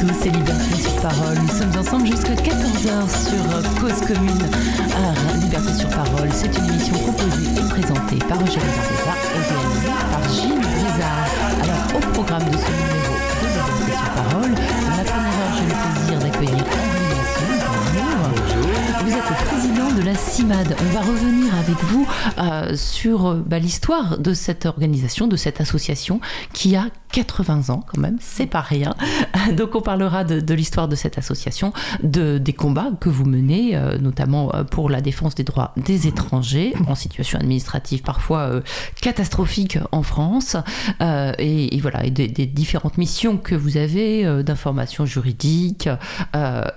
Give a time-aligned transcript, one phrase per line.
[0.00, 1.38] tous, c'est Liberté sur Parole.
[1.40, 4.48] Nous sommes ensemble jusqu'à 14h sur Cause Commune.
[5.40, 10.22] Liberté sur Parole, c'est une émission composée et présentée par Roger Brizard et réalisée par
[10.30, 11.28] Gilles Brizard.
[11.62, 14.54] Alors, au programme de ce numéro de Liberté sur Parole,
[20.12, 20.14] la.
[20.80, 22.08] On va revenir avec vous
[22.38, 26.20] euh, sur bah, l'histoire de cette organisation, de cette association
[26.52, 28.94] qui a 80 ans quand même, c'est pas rien.
[29.56, 33.98] Donc on parlera de, l'histoire de cette association, de, des combats que vous menez, euh,
[33.98, 38.60] notamment euh, pour la défense des droits des étrangers en situation administrative parfois euh,
[39.00, 40.56] catastrophique en France,
[41.00, 45.88] et, voilà, et des, différentes missions que vous avez d'information juridique,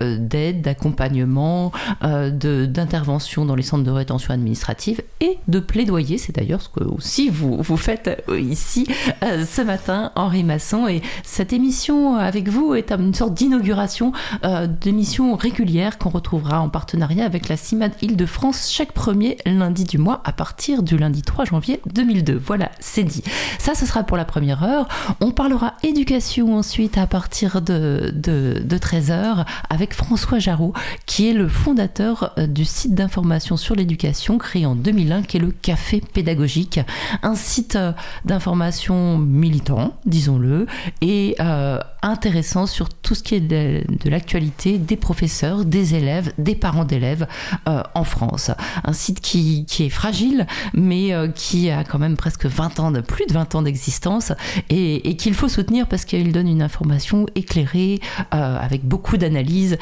[0.01, 6.17] d'aide, d'accompagnement, d'intervention dans les centres de rétention administrative et de plaidoyer.
[6.17, 8.87] C'est d'ailleurs ce que aussi vous, vous faites ici
[9.21, 10.87] ce matin Henri Masson.
[10.87, 14.11] Et cette émission avec vous est une sorte d'inauguration
[14.43, 19.97] euh, d'émission régulière qu'on retrouvera en partenariat avec la CIMAD Île-de-France chaque premier lundi du
[19.97, 22.41] mois à partir du lundi 3 janvier 2002.
[22.43, 23.23] Voilà, c'est dit.
[23.59, 24.87] Ça, ce sera pour la première heure.
[25.19, 30.73] On parlera éducation ensuite à partir de, de, de 13h avec François Jarreau,
[31.05, 33.10] qui est le fondateur euh, du site d'information
[33.57, 36.79] sur l'éducation créé en 2001, qui est le Café Pédagogique,
[37.23, 37.91] un site euh,
[38.25, 40.65] d'information militant, disons-le,
[41.01, 46.55] et euh, intéressant sur tout ce qui est de, l'actualité des professeurs, des élèves, des
[46.55, 47.27] parents d'élèves
[47.67, 48.51] euh, en France.
[48.83, 53.25] Un site qui, est fragile, mais qui a quand même presque 20 ans, de, plus
[53.25, 54.31] de 20 ans d'existence,
[54.69, 57.99] et, qu'il faut soutenir parce qu'il donne une information éclairée,
[58.31, 59.77] avec beaucoup d'analyses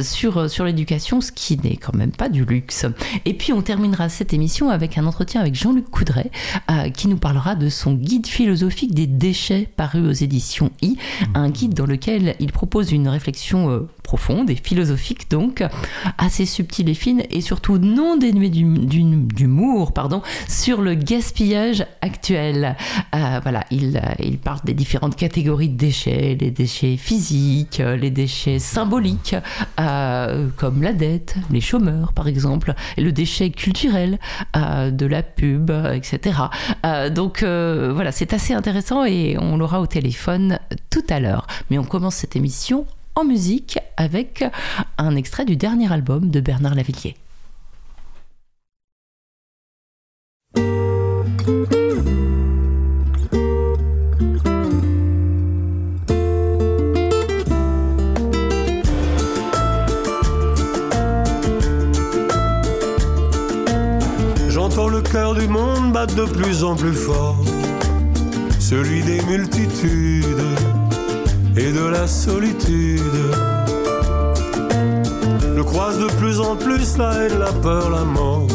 [0.00, 2.59] sur, sur l'éducation, ce qui n'est quand même pas du luxe.
[3.24, 6.30] Et puis on terminera cette émission avec un entretien avec Jean-Luc Coudray,
[6.94, 10.96] qui nous parlera de son guide philosophique des déchets paru aux éditions I,
[11.34, 15.62] un guide dans lequel il propose une réflexion euh, profonde et philosophique donc,
[16.18, 22.76] assez subtile et fine et surtout non dénuée d'humour, pardon, sur le gaspillage actuel.
[23.14, 28.10] Euh, voilà, il, euh, il parle des différentes catégories de déchets, les déchets physiques, les
[28.10, 29.36] déchets symboliques,
[29.78, 32.49] euh, comme la dette, les chômeurs par exemple,
[32.96, 34.18] et le déchet culturel,
[34.54, 36.38] de la pub, etc.
[37.10, 40.58] donc voilà, c'est assez intéressant et on l'aura au téléphone
[40.90, 41.46] tout à l'heure.
[41.70, 44.44] Mais on commence cette émission en musique avec
[44.98, 47.16] un extrait du dernier album de Bernard Lavillier.
[65.40, 67.36] Du monde battre de plus en plus fort,
[68.58, 70.44] celui des multitudes
[71.56, 73.00] et de la solitude.
[75.56, 78.48] Je croise de plus en plus la haine, la peur, la mort.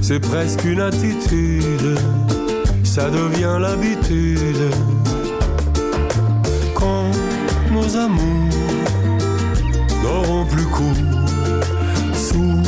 [0.00, 1.98] C'est presque une attitude,
[2.82, 4.70] ça devient l'habitude.
[6.74, 7.10] Quand
[7.70, 8.54] nos amours
[10.02, 11.02] n'auront plus cours
[12.14, 12.62] sous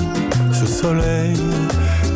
[0.52, 1.36] ce soleil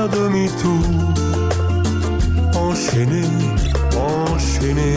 [0.00, 0.84] faire demi-tour,
[2.54, 3.24] enchaîné,
[3.96, 4.96] enchaîné,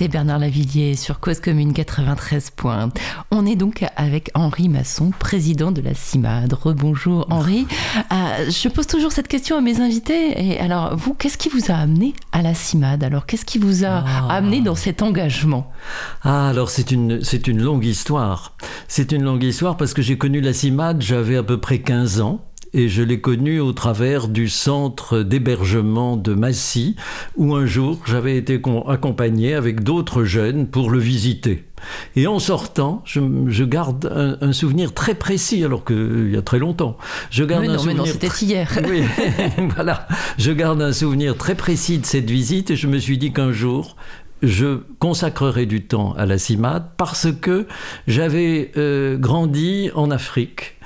[0.00, 2.88] c'était Bernard Lavillier sur Cause Commune 93 points.
[3.30, 6.54] On est donc avec Henri Masson, président de la CIMAD.
[6.54, 7.66] Rebonjour Henri.
[8.10, 10.42] Euh, je pose toujours cette question à mes invités.
[10.42, 13.84] Et alors, vous, qu'est-ce qui vous a amené à la CIMAD Alors, qu'est-ce qui vous
[13.84, 14.28] a Ah.
[14.36, 15.70] amené dans cet engagement?
[16.22, 18.54] Ah, alors c'est une, c'est une longue histoire.
[18.88, 22.22] C'est une longue histoire parce que j'ai connu la CIMAD, j'avais à peu près 15
[22.22, 22.46] ans.
[22.72, 26.96] Et je l'ai connu au travers du centre d'hébergement de Massy,
[27.36, 31.64] où un jour j'avais été accompagné avec d'autres jeunes pour le visiter.
[32.14, 36.42] Et en sortant, je, je garde un, un souvenir très précis, alors qu'il y a
[36.42, 36.96] très longtemps.
[37.30, 38.78] Je garde Mais un non, mais non, souvenir c'était hier.
[38.88, 39.02] oui,
[39.74, 40.06] voilà.
[40.38, 43.52] Je garde un souvenir très précis de cette visite et je me suis dit qu'un
[43.52, 43.96] jour,
[44.42, 47.66] je consacrerai du temps à la CIMAD parce que
[48.06, 50.76] j'avais euh, grandi en Afrique.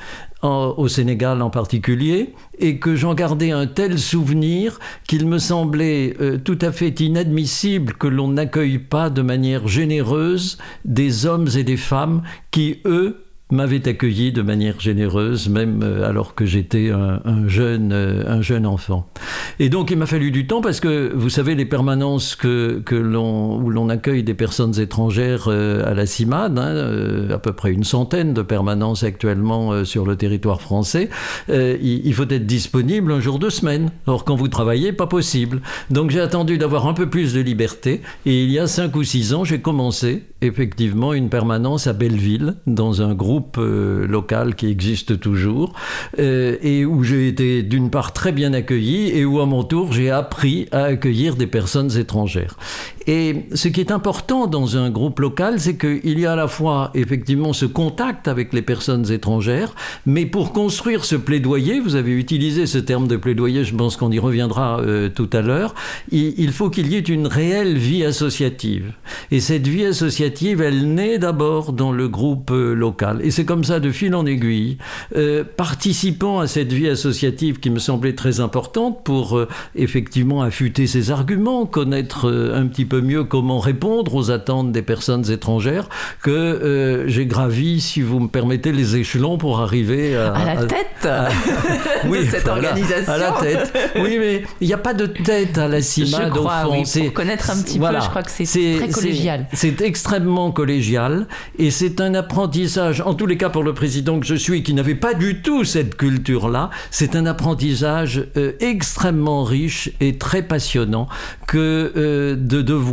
[0.44, 6.38] Au Sénégal en particulier, et que j'en gardais un tel souvenir qu'il me semblait euh,
[6.38, 11.76] tout à fait inadmissible que l'on n'accueille pas de manière généreuse des hommes et des
[11.76, 17.46] femmes qui, eux, m'avait accueilli de manière généreuse, même euh, alors que j'étais un, un
[17.46, 19.06] jeune, euh, un jeune enfant.
[19.58, 22.94] Et donc il m'a fallu du temps parce que vous savez les permanences que, que
[22.94, 27.85] où l'on accueille des personnes étrangères euh, à la CIMAD, hein, à peu près une
[27.85, 31.11] centaine de permanences actuellement sur le territoire français,
[31.49, 33.91] il, il faut être disponible un jour de semaine.
[34.06, 35.61] Or quand vous travaillez, pas possible.
[35.91, 39.05] Donc j'ai attendu d'avoir un peu plus de liberté et il y a cinq ou
[39.05, 44.66] six ans, j'ai commencé effectivement une permanence à Belleville dans un groupe euh, local qui
[44.69, 45.72] existe toujours
[46.19, 49.92] euh, et où j'ai été d'une part très bien accueilli et où à mon tour
[49.92, 52.56] j'ai appris à accueillir des personnes étrangères.
[53.06, 56.48] Et ce qui est important dans un groupe local, c'est qu'il y a à la
[56.48, 59.74] fois effectivement ce contact avec les personnes étrangères,
[60.06, 64.10] mais pour construire ce plaidoyer, vous avez utilisé ce terme de plaidoyer, je pense qu'on
[64.10, 65.74] y reviendra euh, tout à l'heure,
[66.10, 68.92] il, faut qu'il y ait une réelle vie associative.
[69.30, 73.20] Et cette vie associative, elle naît d'abord dans le groupe euh, local.
[73.22, 74.78] Et c'est comme ça, de fil en aiguille,
[75.16, 79.40] euh, participant à cette vie associative qui me semblait très importante pour
[79.74, 85.31] effectivement affûter ses arguments, connaître un petit peu mieux comment répondre aux attentes des personnes
[85.31, 85.88] étrangères,
[86.23, 90.61] que euh, j'ai gravi, si vous me permettez, les échelons pour arriver à, À la
[90.61, 91.08] à- tête
[92.10, 93.13] de cette voilà, organisation.
[93.13, 93.72] À la tête.
[93.96, 96.84] Oui, mais il n'y a pas de tête à la CIMAD Je crois, au fond.
[96.94, 99.46] oui, pour connaître un petit peu, je crois que c'est très collégial.
[99.53, 101.27] C'est extrêmement collégial
[101.58, 104.74] et c'est un apprentissage, en tous les cas pour le président que je suis, qui
[104.74, 111.08] n'avait pas du tout cette culture-là, c'est un apprentissage euh, extrêmement riche et très passionnant
[111.46, 112.83] que euh, de devoir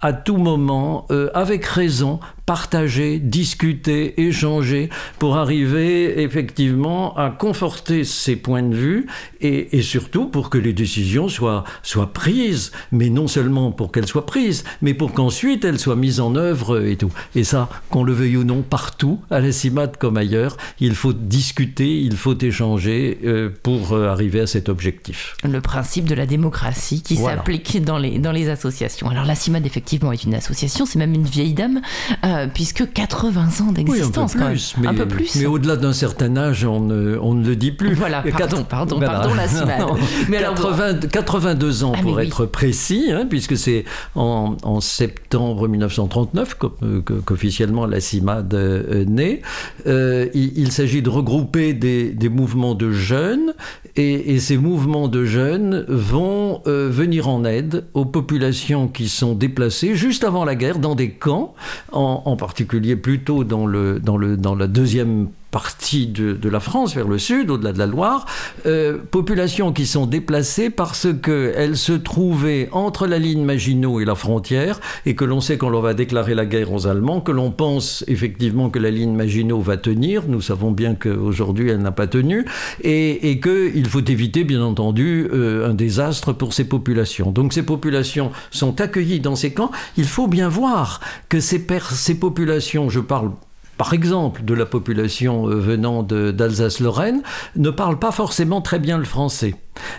[0.00, 4.88] à tout moment, euh, avec raison, partager, discuter, échanger
[5.18, 9.06] pour arriver effectivement à conforter ses points de vue
[9.40, 14.06] et, et surtout pour que les décisions soient, soient prises, mais non seulement pour qu'elles
[14.06, 17.12] soient prises, mais pour qu'ensuite elles soient mises en œuvre et tout.
[17.34, 21.12] Et ça, qu'on le veuille ou non, partout, à la CIMAD comme ailleurs, il faut
[21.12, 25.34] discuter, il faut échanger euh, pour euh, arriver à cet objectif.
[25.42, 27.38] le principe de la démocratie qui Voilà.
[27.38, 29.08] s'applique dans les, dans les associations.
[29.10, 31.80] Alors la CIMAD, effectivement, est une association, c'est même une vieille dame,
[32.24, 34.82] euh, puisque 80 ans d'existence oui, un quand peu plus, même.
[34.82, 35.36] mais, un peu plus.
[35.36, 37.94] mais au-delà d'un certain âge, on ne, on ne le dit plus.
[37.94, 39.12] Voilà, pardon, pardon, voilà.
[39.20, 39.46] pardon, la
[40.28, 42.24] Mais alors, 80 82 ans Ah, pour oui.
[42.26, 48.54] être précis, hein, puisque c'est en, en septembre 1939 qu'o- euh, que- qu'officiellement la CIMAD
[48.54, 49.42] euh, naît.
[49.86, 53.54] Euh, il il s'agit de regrouper des, des mouvements de jeunes
[53.96, 59.34] et, et ces mouvements de jeunes vont euh, venir en aide aux populations qui sont
[59.34, 61.54] déplacées juste avant la guerre dans des camps,
[61.92, 66.94] en, en particulier plutôt dans, le, dans, le, dans la deuxième partie de, la France,
[66.94, 68.26] vers le sud, au-delà de la Loire,
[68.66, 74.14] euh, populations qui sont déplacées parce qu'elles se trouvaient entre la ligne Maginot et la
[74.14, 77.50] frontière, et que l'on sait qu'on leur va déclarer la guerre aux Allemands, que l'on
[77.50, 82.06] pense effectivement que la ligne Maginot va tenir, nous savons bien qu'aujourd'hui elle n'a pas
[82.06, 82.44] tenu,
[82.82, 87.30] et, et qu'il faut éviter bien entendu euh, un désastre pour ces populations.
[87.30, 92.18] Donc ces populations sont accueillies dans ces camps, il faut bien voir que ces, ces
[92.18, 93.30] populations, je parle
[93.76, 97.22] par exemple, de la population euh, venant d'Alsace-Lorraine,
[97.56, 99.54] ne parle pas forcément très bien le français.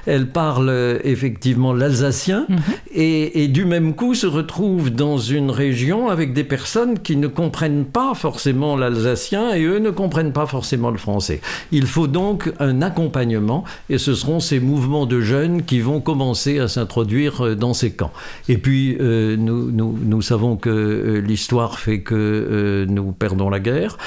[0.05, 2.57] Elle parle euh, effectivement l'alsacien mhm.
[2.93, 7.85] et, du même coup se retrouve dans une région avec des personnes qui ne comprennent
[7.85, 11.41] pas forcément l'alsacien et eux ne comprennent pas forcément le français.
[11.71, 16.59] Il faut donc un accompagnement et ce seront ces mouvements de jeunes qui vont commencer
[16.59, 18.13] à s'introduire euh, dans ces camps.
[18.49, 23.97] Et puis euh, nous, nous, savons que l'histoire fait que nous perdons la guerre,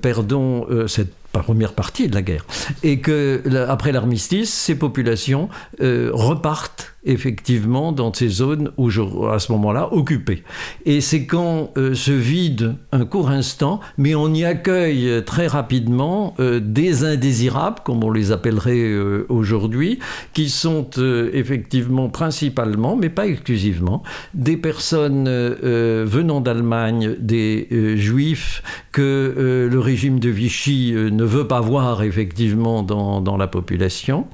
[0.00, 2.44] perdons cette première partie de la guerre,
[2.82, 5.48] et que après l'armistice, ces populations
[5.80, 8.88] euh, repartent effectivement dans ces zones où
[9.28, 10.42] à ce moment-là occupées.
[10.84, 16.34] Et c'est quand euh, se vide un court instant, mais on y accueille très rapidement
[16.38, 19.98] euh, des indésirables, comme on les appellerait euh, aujourd'hui,
[20.32, 20.90] qui sont
[21.32, 24.02] effectivement principalement, mais pas exclusivement,
[24.34, 28.62] des personnes venant d'Allemagne, des juifs
[28.92, 34.26] que le régime de Vichy ne veut pas voir effectivement dans, dans la population,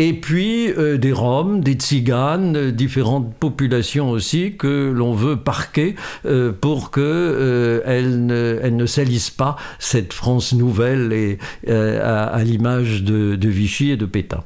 [0.00, 6.52] et puis des Roms, des Tziganes, euh, différentes populations aussi que l'on veut parquer euh,
[6.52, 11.38] pour qu'elles euh, ne, salissent pas cette France nouvelle
[11.68, 14.42] à, l'image de Vichy et de Pétain.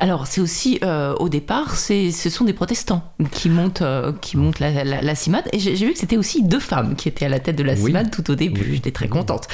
[0.00, 4.58] Alors, c'est aussi, euh, au départ, ce sont des protestants qui montent, euh, qui montent
[4.58, 5.48] la, la, CIMAD.
[5.52, 7.76] Et j'ai vu que c'était aussi deux femmes qui étaient à la tête de la
[7.76, 8.72] CIMAD tout au début.
[8.72, 9.48] J'étais très contente.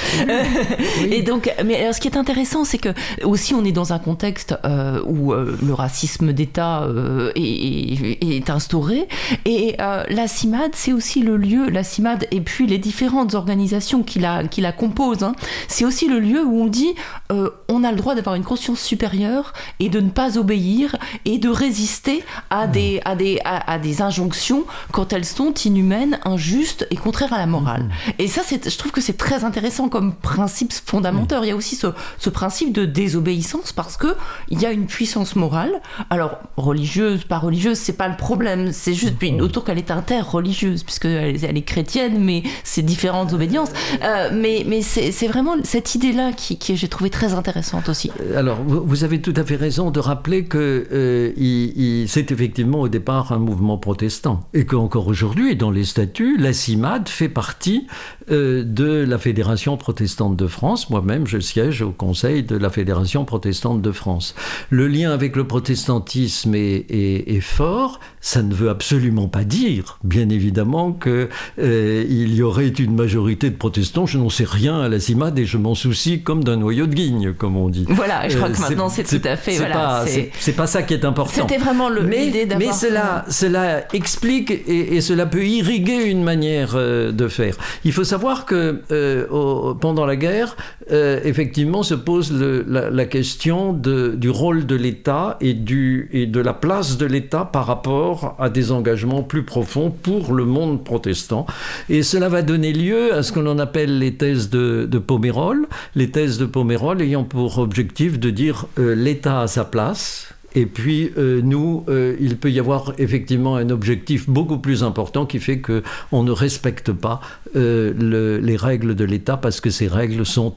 [1.11, 2.89] et donc, mais alors, ce qui est intéressant, c'est que
[3.23, 6.87] aussi, on est dans un contexte euh, où le racisme d'État
[7.35, 9.07] est, est, instauré.
[9.45, 14.19] Et la CIMAD, c'est aussi le lieu, la CIMAD et puis les différentes organisations qui
[14.19, 15.33] la, qui la composent, hein,
[15.67, 16.95] c'est aussi le lieu où on dit
[17.29, 20.95] on a le droit d'avoir une conscience supérieure et de ne pas obéir
[21.25, 26.87] et de résister à des, à des, à, des injonctions quand elles sont inhumaines, injustes
[26.89, 27.83] et contraires à la morale.
[27.83, 28.11] Mmh.
[28.17, 31.41] Et ça, je trouve que c'est très intéressant comme principe fondamental.
[31.41, 31.43] Mmh.
[31.43, 34.15] Il y a aussi ce, ce principe de désobéissance parce que
[34.49, 35.73] il y a une puissance morale.
[36.09, 38.71] Alors, religieuse, pas religieuse, c'est pas le problème.
[38.71, 43.69] C'est juste, puis, autour qu'elle est interreligieuse, puisqu'elle elle est chrétienne, mais c'est différentes obédiences.
[44.03, 48.09] Euh, mais mais c'est vraiment cette idée-là qui, qui j'ai trouvé très intéressante aussi.
[48.35, 52.87] Alors, vous, vous avez tout à fait raison de rappeler que euh, c'est effectivement au
[52.87, 57.87] départ un mouvement protestant et qu'encore aujourd'hui, dans les statuts, la CIMAD fait partie
[58.29, 60.89] euh, de la Fédération protestante de France.
[60.89, 64.35] Moi-même, je siège au conseil de la Fédération protestante de France.
[64.69, 68.01] Le lien avec le protestantisme est, est, fort.
[68.19, 71.29] Ça ne veut absolument pas dire, bien évidemment, qu'il
[71.59, 74.05] euh, y aurait une majorité de protestants.
[74.05, 76.93] Je n'en sais rien à la CIMAD et je m'en soucie comme d'un noyau de
[76.93, 77.85] guigne, comme on dit.
[77.87, 79.55] Voilà, je crois que maintenant c'est tout à fait.
[79.55, 80.03] Voilà,
[80.37, 81.31] c'est pas ça qui est important.
[81.33, 82.73] C'était vraiment l'idée d'avoir.
[82.73, 87.55] Mais cela, cela explique et, cela peut irriguer une manière euh, de faire.
[87.85, 90.55] Il faut savoir que euh, pendant la guerre,
[90.91, 97.05] euh, effectivement, se pose la, question du rôle de l'État et, de la place de
[97.05, 101.45] l'État par rapport à des engagements plus profonds pour le monde protestant.
[101.89, 105.67] Et cela va donner lieu à ce que l'on appelle les thèses de, de Pomerol,
[105.95, 111.11] les thèses de Pomerol ayant pour objectif de dire l'État a sa place, et puis,
[111.17, 115.61] euh, nous, euh, il peut y avoir effectivement un objectif beaucoup plus important qui fait
[115.61, 117.19] qu'on ne respecte pas
[117.55, 120.55] euh, les règles de l'État parce que ces règles sont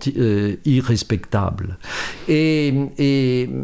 [0.64, 1.76] irrespectables.
[2.28, 2.72] Et,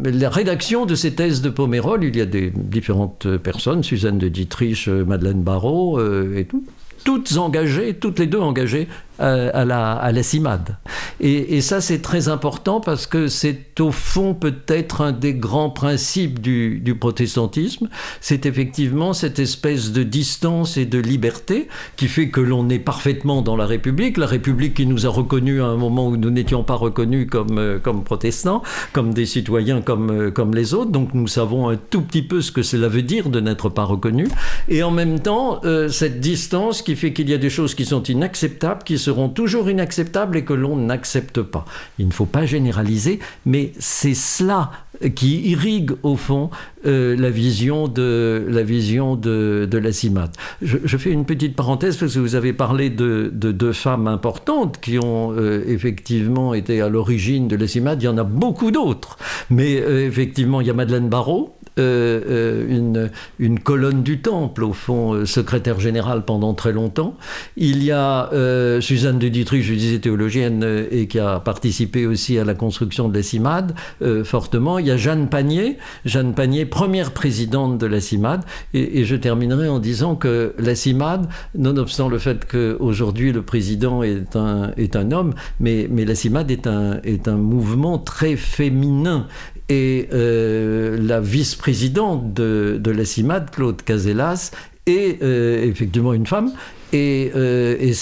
[0.04, 4.28] la rédaction de ces thèses de Pomerol, il y a des différentes personnes, Suzanne de
[4.28, 6.00] Dietrich, Madeleine Barrault
[6.35, 6.64] et tout,
[7.04, 10.76] toutes engagées, toutes les deux engagées à, la, à la CIMAD.
[11.18, 16.40] Et, ça, c'est très important parce que c'est au fond peut-être un des grands principes
[16.40, 17.88] du, du protestantisme.
[18.20, 23.40] C'est effectivement cette espèce de distance et de liberté qui fait que l'on est parfaitement
[23.42, 26.62] dans la République, la République qui nous a reconnus à un moment où nous n'étions
[26.62, 30.90] pas reconnus comme, euh, comme protestants, comme des citoyens comme, euh, comme les autres.
[30.90, 33.85] Donc nous savons un tout petit peu ce que cela veut dire de n'être pas
[33.85, 34.28] reconnus.
[34.68, 38.02] Et en même temps, cette distance qui fait qu'il y a des choses qui sont
[38.02, 41.64] inacceptables, qui seront toujours inacceptables et que l'on n'accepte pas.
[41.98, 44.72] Il ne faut pas généraliser, mais c'est cela
[45.14, 46.50] qui irrigue au fond
[46.84, 50.30] la vision de la vision de, de la CIMAD.
[50.62, 54.98] Je, fais une petite parenthèse parce que vous avez parlé de deux femmes importantes qui
[54.98, 55.36] ont
[55.66, 58.02] effectivement été à l'origine de la CIMAD.
[58.02, 59.18] Il y en a beaucoup d'autres,
[59.50, 64.73] mais effectivement il y a Madeleine Barrault euh, euh, une, une, colonne du Temple, au
[64.73, 67.16] fond, euh, secrétaire générale pendant très longtemps.
[67.56, 68.30] Il y a
[68.80, 73.14] Suzanne de Dietrich, je disais théologienne, et qui a participé aussi à la construction de
[73.16, 73.75] la CIMAD
[74.25, 74.78] fortement.
[74.78, 78.45] Il y a Jeanne Panier, Jeanne Panier, première présidente de la CIMAD.
[78.75, 84.37] Et, je terminerai en disant que la CIMAD, nonobstant le fait qu'aujourd'hui le président est
[84.37, 89.26] un, est un homme, mais, mais la CIMAD est un, est un mouvement très féminin
[89.68, 94.52] et euh, la vice-présidente de, de la CIMAD, Claude Casellas,
[94.87, 96.52] est euh, effectivement une femme.
[96.93, 97.93] Et, euh, et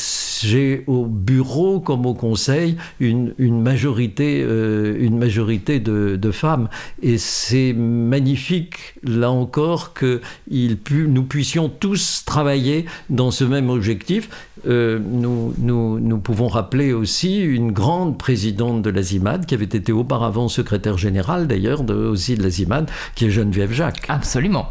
[0.43, 6.69] j'ai au bureau comme au conseil une, majorité, une majorité de, de, femmes.
[7.03, 14.29] Et c'est magnifique, là encore, que nous puissions tous travailler dans ce même objectif.
[14.67, 20.97] Euh, nous, pouvons rappeler aussi une grande présidente de l'Azimad, qui avait été auparavant secrétaire
[20.97, 24.03] générale d'ailleurs aussi de l'Azimad, qui est Geneviève Jacques.
[24.09, 24.69] Absolument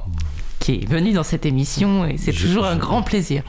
[0.63, 3.43] qui est venu dans cette émission et c'est toujours un grand plaisir.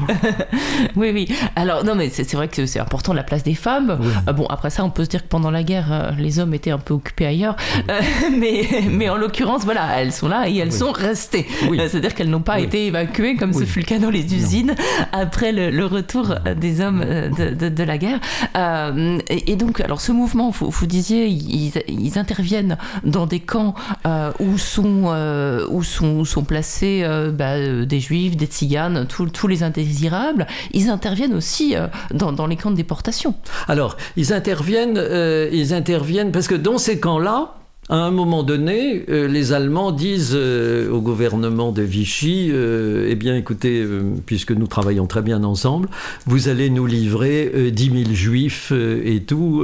[0.96, 1.28] oui, oui.
[1.54, 4.00] Alors, non, mais c'est vrai que c'est important la place des femmes.
[4.26, 6.54] Euh, bon, après ça, on peut se dire que pendant la guerre, euh, les hommes
[6.54, 7.54] étaient un peu occupés ailleurs.
[7.88, 8.00] Euh,
[8.36, 11.46] mais, mais en l'occurrence, voilà, elles sont là et elles sont restées.
[11.88, 14.74] C'est-à-dire qu'elles n'ont pas été évacuées comme ce fut le cas dans les usines
[15.12, 17.04] après le, retour des hommes
[17.38, 18.18] de, de, la guerre.
[19.28, 23.74] et, donc, alors ce mouvement, vous, vous disiez, ils, ils, interviennent dans des camps
[24.40, 25.14] où, sont,
[25.70, 30.46] où, sont, où sont placés euh, bah, euh, des juifs, des tziganes, tous les indésirables,
[30.72, 33.34] ils interviennent aussi euh, dans, les camps de déportation.
[33.68, 35.00] Alors, ils interviennent,
[35.52, 37.54] ils interviennent parce que dans ces camps-là,
[37.90, 43.14] à un moment donné, euh, les Allemands disent euh, au gouvernement de Vichy, euh, eh
[43.14, 43.86] bien écoutez,
[44.24, 45.88] puisque nous travaillons très bien ensemble,
[46.24, 49.62] vous allez nous livrer 10 000 juifs et tout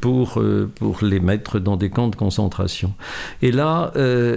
[0.00, 0.40] pour,
[0.76, 2.92] pour les mettre dans des camps de concentration.
[3.42, 3.92] Et là,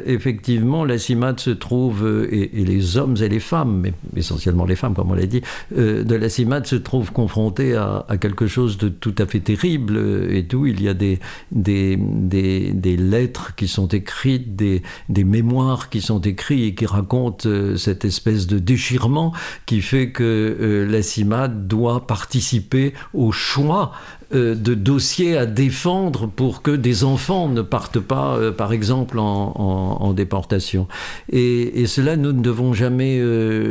[0.06, 4.94] effectivement, la CIMAD se trouve, et, les hommes et les femmes, mais essentiellement les femmes,
[4.94, 8.90] comme on l'a dit, de la CIMAD se trouvent confrontés à, à, quelque chose de
[8.90, 10.66] tout à fait terrible et tout.
[10.66, 11.20] Il y a des,
[11.52, 13.19] des, des, des lettres
[13.56, 18.60] qui sont écrites, des, mémoires qui sont écrites et qui racontent euh, cette espèce de
[18.60, 19.34] déchirement
[19.66, 23.92] qui fait que euh, la CIMAD doit participer au choix
[24.34, 30.14] euh, de dossiers à défendre pour que des enfants ne partent pas, par exemple, en,
[30.14, 30.88] déportation.
[31.32, 33.22] Et, cela, nous ne devons jamais,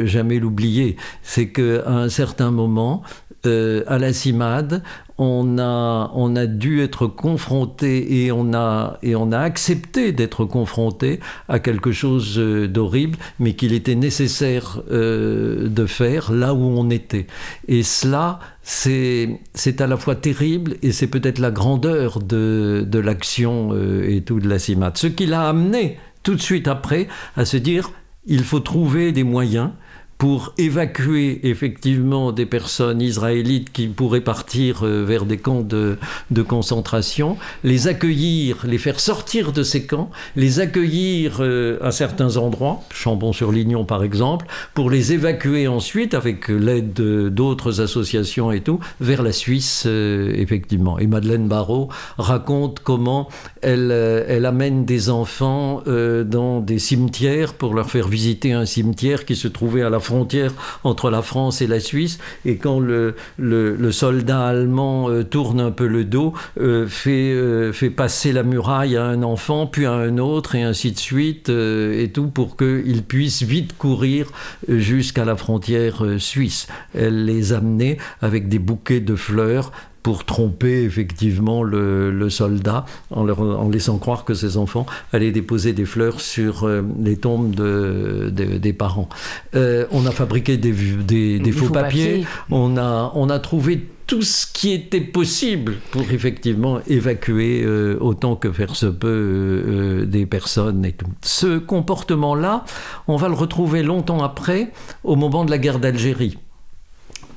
[0.06, 0.96] jamais l'oublier.
[1.22, 3.02] C'est qu'à un certain moment,
[3.44, 4.82] à la CIMAD,
[5.18, 10.44] on a, on a dû être confronté et on a, et on a accepté d'être
[10.44, 16.62] confronté à quelque chose euh, d'horrible, mais qu'il était nécessaire euh, de faire là où
[16.62, 17.26] on était.
[17.66, 19.40] Et cela, c'est
[19.80, 24.38] à la fois terrible et c'est peut-être la grandeur de, de l'action euh, et tout
[24.38, 24.92] de la CIMAT.
[24.94, 27.90] Ce qui l'a amené tout de suite après à se dire
[28.26, 29.70] il faut trouver des moyens
[30.18, 35.96] pour évacuer effectivement des personnes israélites qui pourraient partir euh, vers des camps de,
[36.32, 42.36] de, concentration, les accueillir, les faire sortir de ces camps, les accueillir euh, à certains
[42.36, 49.22] endroits, Chambon-sur-Lignon par exemple, pour les évacuer ensuite avec l'aide d'autres associations et tout, vers
[49.22, 50.98] la Suisse euh, effectivement.
[50.98, 53.28] Et Madeleine Barrault raconte comment
[53.62, 59.36] elle, elle amène des enfants dans des cimetières pour leur faire visiter un cimetière qui
[59.36, 60.52] se trouvait à la frontière
[60.84, 65.70] entre la France et la Suisse, et quand le, le, soldat allemand euh, tourne un
[65.70, 69.92] peu le dos, euh, fait, euh, fait passer la muraille à un enfant, puis à
[69.92, 74.30] un autre, et ainsi de suite, et tout, pour qu'il puisse vite courir
[74.68, 76.66] jusqu'à la frontière suisse.
[76.94, 83.40] Elle les amenait avec des bouquets de fleurs pour tromper effectivement le, soldat en, leur,
[83.40, 88.30] en laissant croire que ses enfants allaient déposer des fleurs sur euh, les tombes de,
[88.30, 89.08] des parents.
[89.54, 94.46] Euh, on a fabriqué des, des, faux, papiers, On, a, on a trouvé tout ce
[94.50, 100.92] qui était possible pour effectivement évacuer euh, autant que faire se peut des personnes et
[100.92, 101.06] tout.
[101.22, 102.64] Ce comportement-là,
[103.06, 104.70] on va le retrouver longtemps après,
[105.04, 106.38] au moment de la guerre d'Algérie.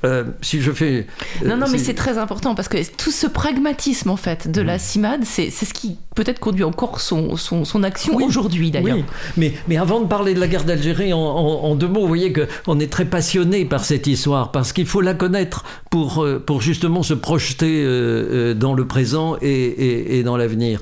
[0.04, 1.06] Euh, si je fais.
[1.42, 4.60] Euh, non, non, mais c'est très important parce que tout ce pragmatisme en fait de
[4.60, 4.80] la mm.
[4.80, 8.96] CIMAD, c'est ce qui peut-être conduit encore son, son, son action aujourd'hui d'ailleurs.
[8.96, 9.04] Oui,
[9.36, 12.80] mais, mais avant de parler de la guerre d'Algérie, en, deux mots, vous voyez qu'on
[12.80, 17.02] est très passionné par cette histoire parce qu'il faut la connaître pour, euh, pour justement
[17.02, 17.84] se projeter
[18.54, 20.80] dans le présent et, et, et dans l'avenir.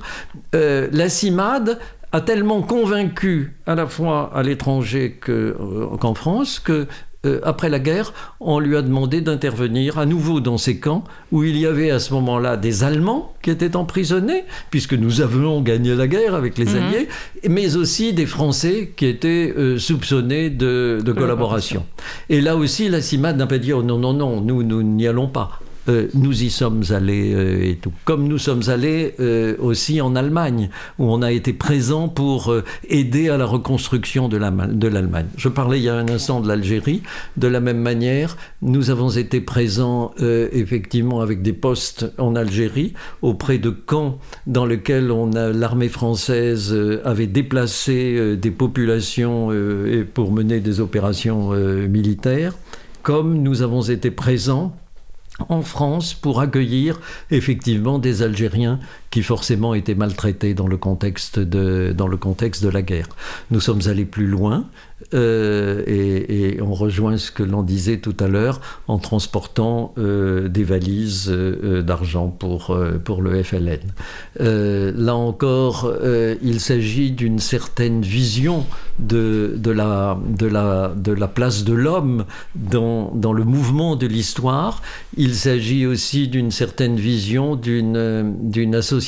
[0.52, 1.78] la CIMAD
[2.12, 6.86] a tellement convaincu à la fois à l'étranger qu'en France que
[7.26, 11.44] euh, après la guerre, on lui a demandé d'intervenir à nouveau dans ces camps où
[11.44, 15.94] il y avait à ce moment-là des Allemands qui étaient emprisonnés, puisque nous avions gagné
[15.94, 16.76] la guerre avec les mhm.
[16.76, 17.08] Alliés,
[17.48, 21.84] mais aussi des Français qui étaient euh, soupçonnés de, de collaboration.
[22.30, 25.06] Et là aussi, la CIMAD n'a pas dit oh non, non, non, nous, nous n'y
[25.06, 25.60] allons pas.
[25.90, 27.92] Euh, nous y sommes allés euh, et tout.
[28.04, 32.54] Comme nous sommes allés euh, aussi en Allemagne, où on a été présent pour
[32.88, 35.26] aider à la reconstruction de l'Allemagne.
[35.36, 37.02] Je parlais il y a un instant de l'Algérie.
[37.36, 43.58] De la même manière, nous avons été présents effectivement avec des postes en Algérie, auprès
[43.58, 49.50] de camps dans lesquels l'armée française avait déplacé des populations
[50.14, 51.50] pour mener des opérations
[51.88, 52.54] militaires
[53.02, 54.74] comme nous avons été présents
[55.48, 57.00] en France pour accueillir
[57.30, 58.78] effectivement des Algériens
[59.10, 63.08] qui forcément étaient maltraités dans le contexte de, dans le contexte de la guerre.
[63.50, 64.66] Nous sommes allés plus loin
[65.14, 70.62] euh, et, on rejoint ce que l'on disait tout à l'heure en transportant euh, des
[70.62, 73.80] valises euh, d'argent pour, pour le FLN.
[74.38, 75.92] là encore,
[76.42, 78.66] il s'agit d'une certaine vision
[78.98, 84.06] de, de, la, de, la, de la place de l'homme dans, dans le mouvement de
[84.06, 84.82] l'histoire.
[85.16, 88.99] Il s'agit aussi d'une certaine vision d'une association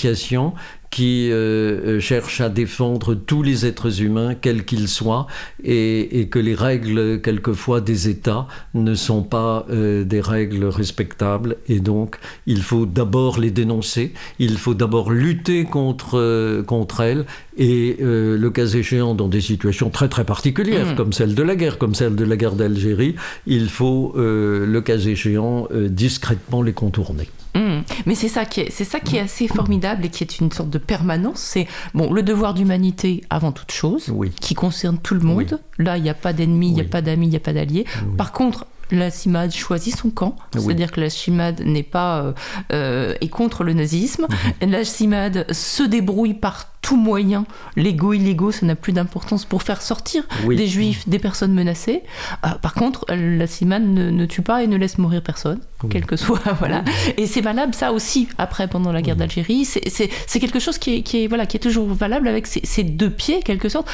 [0.93, 5.27] qui euh, euh, cherche à défendre tous les êtres humains, quels qu'ils soient,
[5.65, 11.57] et, que les règles, quelquefois, des États ne sont pas euh, des règles respectables.
[11.67, 17.25] Et donc, il faut d'abord les dénoncer, il faut d'abord lutter contre, contre elles,
[17.57, 20.97] et le cas échéant, dans des situations très très particulières, mmh.
[20.97, 23.15] comme celle de la guerre, comme celle de la guerre d'Algérie,
[23.47, 27.29] il faut, le cas échéant, discrètement les contourner.
[27.55, 27.83] Mmh.
[28.07, 30.51] Mais c'est ça qui est, c'est ça qui est assez formidable et qui est une
[30.51, 31.41] sorte de permanence.
[31.41, 35.61] C'est bon, le devoir d'humanité avant toute chose, qui concerne tout le monde.
[35.79, 37.53] Là, il n'y a pas d'ennemis, il n'y a pas d'amis, il n'y a pas
[37.53, 37.85] d'alliés.
[38.17, 42.33] Par contre, la CIMAD choisit son camp, c'est-à-dire que la CIMAD n'est pas euh,
[42.73, 44.27] euh, est contre le nazisme.
[44.61, 44.71] Mhm.
[44.71, 49.81] La CIMAD se débrouille par tout moyen, légaux, illégaux, ça n'a plus d'importance pour faire
[49.81, 52.03] sortir des juifs, des personnes menacées.
[52.45, 56.17] Euh, par contre, la CIMAD ne, tue pas et ne laisse mourir personne, quel que
[56.17, 56.43] soit.
[56.59, 56.85] voilà.
[57.17, 59.65] Et c'est valable ça aussi après pendant la guerre d'Algérie.
[59.65, 63.11] C'est quelque chose qui est, qui est, voilà, qui est toujours valable avec ces, deux
[63.11, 63.89] pieds, quelque sorte.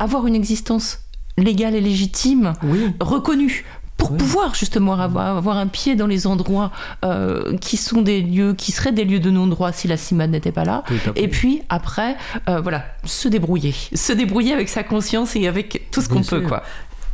[0.00, 1.00] Avoir une existence
[1.36, 2.54] légale et légitime,
[2.98, 3.64] reconnue
[4.08, 6.70] pour pouvoir justement avoir, avoir, un pied dans les endroits
[7.04, 10.52] euh, qui sont des lieux, qui seraient des lieux de non-droit si la CIMAD n'était
[10.52, 10.84] pas là.
[11.14, 12.16] Et puis après,
[12.48, 13.74] euh, voilà, se débrouiller.
[13.94, 16.40] Se débrouiller avec sa conscience et avec tout ce qu'on peut.
[16.40, 16.62] Quoi.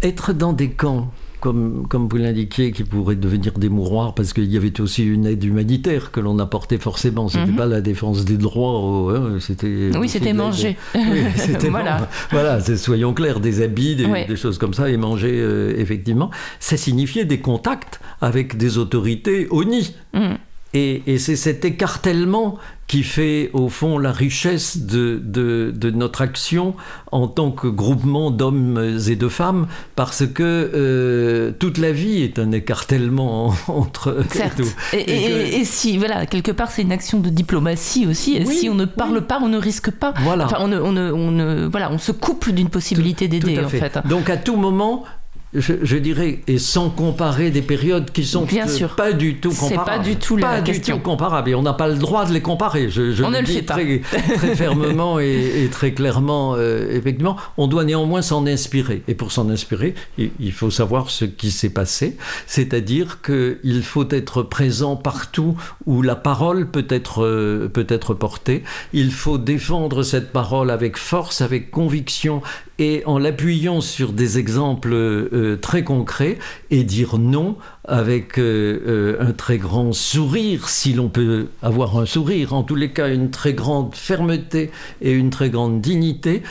[0.02, 1.10] Être dans des camps
[1.42, 5.26] comme, comme vous l'indiquiez, qui pourraient devenir des mouroirs, parce qu'il y avait aussi une
[5.26, 7.28] aide humanitaire que l'on apportait forcément.
[7.28, 7.58] C'était n'était mhm.
[7.58, 9.90] pas la défense des droits, hein, c'était.
[9.98, 10.76] Oui, c'était manger.
[11.36, 12.08] c'était voilà.
[12.30, 16.30] voilà, soyons clairs, des habits, des, choses comme ça, et manger, euh, effectivement.
[16.60, 19.96] Ça signifiait des contacts avec des autorités ONI.
[20.14, 20.38] Mhm.
[20.74, 22.56] Et, c'est cet écartèlement
[22.92, 26.74] qui fait au fond la richesse de, de, notre action
[27.10, 30.42] en tant que groupement d'hommes et de femmes, parce que
[30.74, 34.18] euh, toute la vie est un écartellement entre...
[34.28, 34.60] Certes.
[34.92, 38.74] Et, et, si, voilà, quelque part c'est une action de diplomatie aussi, et si on
[38.74, 40.12] ne parle pas, on ne risque pas.
[40.18, 40.44] Voilà.
[40.44, 44.00] Enfin, on, on, on, voilà, on se coupe d'une possibilité d'aider en fait.
[44.06, 45.04] Donc à tout moment,
[45.54, 49.84] je, dirais, et sans comparer des périodes qui sont Bien pas du tout comparables.
[49.84, 50.96] pas du tout la pas question.
[50.96, 51.50] du tout comparables.
[51.50, 52.88] Et on n'a pas le droit de les comparer.
[52.88, 54.00] Je, on le, ne dis le très,
[54.36, 56.54] très, fermement et, très clairement.
[56.56, 59.02] Euh, effectivement, on doit néanmoins s'en inspirer.
[59.08, 62.16] Et pour s'en inspirer, il, faut savoir ce qui s'est passé.
[62.46, 68.62] C'est-à-dire qu'il faut être présent partout où la parole peut être, euh, peut être portée.
[68.94, 72.40] Il faut défendre cette parole avec force, avec conviction
[72.78, 76.38] et en l'appuyant sur des exemples euh, très concrets
[76.70, 77.56] et dire non
[77.86, 82.74] avec euh, euh, un très grand sourire, si l'on peut avoir un sourire, en tous
[82.74, 86.42] les cas une très grande fermeté et une très grande dignité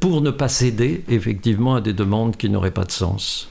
[0.00, 3.48] pour ne pas céder effectivement à des demandes qui n'auraient pas de sens.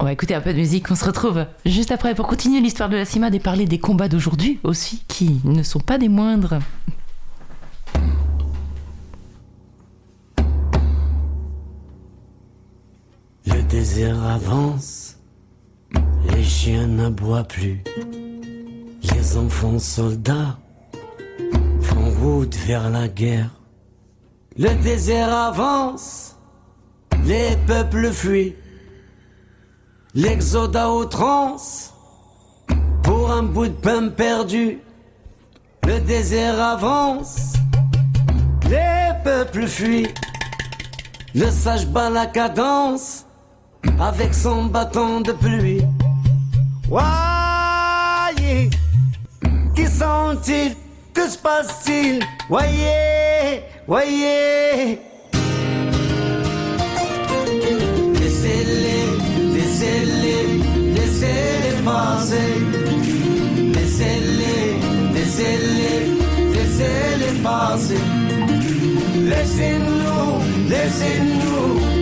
[0.00, 2.90] On va écouter un peu de musique, on se retrouve juste après pour continuer l'histoire
[2.90, 6.58] de la CIMAD et parler des combats d'aujourd'hui aussi, qui ne sont pas des moindres.
[13.48, 15.16] Le désert avance,
[16.30, 17.82] les chiens n'aboient plus.
[19.02, 20.58] Les enfants soldats
[21.80, 23.48] font route vers la guerre.
[24.58, 26.36] Le désert avance,
[27.24, 28.54] les peuples fuient.
[30.14, 31.94] L'exode à outrance
[33.02, 34.80] pour un bout de pain perdu.
[35.86, 37.54] Le désert avance,
[38.68, 40.12] les peuples fuient.
[41.34, 43.24] Le sage bat la cadence
[44.00, 45.82] avec son bâton de pluie.
[46.88, 48.70] Voyez,
[49.74, 50.74] qui sont-ils
[51.12, 52.22] Que se passe-t-il?
[52.48, 55.00] Voyez, voyez.
[58.20, 59.06] Laissez-les,
[59.54, 60.46] laissez-les,
[60.94, 62.54] laissez-les passer.
[63.74, 64.78] Laissez-les,
[65.14, 66.00] laissez-les,
[66.52, 68.02] laissez-les passer.
[69.14, 71.97] Laissez-nous, laissez-nous, laissez-nous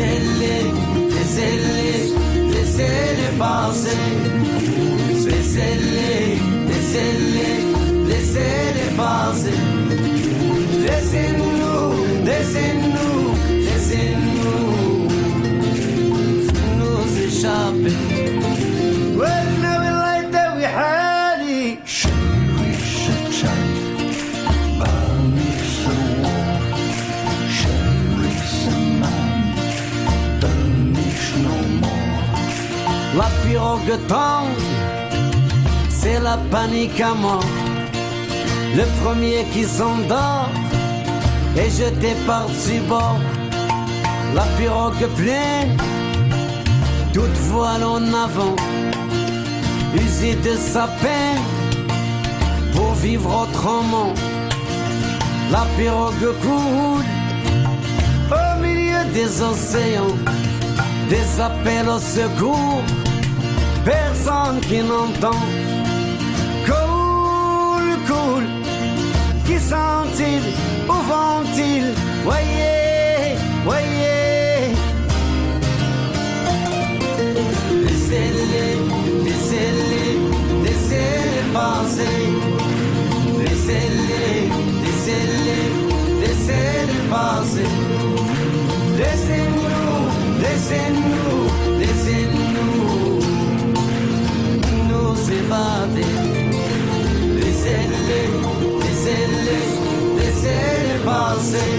[0.00, 0.72] Teselli,
[1.12, 1.92] teselli,
[2.52, 3.98] teselli bazen.
[5.28, 7.50] Teselli, teselli,
[8.08, 9.60] teselli bazen.
[10.86, 11.74] Tesennu,
[12.24, 13.08] tesennu,
[13.66, 14.52] tesennu
[16.46, 17.92] Tesennu ze şabbe
[33.20, 34.64] La pirogue tangue,
[35.90, 37.44] c'est la panique à mort.
[38.74, 40.48] Le premier qui s'endort
[41.54, 43.20] est jeté par-dessus bord.
[44.34, 45.76] La pirogue pleine,
[47.12, 48.56] toute voile en avant,
[49.94, 50.88] usée de sa
[52.72, 54.14] pour vivre autrement.
[55.50, 57.04] La pirogue coule
[58.32, 60.16] au milieu des océans,
[61.10, 62.82] des appels au secours,
[63.84, 65.42] personne qui n'entend.
[66.66, 68.44] Cool, cool,
[69.46, 70.46] qui sont-ils,
[70.88, 74.74] où vont-ils, voyez, voyez.
[77.84, 78.72] Laissez-les,
[79.24, 80.12] laissez-les,
[80.64, 82.16] laissez-les passer.
[83.38, 84.48] Laissez-les,
[84.84, 85.66] laissez-les,
[86.20, 87.70] laissez-les passer.
[88.98, 89.96] Laissez-nous,
[90.42, 92.39] laissez-nous, laissez-nous
[95.30, 96.04] nous évader.
[97.36, 98.26] Laissez-les,
[98.80, 99.66] laissez-les,
[100.18, 101.70] laissez-les passer.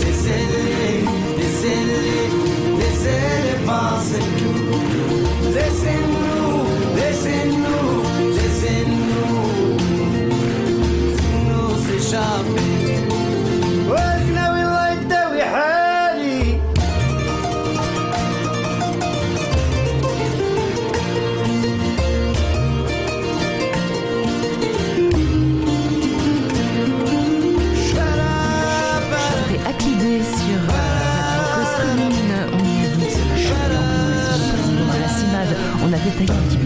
[0.00, 1.04] Laissez-les,
[1.38, 2.26] laissez-les,
[2.78, 4.24] laissez-les passer.
[5.54, 6.21] Laissez-nous,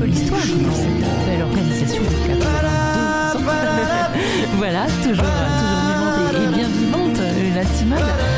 [0.07, 4.11] l'histoire de cette belle organisation de 82 ans.
[4.57, 8.36] voilà, toujours, toujours vivante et, et bien vivante, euh, la CIMAD.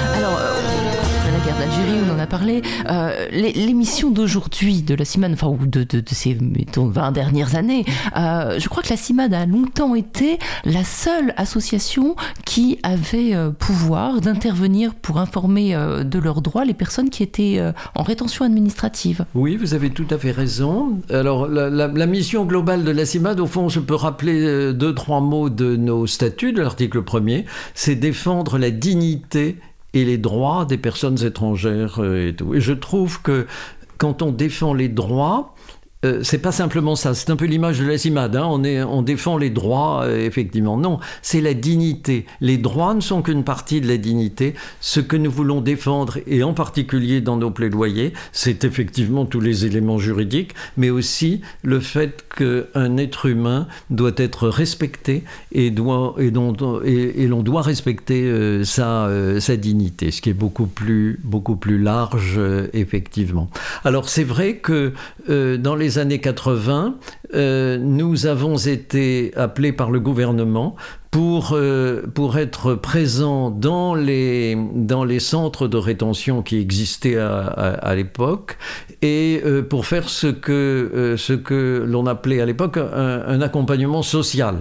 [1.59, 2.63] d'Algérie, on en a parlé.
[2.89, 7.57] Euh, l'é- L'émission d'aujourd'hui de la CIMAD, enfin, ou de, de, ces mettons, 20 dernières
[7.57, 7.85] années,
[8.17, 13.51] euh, je crois que la CIMAD a longtemps été la seule association qui avait euh,
[13.51, 17.61] pouvoir d'intervenir pour informer de leurs droits les personnes qui étaient
[17.95, 19.25] en rétention administrative.
[19.35, 21.01] Oui, vous avez tout à fait raison.
[21.11, 25.51] Alors, la, mission globale de la CIMAD, au fond, je peux rappeler deux, trois mots
[25.51, 27.45] de nos statuts, de l'article premier,
[27.75, 29.57] c'est défendre la dignité
[29.95, 32.55] et les droits des personnes étrangères euh, et tout.
[32.55, 33.47] Et je trouve que
[33.97, 35.55] quand on défend les droits,
[36.05, 38.47] euh, c'est pas simplement ça, c'est un peu l'image de la CIMAD, hein.
[38.47, 40.77] on, défend les droits, euh, effectivement.
[40.77, 42.25] Non, c'est la dignité.
[42.41, 44.55] Les droits ne sont qu'une partie de la dignité.
[44.81, 49.67] Ce que nous voulons défendre, et en particulier dans nos plaidoyers, c'est effectivement tous les
[49.67, 57.63] éléments juridiques, mais aussi le fait qu'un être humain doit être respecté et, l'on doit
[57.63, 62.39] respecter euh, sa, dignité, ce qui est beaucoup plus, beaucoup plus large,
[62.73, 63.51] effectivement.
[63.85, 64.93] Alors c'est vrai que
[65.27, 66.97] dans les années 80,
[67.35, 70.77] euh, nous avons été appelés par le gouvernement
[71.11, 77.95] pour, euh, pour être présents dans les, dans les centres de rétention qui existaient à,
[77.95, 78.59] l'époque
[79.01, 84.57] et euh, pour faire ce que, que l'on appelait à l'époque un accompagnement social.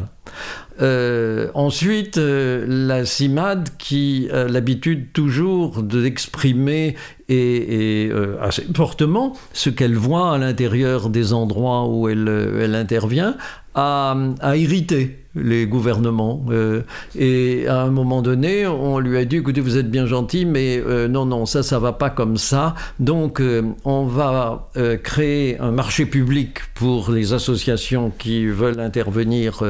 [0.82, 6.96] Euh, ensuite, euh, la CIMAD qui a l'habitude toujours d'exprimer
[7.30, 8.12] et,
[8.42, 13.36] assez fortement ce qu'elle voit à l'intérieur des endroits où elle, intervient
[13.76, 16.46] a irrité les gouvernements.
[16.50, 16.82] Euh,
[17.18, 20.82] et à un moment donné, on lui a dit, écoutez, vous êtes bien gentil, mais
[20.86, 22.76] euh, non, non, ça, ça va pas comme ça.
[23.00, 24.70] Donc, euh, on va
[25.04, 29.64] créer un marché public pour les associations qui veulent intervenir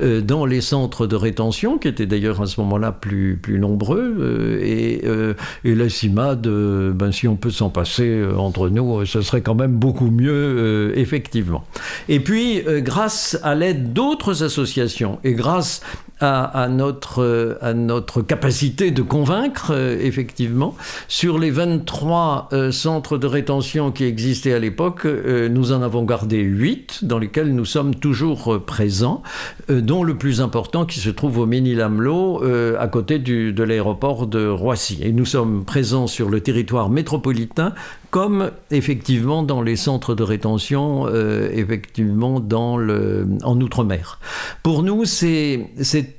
[0.00, 4.58] dans les centres de rétention, qui étaient d'ailleurs à ce moment-là plus, plus nombreux.
[4.62, 5.02] et,
[5.64, 6.46] la CIMAD,
[6.94, 11.64] ben, si on peut s'en passer entre nous, ce serait quand même beaucoup mieux, effectivement.
[12.08, 15.80] Et puis, grâce à l'aide d'autres associations, et grâce
[16.20, 20.74] à, notre, à notre capacité de convaincre, euh, effectivement,
[21.08, 26.04] sur les 23 euh, centres de rétention qui existaient à l'époque, euh, nous en avons
[26.04, 29.22] gardé 8 dans lesquels nous sommes toujours présents,
[29.68, 32.42] dont le plus important qui se trouve au Ménil-Amelot,
[32.78, 34.98] à côté de l'aéroport de Roissy.
[35.02, 37.72] Et nous sommes présents sur le territoire métropolitain
[38.10, 41.08] comme effectivement dans les centres de rétention,
[41.52, 44.18] effectivement dans le, en Outre-mer.
[44.62, 45.70] Pour nous, c'est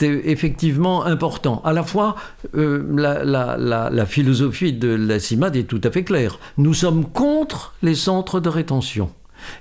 [0.01, 1.61] effectivement important.
[1.63, 2.15] À la fois,
[2.55, 6.39] euh, la, philosophie de la CIMAD est tout à fait claire.
[6.57, 9.11] Nous sommes contre les centres de rétention.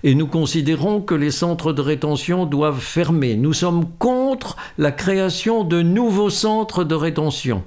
[0.02, 3.36] Et nous considérons que les centres de rétention doivent fermer.
[3.36, 7.62] Nous sommes contre la création de nouveaux centres de rétention.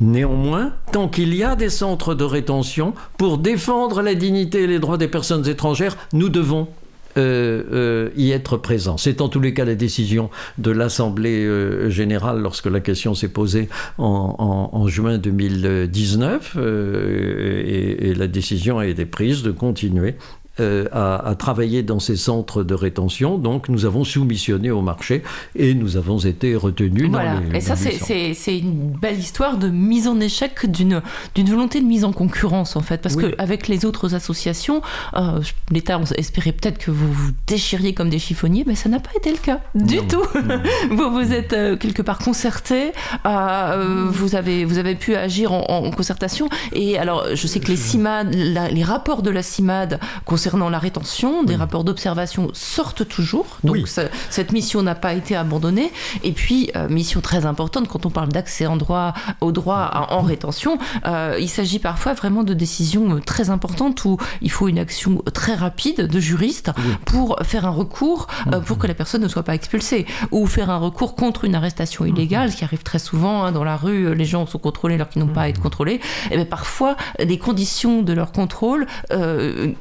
[0.00, 4.78] Néanmoins, tant qu'il y a des centres de rétention, pour défendre la dignité et les
[4.78, 6.68] droits des personnes étrangères, nous devons
[7.16, 8.98] euh, euh, y être présent.
[8.98, 10.28] C'est en tous les cas la décision
[10.58, 18.26] de l'Assemblée euh, générale lorsque la question s'est posée en, juin 2019 et, et, la
[18.26, 20.16] décision a été prise de continuer
[20.58, 23.36] euh, à, travailler dans ces centres de rétention.
[23.36, 25.22] Donc nous avons soumissionné au marché
[25.54, 27.34] et nous avons été retenus voilà.
[27.34, 31.02] dans les Et ça, c'est une belle histoire de mise en échec d'une
[31.36, 33.02] volonté de mise en concurrence, en fait.
[33.02, 34.80] Parce que qu'avec les autres associations,
[35.14, 39.10] euh, l'État espérait peut-être que vous vous déchiriez comme des chiffonniers, mais ça n'a pas
[39.14, 40.24] été le cas du tout.
[40.90, 42.92] vous vous êtes euh, quelque part concerté,
[43.24, 46.48] vous, avez, vous avez pu agir en, concertation.
[46.72, 50.78] Et alors, je sais que les CIMAD, les rapports de la CIMAD concernant concernant la
[50.78, 53.58] rétention, des rapports d'observation sortent toujours.
[53.64, 53.88] Donc
[54.30, 55.90] cette mission n'a pas été abandonnée.
[56.22, 60.22] Et puis, euh, mission très importante, quand on parle d'accès en droit, au droit en
[60.22, 64.78] rétention, euh, il s'agit parfois vraiment de décisions euh, très importantes où il faut une
[64.78, 66.70] action très rapide de juriste
[67.06, 68.28] pour faire un recours
[68.66, 70.06] pour que la personne ne soit pas expulsée.
[70.30, 73.64] Ou faire un recours contre une arrestation illégale, ce qui arrive très souvent hein, dans
[73.64, 75.94] la rue, les gens sont contrôlés alors qu'ils n'ont pas à être contrôlés.
[75.94, 79.72] Et eh bien parfois, les conditions de leur contrôle euh,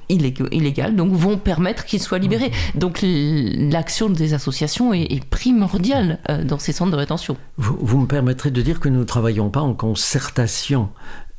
[0.55, 2.51] illégales donc vont permettre qu'ils soient libérés.
[2.75, 7.37] Donc l'action des associations est, primordiale euh, dans ces centres de rétention.
[7.57, 10.89] Vous, vous, me permettrez de dire que nous ne travaillons pas en concertation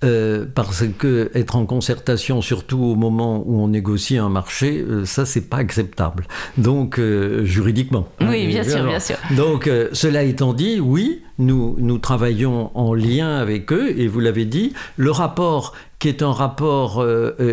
[0.05, 5.07] euh, parce que être en concertation, surtout au moment où on négocie un marché, euh,
[5.07, 6.27] ça c'est pas acceptable.
[6.59, 8.07] Donc euh, juridiquement.
[8.21, 9.17] Oui, bien sûr, bien sûr.
[9.31, 14.45] Donc cela étant dit, oui, nous nous travaillons en lien avec eux et vous l'avez
[14.45, 17.05] dit, le rapport qui est un rapport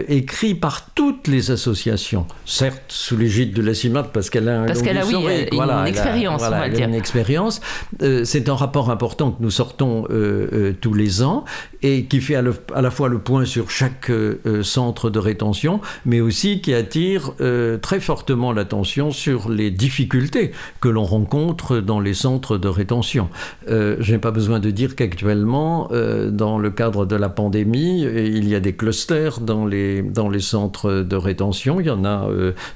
[0.07, 4.65] écrit par toutes les associations, certes sous l'égide de la CIMAT parce qu'elle a un
[4.65, 5.15] parce qu'elle a oui,
[5.51, 6.87] une expérience, on va dire.
[6.87, 7.61] une expérience.
[8.23, 10.03] c'est un rapport important que nous sortons
[10.81, 11.45] tous les ans
[11.83, 15.81] et qui fait à, la fois le point sur chaque euh, euh, centre de rétention,
[16.05, 21.99] mais aussi qui attire euh, très fortement l'attention sur les difficultés que l'on rencontre dans
[21.99, 23.27] les centres de rétention.
[23.67, 25.89] je n'ai pas besoin de dire qu'actuellement,
[26.29, 28.05] dans le cadre de la pandémie,
[28.37, 31.79] il y a des clusters dans les, dans les centres de rétention.
[31.79, 32.27] Il y en a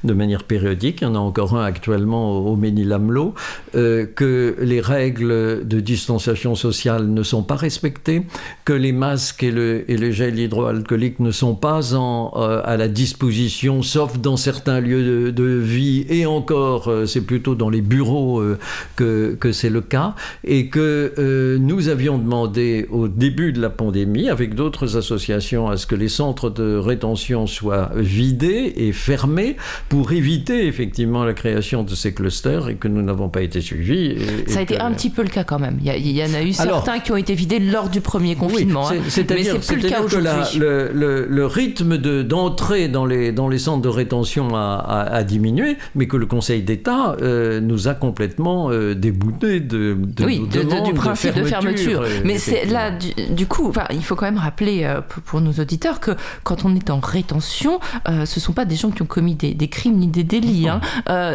[0.03, 1.01] de manière périodique.
[1.01, 3.33] Il y en a encore un actuellement au, au Ménil-Amelot.
[3.73, 8.23] que les règles de distanciation sociale ne sont pas respectées,
[8.65, 12.77] que les masques et le, et le gel hydroalcoolique ne sont pas en, euh, à
[12.77, 17.81] la disposition, sauf dans certains lieux de, vie, et encore, euh, c'est plutôt dans les
[17.81, 18.57] bureaux euh,
[18.95, 24.29] que, que c'est le cas, et que nous avions demandé au début de la pandémie,
[24.29, 29.55] avec d'autres associations, à ce que les centres de rétention soient vidés et fermés
[29.89, 34.17] pour éviter effectivement la création de ces clusters, et que nous n'avons pas été suivis.
[34.47, 35.79] Ça a été un petit peu le cas quand même.
[35.83, 38.89] Il y, en a eu certains qui ont été vidés lors du premier confinement.
[38.89, 38.97] Hein.
[39.07, 45.77] C'est-à-dire que le, le, rythme d'entrée dans, les, dans les centres de rétention a, diminué,
[45.95, 51.35] mais que le Conseil d'État euh, nous a complètement euh, débouté de, de, du principe
[51.35, 52.03] de fermeture.
[52.23, 55.99] mais c'est là, du, coup, il faut quand même rappeler, euh, pour, pour nos auditeurs
[55.99, 56.11] que
[56.43, 59.67] quand on est en rétention, ce ce sont pas des gens qui ont commis des,
[59.67, 60.67] crimes ni des délits.
[60.67, 60.79] Hein.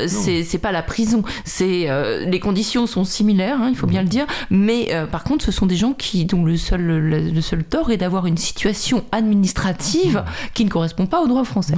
[0.07, 1.23] c'est pas la prison.
[1.45, 1.89] C'est
[2.27, 4.25] les conditions sont similaires, hein, il faut bien le dire.
[4.51, 7.97] Mais par contre, ce sont des gens qui dont le seul le, seul tort est
[7.97, 10.23] d'avoir une situation administrative
[10.55, 11.75] qui ne correspond pas au droit français.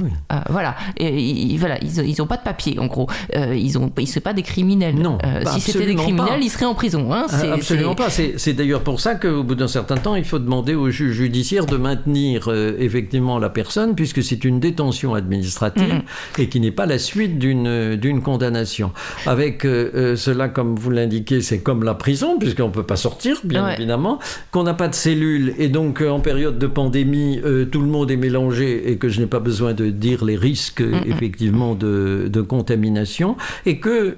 [0.49, 0.75] voilà.
[0.97, 3.07] Et, voilà, ils n'ont pas de papier en gros.
[3.33, 4.95] ils ont, ils sont pas des criminels.
[4.95, 5.17] Non.
[5.21, 7.11] Bah, si c'était des criminels, ils seraient en prison.
[7.13, 7.25] Hein.
[7.51, 8.09] absolument pas.
[8.09, 11.65] C'est d'ailleurs pour ça qu'au bout d'un certain temps, il faut demander au juge judiciaire
[11.65, 12.14] de maintenir
[12.47, 16.01] euh, effectivement la personne, puisque c'est une détention administrative
[16.37, 18.91] et qui n'est pas la suite d'une condamnation.
[19.25, 22.95] Avec euh, euh, cela, comme vous l'indiquez, c'est comme la prison, puisqu'on ne peut pas
[22.95, 24.19] sortir, bien évidemment,
[24.51, 27.41] qu'on n'a pas de cellules, et donc en période de pandémie,
[27.71, 30.83] tout le monde est mélangé, et que je n'ai pas besoin de dire les risques,
[31.05, 33.35] effectivement, de, de, contamination,
[33.65, 34.17] et que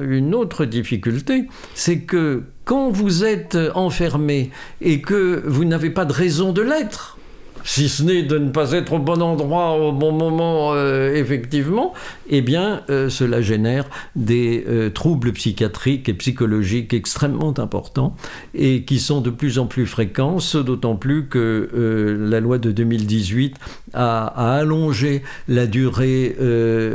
[0.00, 6.12] une autre difficulté, c'est que quand vous êtes enfermé et que vous n'avez pas de
[6.12, 7.18] raison de l'être,
[7.64, 11.92] si ce n'est de ne pas être au bon endroit au bon moment, euh, effectivement,
[12.28, 13.84] eh bien, euh, cela génère
[14.16, 18.14] des euh, troubles psychiatriques et psychologiques extrêmement importants
[18.54, 23.56] et qui sont de plus en plus fréquents, d'autant plus que la loi de 2018
[23.94, 26.36] a, a allongé la durée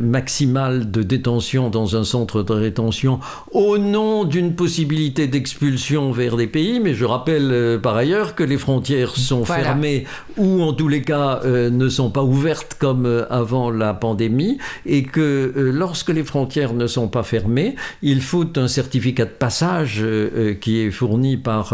[0.02, 3.20] maximale de détention dans un centre de rétention
[3.52, 6.80] au nom d'une possibilité d'expulsion vers des pays.
[6.80, 10.06] Mais je rappelle par ailleurs que les frontières sont fermées
[10.38, 14.58] ou en tous les cas euh, ne sont pas ouvertes comme euh, avant la pandémie
[14.86, 19.30] et que euh, lorsque les frontières ne sont pas fermées, il faut un certificat de
[19.30, 20.04] passage
[20.62, 21.74] qui est fourni par,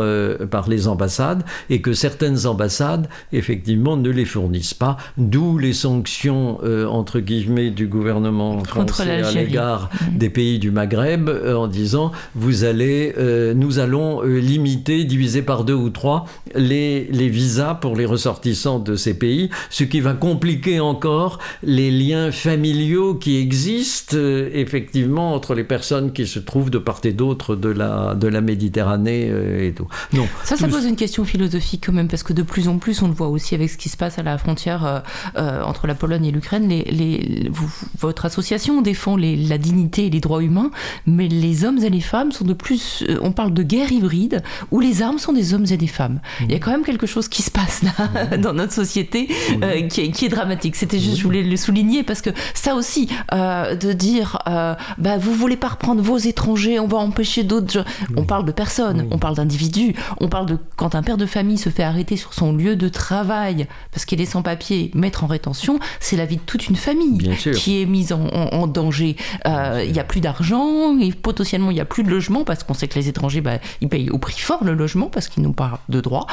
[0.49, 6.59] par les ambassades et que certaines ambassades effectivement ne les fournissent pas, d'où les sanctions
[6.89, 10.17] entre guillemets du gouvernement français à l'égard mmh.
[10.17, 13.13] des pays du Maghreb en disant vous allez,
[13.55, 16.25] nous allons limiter, diviser par deux ou trois
[16.55, 21.91] les, les visas pour les ressortissants de ces pays, ce qui va compliquer encore les
[21.91, 27.13] liens familiaux qui existent euh, effectivement entre les personnes qui se trouvent de part et
[27.13, 29.87] d'autre de la, de la Méditerranée euh, et tout.
[30.13, 33.01] Non, ça, ça pose une question philosophique quand même, parce que de plus en plus,
[33.01, 35.03] on le voit aussi avec ce qui se passe à la frontière
[35.35, 36.67] euh, entre la Pologne et l'Ukraine.
[36.67, 37.51] Les, les,
[37.99, 40.71] votre association défend les, la dignité et les droits humains,
[41.05, 43.03] mais les hommes et les femmes sont de plus.
[43.21, 46.19] on parle de guerre hybride où les armes sont des hommes et des femmes.
[46.41, 49.27] Il y a quand même quelque chose qui se passe là, dans notre société
[49.63, 50.75] euh, qui, est, dramatique.
[50.75, 55.17] C'était juste, je voulais le souligner parce que ça aussi, euh, de dire, euh, bah,
[55.17, 57.83] vous voulez pas reprendre vos étrangers, on va empêcher d'autres.
[58.15, 61.57] On parle de personnes, on parle d'individus, on parle de quand un père de famille
[61.57, 65.27] se fait arrêter sur son lieu de travail parce qu'il est sans papier, mettre en
[65.27, 69.15] rétention, c'est la vie de toute une famille qui est mise en, danger.
[69.45, 72.73] Il n'y a plus d'argent et potentiellement il n'y a plus de logement parce qu'on
[72.73, 75.53] sait que les étrangers, bah, ils payent au prix fort le logement parce qu'ils n'ont
[75.53, 76.27] pas de droit.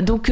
[0.00, 0.30] donc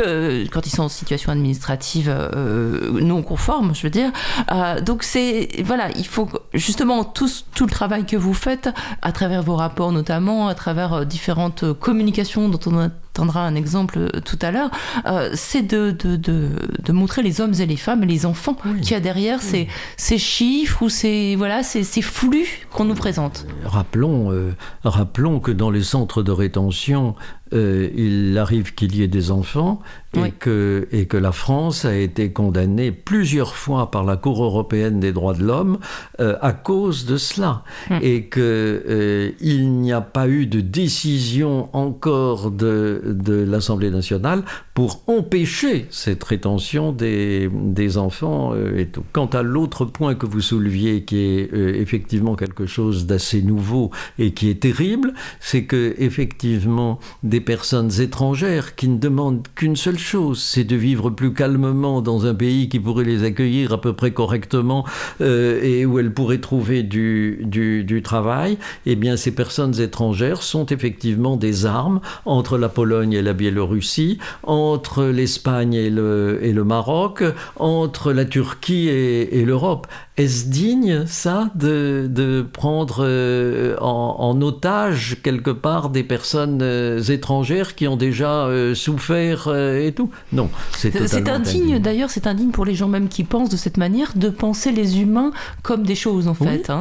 [0.53, 4.11] quand ils sont en administrative euh, non conforme, je veux dire.
[4.53, 8.69] Euh, donc c'est voilà, il faut justement tout, tout le travail que vous faites
[9.03, 13.55] à travers vos rapports notamment, à travers euh, différentes communications dont on a entendra un
[13.55, 14.71] exemple euh, tout à l'heure,
[15.07, 18.81] euh, c'est de, de, de, montrer les hommes et les femmes et les enfants qui
[18.81, 22.95] qu'il y a derrière ces, ces, chiffres ou ces, voilà, ces, ces flux qu'on nous
[22.95, 23.47] présente.
[23.65, 24.55] Rappelons, euh,
[24.85, 27.15] rappelons que dans les centres de rétention,
[27.53, 29.81] il arrive qu'il y ait des enfants
[30.17, 34.99] et, que, et que la France a été condamnée plusieurs fois par la Cour européenne
[34.99, 35.79] des droits de l'homme
[36.19, 37.63] à cause de cela.
[37.89, 37.99] Hmm.
[38.03, 44.43] Et qu'il n'y a pas eu de décision encore de, de l'Assemblée nationale
[44.75, 49.05] pour empêcher cette rétention des, des enfants euh, et tout.
[49.13, 53.91] Quant à l'autre point que vous souleviez, qui est euh, effectivement quelque chose d'assez nouveau
[54.19, 59.99] et qui est terrible, c'est que effectivement des personnes étrangères qui ne demandent qu'une seule
[59.99, 63.93] chose, c'est de vivre plus calmement dans un pays qui pourrait les accueillir à peu
[63.93, 64.85] près correctement
[65.21, 70.43] euh, et où elles pourraient trouver du, du, du travail, eh bien ces personnes étrangères
[70.43, 77.23] sont effectivement des armes entre la Pologne et la Biélorussie, entre l'Espagne et le, Maroc,
[77.57, 79.87] entre la Turquie et, l'Europe.
[80.17, 87.75] Est-ce digne, ça, de, de prendre euh, en, otage, quelque part, des personnes euh, étrangères
[87.75, 90.11] qui ont déjà euh, souffert et tout?
[90.33, 93.77] Non, c'est C'est indigne, d'ailleurs, c'est indigne pour les gens même qui pensent de cette
[93.77, 96.71] manière, de penser les humains comme des choses, en fait.
[96.71, 96.81] Hein.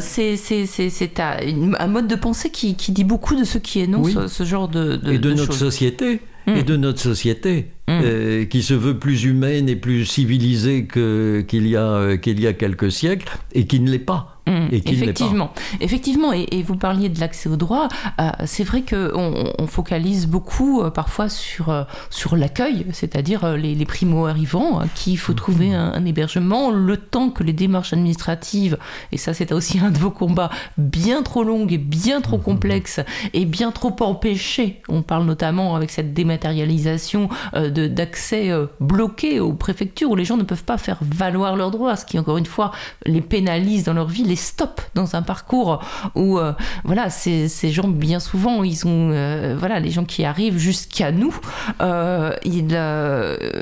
[0.00, 4.68] C'est un, mode de pensée qui, qui, dit beaucoup de ceux qui énoncent ce, genre
[4.68, 6.62] de, de, de notre société et hmm.
[6.62, 7.72] de notre société.
[7.88, 8.46] Mm.
[8.46, 12.92] qui se veut plus humaine et plus civilisée qu'il y, a, qu'il y a quelques
[12.92, 14.40] siècles, et qui ne l'est pas.
[14.50, 17.88] Mmh, effectivement, effectivement, et, vous parliez de l'accès au droit.
[18.20, 23.84] Euh, c'est vrai qu'on on focalise beaucoup euh, parfois sur euh, sur l'accueil, c'est-à-dire les,
[23.84, 28.78] primo arrivants, qui il faut trouver un, hébergement, le temps que les démarches administratives,
[29.12, 32.42] et ça c'est aussi un de vos combats, bien trop longues et bien trop mmh.
[32.42, 33.00] complexes
[33.34, 34.80] et bien trop empêchées.
[34.88, 37.28] On parle notamment avec cette dématérialisation
[37.70, 38.50] d'accès
[38.80, 42.18] bloqué aux préfectures où les gens ne peuvent pas faire valoir leurs droits, ce qui
[42.18, 42.72] encore une fois
[43.06, 45.82] les pénalise dans leur vie, les stop dans un parcours
[46.14, 46.52] où euh,
[46.84, 51.12] voilà ces, ces, gens bien souvent ils ont euh, voilà les gens qui arrivent jusqu'à
[51.12, 51.34] nous
[51.80, 52.78] euh, ils,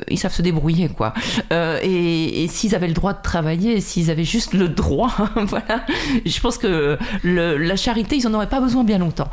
[0.09, 1.13] ils savent se débrouiller quoi.
[1.51, 5.85] Et, s'ils avaient le droit de travailler s'ils avaient juste le droit voilà
[6.25, 9.29] je pense que la charité ils en auraient pas besoin bien longtemps.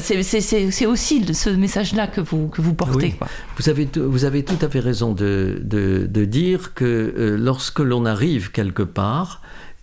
[0.00, 3.28] C'est aussi ce message là que vous que vous portez quoi.
[3.56, 8.50] vous avez vous avez tout à fait raison de, de, dire que lorsque l'on arrive
[8.50, 9.42] quelque part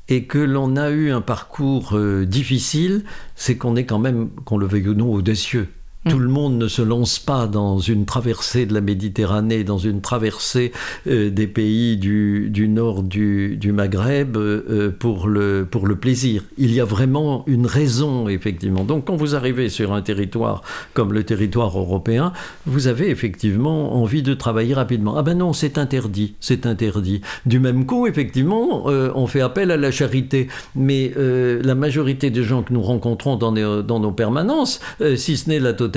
[0.10, 3.04] et que l'on a eu un parcours euh, difficile,
[3.36, 5.68] c'est qu'on est quand même, qu'on le veuille ou non, audacieux.
[6.08, 6.10] Mm.
[6.10, 10.02] Tout le monde ne se lance pas dans une traversée de la Méditerranée, dans une
[10.02, 10.72] traversée
[11.08, 16.44] euh, des pays du, nord du, du Maghreb euh, euh, pour, le, pour le plaisir.
[16.58, 18.84] Il y a vraiment une raison, effectivement.
[18.84, 20.62] Donc quand vous arrivez sur un territoire
[20.94, 22.34] comme le territoire européen,
[22.66, 25.16] vous avez effectivement envie de travailler rapidement.
[25.18, 27.22] Ah ben non, c'est interdit, c'est interdit.
[27.46, 30.48] Du même coup, effectivement, on fait appel à la charité.
[30.76, 34.80] Mais la majorité des gens que nous rencontrons dans, dans nos permanences,
[35.16, 35.97] si ce n'est la totalité,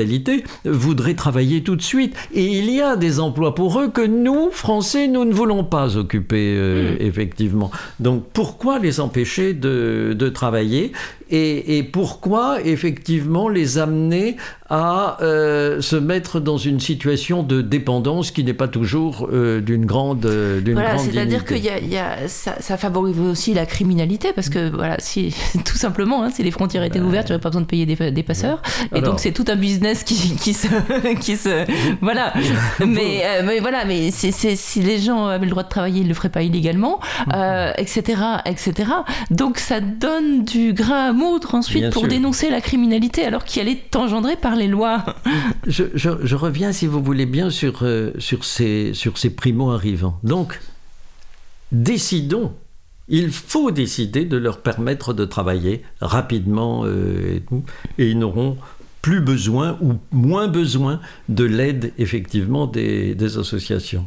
[0.64, 2.14] voudraient travailler tout de suite.
[2.34, 5.96] Et il y a des emplois pour eux que nous, Français, nous ne voulons pas
[5.96, 6.96] occuper, euh, hmm.
[7.00, 7.70] effectivement.
[7.98, 10.92] Donc pourquoi les empêcher de, de travailler?
[11.30, 14.36] Et, pourquoi effectivement les amener
[14.70, 19.84] à euh, se mettre dans une situation de dépendance qui n'est pas toujours euh, d'une
[19.84, 23.66] grande euh, d'une voilà, c'est-à-dire que y a, y a, ça, ça, favorise aussi la
[23.66, 27.34] criminalité parce que voilà, si tout simplement, hein, si les frontières étaient ouvertes, il n'y
[27.34, 28.62] aurait pas besoin de payer des, des passeurs.
[28.94, 30.68] Et donc c'est tout un business qui, qui se,
[31.14, 31.64] qui se
[32.00, 32.32] voilà.
[32.78, 36.14] mais, mais voilà, mais c'est, si les gens avaient le droit de travailler, ils le
[36.14, 37.00] feraient pas illégalement,
[37.76, 38.90] etc., etc.
[39.32, 44.36] Donc ça donne du grain autre ensuite pour dénoncer la criminalité alors qu'elle est engendrée
[44.36, 45.04] par les lois.
[45.66, 50.18] je, reviens, si vous voulez bien, sur, euh, sur ces, sur ces primo-arrivants.
[50.22, 50.60] Donc,
[51.72, 52.52] décidons
[53.10, 57.40] il faut décider de leur permettre de travailler rapidement euh,
[57.98, 58.56] et, ils n'auront
[59.02, 64.06] plus besoin ou moins besoin de l'aide effectivement des, des associations.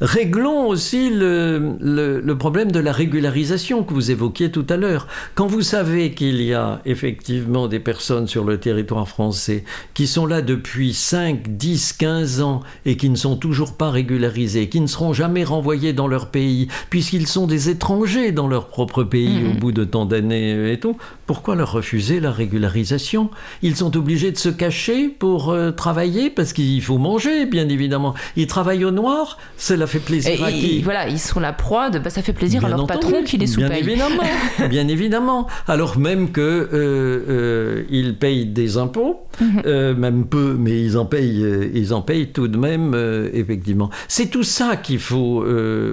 [0.00, 5.06] Réglons aussi le, problème de la régularisation que vous évoquiez tout à l'heure.
[5.34, 10.24] Quand vous savez qu'il y a effectivement des personnes sur le territoire français qui sont
[10.24, 14.86] là depuis 5, 10, 15 ans et qui ne sont toujours pas régularisés, qui ne
[14.86, 19.58] seront jamais renvoyés dans leur pays, puisqu'ils sont des étrangers dans leur propre pays au
[19.58, 20.96] bout de tant d'années et tout,
[21.26, 23.30] pourquoi leur refuser la régularisation?
[23.62, 28.14] Ils sont obligés de se cacher pour euh, travailler parce qu'il faut manger, bien évidemment.
[28.36, 31.98] Ils travaillent au noir, cela fait plaisir à qui Voilà, ils sont la proie de
[31.98, 34.22] bah, ça fait plaisir à leur patron qui les sous Bien évidemment,
[34.70, 35.46] bien évidemment.
[35.66, 39.62] Alors même que euh, euh, ils payent des impôts, mhm.
[39.66, 42.94] euh, même peu, mais ils en payent, ils en payent tout de même
[43.32, 43.90] effectivement.
[44.08, 45.44] C'est tout ça qu'il faut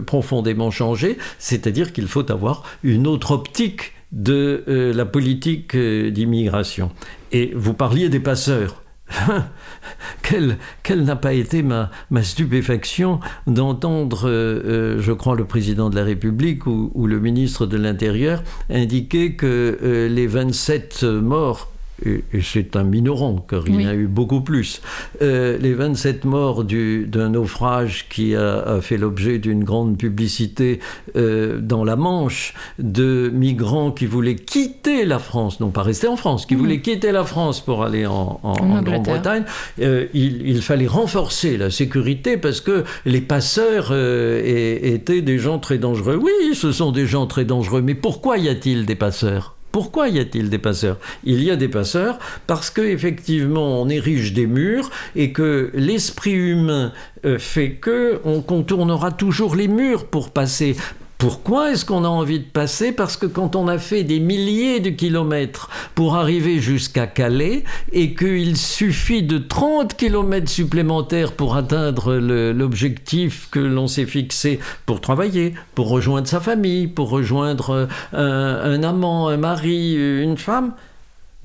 [0.05, 6.91] profondément changer, c'est-à-dire qu'il faut avoir une autre optique de la politique d'immigration.
[7.31, 8.83] Et vous parliez des passeurs.
[10.21, 11.89] quelle, n'a pas été ma,
[12.21, 17.65] stupéfaction d'entendre, euh, euh, je crois, le président de la République ou, ou le ministre
[17.65, 21.71] de l'Intérieur indiquer que euh, les 27 morts
[22.05, 24.81] et, c'est un minoran, car il y en a eu beaucoup plus.
[25.21, 30.79] Euh, les 27 morts d'un naufrage qui a, fait l'objet d'une grande publicité
[31.15, 36.15] euh, dans la Manche, de migrants qui voulaient quitter la France, non pas rester en
[36.15, 36.61] France, qui mhm.
[36.61, 39.43] voulaient quitter la France pour aller en, Grande-Bretagne,
[39.81, 45.77] euh, il, il, fallait renforcer la sécurité parce que les passeurs étaient des gens très
[45.77, 46.19] dangereux.
[46.21, 49.56] Oui, ce sont des gens très dangereux, mais pourquoi y a-t-il des passeurs?
[49.72, 50.97] Pourquoi y a-t-il des passeurs?
[51.24, 56.93] Il y a des passeurs parce qu'effectivement on érige des murs et que l'esprit humain
[57.26, 60.76] euh, fait que on contournera toujours les murs pour passer.
[61.18, 64.80] Pourquoi est-ce qu'on a envie de passer Parce que quand on a fait des milliers
[64.80, 72.13] de kilomètres pour arriver jusqu'à Calais et qu'il suffit de 30 kilomètres supplémentaires pour atteindre
[72.15, 78.84] l'objectif que l'on s'est fixé pour travailler, pour rejoindre sa famille, pour rejoindre un, un
[78.84, 80.74] amant, un mari, une femme,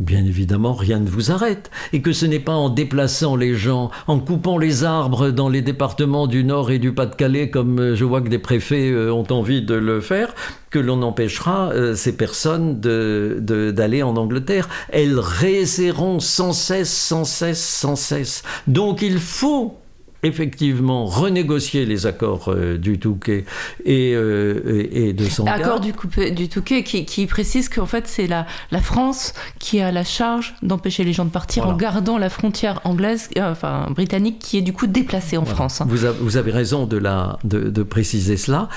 [0.03, 1.70] bien évidemment, rien ne vous arrête.
[1.92, 5.62] Et que ce n'est pas en déplaçant les gens, en coupant les arbres dans les
[5.62, 9.26] départements du Nord et du Pas-de-Calais, comme euh, je vois que des préfets euh, ont
[9.30, 10.34] envie de le faire,
[10.70, 14.68] que l'on empêchera euh, ces personnes d'aller de, d'aller en Angleterre.
[14.90, 18.42] Elles réessaieront sans cesse, sans cesse, sans cesse.
[18.66, 19.82] Donc il faut
[20.23, 23.45] effectivement renégocier les accords euh, du Touquet
[23.85, 25.93] et, euh, et de son Accord du,
[26.33, 30.55] du Touquet qui, qui précise qu'en fait c'est la, la France qui a la charge
[30.62, 34.62] d'empêcher les gens de partir en gardant la frontière anglaise, euh, enfin britannique, qui est
[34.62, 35.81] du coup déplacée en France.
[35.81, 35.87] Hein.
[35.89, 38.68] Vous, vous, avez raison de, la, de, de préciser cela.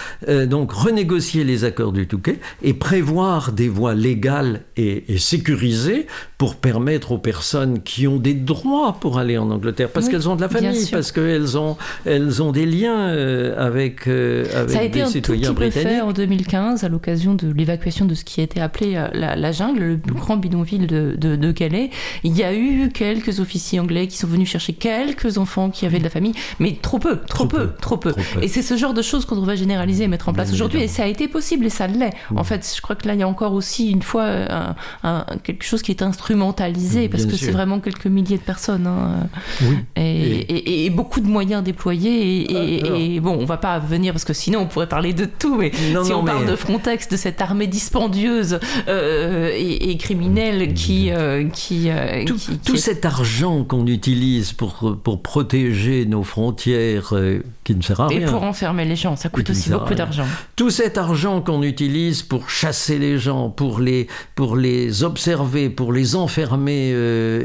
[0.48, 6.56] donc renégocier les accords du Touquet et prévoir des voies légales et, et sécurisées pour
[6.56, 10.41] permettre aux personnes qui ont des droits pour aller en Angleterre, parce qu'elles ont de
[10.41, 14.79] la famille, parce que elles ont, elles ont des liens euh, avec, euh, avec Ça
[14.79, 18.15] a été un citoyens tout petit peu fait en 2015 à l'occasion de l'évacuation de
[18.15, 21.89] ce qui a été appelé euh, la, jungle, le plus grand bidonville de, de, Calais.
[22.23, 25.99] Il y a eu quelques officiers anglais qui sont venus chercher quelques enfants qui avaient
[25.99, 28.13] de la famille, mais trop peu, trop, peu, trop peu.
[28.41, 30.81] Et c'est ce genre de choses qu'on devrait généraliser et mettre en place aujourd'hui.
[30.81, 32.13] Et ça a été possible et ça l'est.
[32.36, 34.47] En fait, je crois que là, il y a encore aussi une fois
[35.43, 38.88] quelque chose qui est instrumentalisé parce que c'est vraiment quelques milliers de personnes.
[38.88, 39.27] Hein.
[39.61, 39.77] Oui.
[39.95, 44.61] et, et beaucoup de moyens déployés et, bon, on va pas venir parce que sinon
[44.61, 45.57] on pourrait parler de tout.
[45.57, 51.47] Mais si on parle de Frontex, de cette armée dispendieuse euh, et, criminelle qui, euh,
[51.49, 57.13] qui, euh, tout, cet argent qu'on utilise pour pour protéger nos frontières,
[57.63, 58.21] qui ne sert à rien.
[58.21, 60.26] Et pour enfermer les gens, ça coûte aussi beaucoup d'argent.
[60.55, 65.93] Tout cet argent qu'on utilise pour chasser les gens, pour les pour les observer, pour
[65.93, 66.89] les enfermer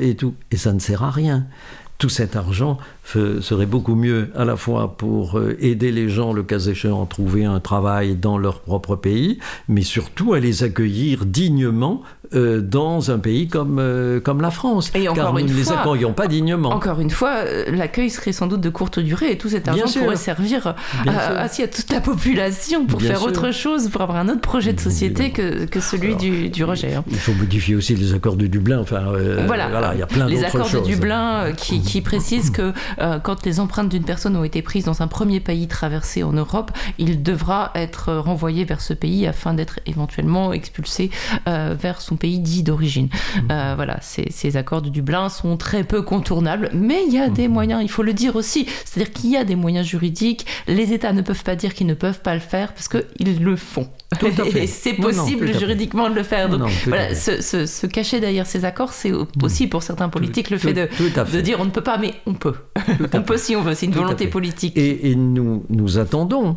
[0.01, 1.47] et tout, et ça ne sert à rien
[2.01, 6.43] tout cet argent serait beaucoup mieux à la fois pour euh, aider les gens, le
[6.43, 9.39] cas échéant, à trouver un travail dans leur propre pays,
[9.69, 12.03] mais surtout à les accueillir dignement
[12.35, 14.91] euh, dans un pays comme, euh, comme la France.
[14.95, 16.70] Et car nous ne les accueillons pas dignement.
[16.70, 20.16] Encore une fois, l'accueil serait sans doute de courte durée et tout cet argent pourrait
[20.16, 20.74] servir
[21.07, 24.81] à, à, toute la population pour faire autre chose, pour avoir un autre projet de
[24.81, 26.95] société que, que celui du, du, rejet.
[26.95, 27.05] Hein.
[27.11, 28.81] Il faut modifier aussi les accords de Dublin.
[28.81, 29.12] Enfin,
[29.47, 29.93] voilà.
[29.95, 33.61] il y a plein Les accords de Dublin qui, qui précisent que euh, quand les
[33.61, 37.70] empreintes d'une personne ont été prises dans un premier pays traversé en Europe, il devra
[37.74, 41.11] être renvoyé vers ce pays afin d'être éventuellement expulsé
[41.49, 43.07] euh, vers son pays dit d'origine.
[43.07, 43.39] Mmh.
[43.51, 47.49] Euh, voilà, ces, accords de Dublin sont très peu contournables, mais il y a des
[47.49, 47.53] mmh.
[47.53, 48.66] moyens, il faut le dire aussi.
[48.85, 50.47] C'est-à-dire qu'il y a des moyens juridiques.
[50.68, 53.57] Les États ne peuvent pas dire qu'ils ne peuvent pas le faire parce qu'ils le
[53.57, 53.89] font.
[54.57, 56.49] Et c'est possible juridiquement de le faire.
[56.49, 59.12] Donc voilà, se, cacher derrière ces accords, c'est
[59.43, 60.89] aussi pour certains politiques le fait, de,
[61.33, 62.55] de, dire on ne peut pas, mais on peut.
[63.12, 64.77] on peut si on veut, c'est une volonté politique.
[64.77, 66.57] Et, nous, nous attendons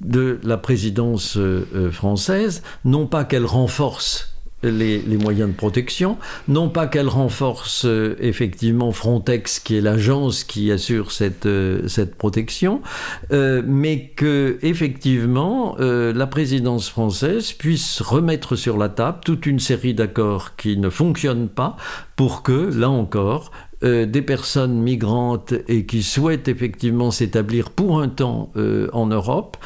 [0.00, 4.29] de la présidence euh, euh, française, non pas qu'elle renforce
[4.62, 10.70] les, moyens de protection, non pas qu'elle renforce euh, effectivement Frontex, qui est l'agence qui
[10.70, 12.82] assure cette, euh, cette protection,
[13.32, 19.94] euh, mais que effectivement la présidence française puisse remettre sur la table toute une série
[19.94, 21.76] d'accords qui ne fonctionnent pas
[22.16, 23.50] pour que, là encore,
[23.82, 28.52] des personnes migrantes et qui souhaitent effectivement s'établir pour un temps
[28.92, 29.56] en Europe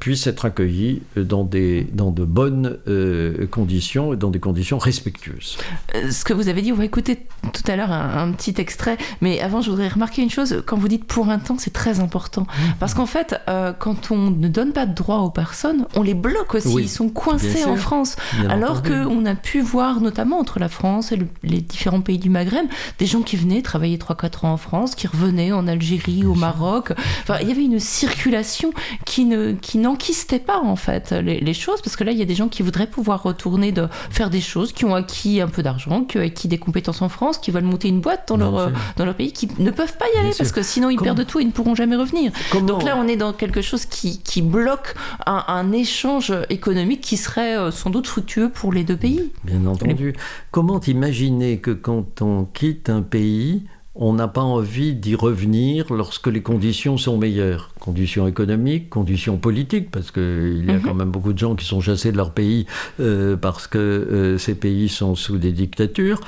[0.00, 5.58] puissent être accueillis dans, des, dans de bonnes euh, conditions et dans des conditions respectueuses.
[5.94, 8.98] Euh, ce que vous avez dit, on va écouter tout à l'heure un, petit extrait,
[9.20, 12.00] mais avant je voudrais remarquer une chose, quand vous dites pour un temps, c'est très
[12.00, 12.46] important.
[12.80, 13.36] Parce qu'en fait,
[13.78, 17.08] quand on ne donne pas de droit aux personnes, on les bloque aussi, ils sont
[17.08, 18.16] coincés en France.
[18.48, 22.66] alors qu'on a pu voir, notamment entre la France et les différents pays du Maghreb,
[22.98, 26.92] des gens qui venaient travailler 3-4 ans en France, qui revenaient en Algérie, au Maroc.
[27.22, 28.72] Enfin, il y avait une circulation
[29.04, 32.24] qui ne qui n'enquistaient pas en fait les, choses, parce que là il y a
[32.24, 35.62] des gens qui voudraient pouvoir retourner de faire des choses, qui ont acquis un peu
[35.62, 38.70] d'argent, qui ont acquis des compétences en France, qui veulent monter une boîte dans, leur,
[38.96, 41.40] dans leur pays, qui ne peuvent pas y aller parce que sinon ils perdent tout
[41.40, 42.32] et ils ne pourront jamais revenir.
[42.52, 44.94] Donc là on est dans quelque chose qui, qui bloque
[45.26, 49.32] un, échange économique qui serait euh, sans doute fructueux pour les deux pays.
[49.44, 50.14] Bien entendu.
[50.50, 53.64] Comment imaginer que quand on quitte un pays,
[53.98, 57.70] on n'a pas envie d'y revenir lorsque les conditions sont meilleures.
[57.80, 60.82] Conditions économiques, conditions politiques, parce qu'il y a mhm.
[60.82, 62.66] quand même beaucoup de gens qui sont chassés de leur pays
[63.00, 66.20] euh, parce que euh, ces pays sont sous des dictatures.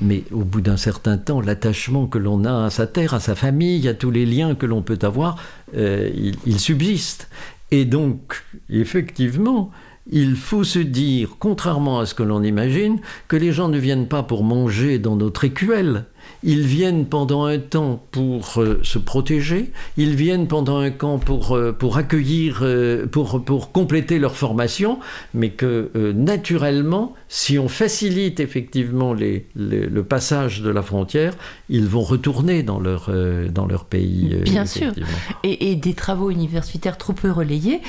[0.00, 3.34] Mais au bout d'un certain temps, l'attachement que l'on a à sa terre, à sa
[3.34, 5.36] famille, à tous les liens que l'on peut avoir,
[5.76, 6.10] euh,
[6.44, 7.28] il, subsiste.
[7.70, 9.70] Et donc, effectivement,
[10.10, 14.06] il faut se dire, contrairement à ce que l'on imagine, que les gens ne viennent
[14.06, 16.04] pas pour manger dans notre écuelle,
[16.42, 21.56] ils viennent pendant un temps pour euh, se protéger, ils viennent pendant un temps pour,
[21.56, 24.98] euh, pour accueillir, euh, pour, pour compléter leur formation,
[25.34, 31.34] mais que naturellement, si on facilite effectivement les, le passage de la frontière,
[31.68, 33.10] ils vont retourner dans leur,
[33.50, 34.36] dans leur pays.
[34.44, 34.92] Bien sûr.
[35.42, 37.80] Et, et, des travaux universitaires trop peu relayés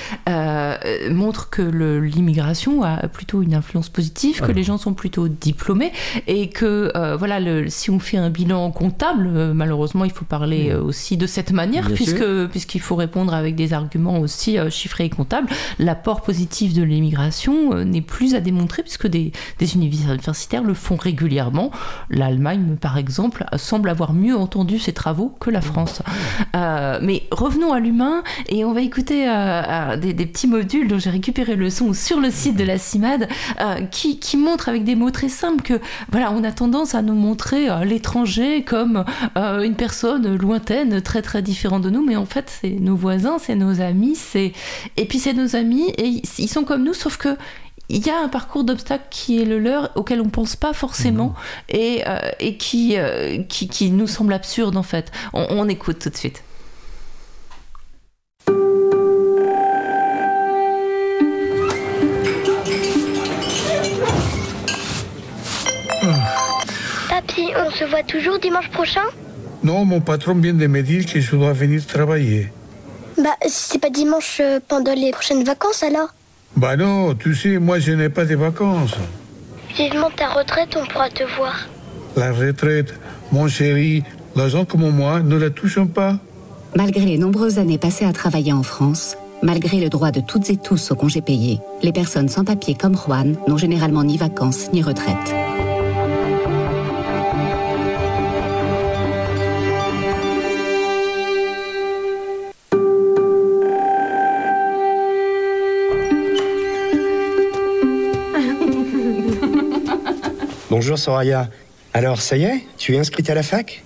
[1.09, 5.91] montrent que l'immigration a plutôt une influence positive, que les gens sont plutôt diplômés
[6.27, 10.69] et que voilà, le, si on fait un bilan comptable, euh, malheureusement, il faut parler
[10.69, 15.05] euh, aussi de cette manière, puisque puisqu'il faut répondre avec des arguments aussi euh, chiffrés
[15.05, 15.49] et comptables.
[15.79, 21.71] L'apport positif de l'immigration n'est plus à démontrer, puisque des, des universitaires le font régulièrement.
[22.11, 26.01] L'Allemagne, par exemple, semble avoir mieux entendu ces travaux que la France.
[26.53, 29.25] mais revenons à l'humain, et on va écouter
[29.99, 33.27] des, des, petits modules dont j'ai récupéré le son sur le site de la CIMAD,
[33.91, 35.79] qui, qui montrent avec des mots très simples que
[36.11, 38.26] voilà, on a tendance à nous montrer l'étranger
[38.65, 39.05] comme
[39.38, 43.38] euh, une personne lointaine, très très différente de nous, mais en fait c'est nos voisins,
[43.39, 44.53] c'est nos amis, c'est
[44.95, 47.38] et puis c'est nos amis et ils sont comme nous, sauf que
[47.89, 50.73] il y a un parcours d'obstacles qui est le leur, auquel on ne pense pas
[50.73, 51.75] forcément, mmh.
[51.75, 55.11] et, euh, et qui, euh, qui, qui, nous semble absurde en fait.
[55.34, 56.43] On, on écoute tout de suite.
[67.55, 69.05] On se voit toujours dimanche prochain?
[69.63, 72.51] Non, mon patron vient de me dire que je dois venir travailler.
[73.17, 76.09] Bah, si c'est pas dimanche euh, pendant les prochaines vacances alors?
[76.55, 78.95] Bah non, tu sais, moi je n'ai pas de vacances.
[79.75, 81.67] Vivement ta retraite, on pourra te voir.
[82.15, 82.93] La retraite,
[83.31, 84.03] mon chéri,
[84.35, 86.17] les gens comme moi ne la touchons pas.
[86.75, 90.57] Malgré les nombreuses années passées à travailler en France, malgré le droit de toutes et
[90.57, 94.81] tous au congé payé, les personnes sans papier comme Juan n'ont généralement ni vacances ni
[94.81, 95.33] retraite.
[110.78, 111.49] Bonjour Soraya.
[111.91, 113.84] Alors ça y est, tu es inscrite à la fac?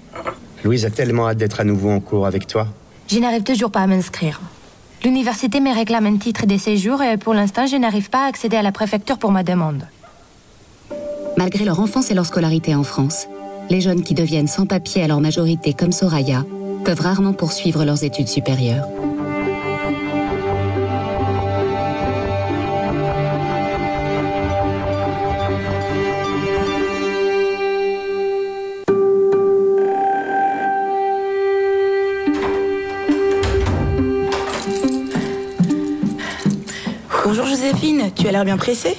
[0.66, 2.68] Louise a tellement hâte d'être à nouveau en cours avec toi.
[3.08, 4.42] Je n'arrive toujours pas à m'inscrire.
[5.06, 8.58] L'université me réclame un titre de séjour et pour l'instant je n'arrive pas à accéder
[8.58, 9.88] à la préfecture pour ma demande.
[11.38, 13.30] Malgré leur enfance et leur scolarité en France,
[13.70, 16.44] les jeunes qui deviennent sans papier à leur majorité comme Soraya
[16.84, 18.89] peuvent rarement poursuivre leurs études supérieures.
[38.32, 38.96] As l'air bien pressée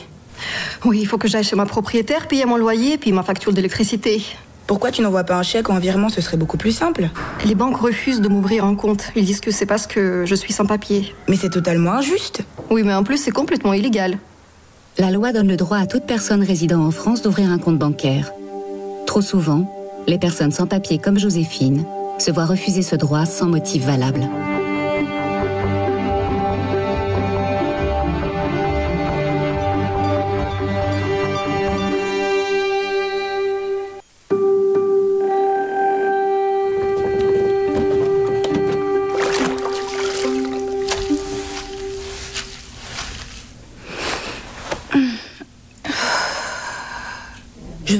[0.84, 4.22] Oui, il faut que j'aille chez ma propriétaire, payer mon loyer, puis ma facture d'électricité.
[4.66, 6.10] Pourquoi tu n'envoies pas un chèque ou un virement?
[6.10, 7.08] Ce serait beaucoup plus simple.
[7.44, 9.04] Les banques refusent de m'ouvrir un compte.
[9.16, 11.14] Ils disent que c'est parce que je suis sans papier.
[11.28, 12.42] Mais c'est totalement injuste.
[12.70, 14.18] Oui, mais en plus, c'est complètement illégal.
[14.98, 18.32] La loi donne le droit à toute personne résidant en France d'ouvrir un compte bancaire.
[19.06, 19.74] Trop souvent,
[20.06, 21.84] les personnes sans papier comme Joséphine
[22.18, 24.28] se voient refuser ce droit sans motif valable.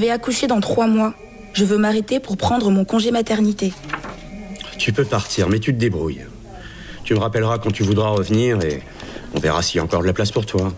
[0.09, 1.13] Accoucher dans trois mois.
[1.53, 3.73] Je veux m'arrêter pour prendre mon congé maternité.
[4.77, 6.25] Tu peux partir, mais tu te débrouilles.
[7.03, 8.81] Tu me rappelleras quand tu voudras revenir et
[9.35, 10.71] on verra s'il y a encore de la place pour toi.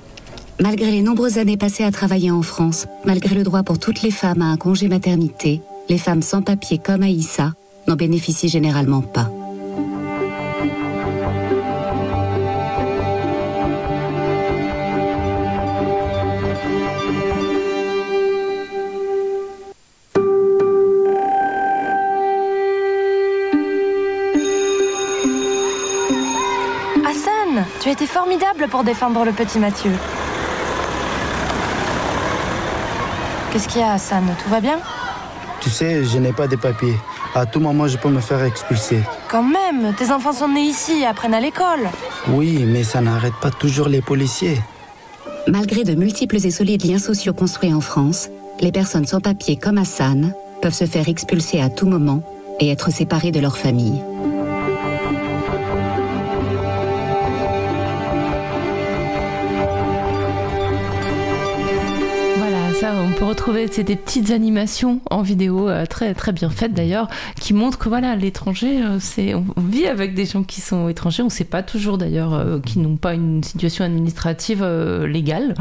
[0.59, 4.11] Malgré les nombreuses années passées à travailler en France, malgré le droit pour toutes les
[4.11, 7.53] femmes à un congé maternité, les femmes sans papier comme Aïssa
[7.87, 9.29] n'en bénéficient généralement pas.
[28.35, 29.91] Formidable pour défendre le petit Mathieu.
[33.51, 34.23] Qu'est-ce qu'il y a, Hassan?
[34.43, 34.79] Tout va bien?
[35.61, 36.95] Tu sais, je n'ai pas de papiers.
[37.33, 39.01] À tout moment, je peux me faire expulser.
[39.29, 41.89] Quand même, tes enfants sont nés ici et apprennent à l'école.
[42.29, 44.59] Oui, mais ça n'arrête pas toujours les policiers.
[45.47, 48.29] Malgré de multiples et solides liens sociaux construits en France,
[48.59, 52.21] les personnes sans papiers comme Hassan peuvent se faire expulser à tout moment
[52.59, 54.01] et être séparées de leur famille.
[63.35, 67.09] Retrouver c'est des petites animations en vidéo euh, très très bien faites d'ailleurs,
[67.39, 71.21] qui montrent que voilà l'étranger, euh, c'est on vit avec des gens qui sont étrangers.
[71.21, 74.63] On ne sait pas toujours d'ailleurs euh, qui n'ont pas une situation administrative
[75.05, 75.53] légale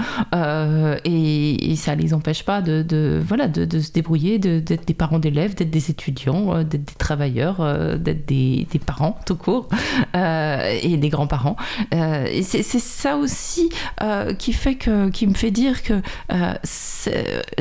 [1.04, 5.56] et, et ça les empêche pas de, voilà de, se débrouiller, d'être des parents d'élèves,
[5.56, 7.56] d'être des étudiants, d'être des travailleurs,
[7.98, 9.68] d'être des, parents tout court
[10.14, 11.56] et des grands-parents.
[11.92, 13.68] Et c'est ça aussi
[14.38, 16.00] qui fait que qui me fait dire que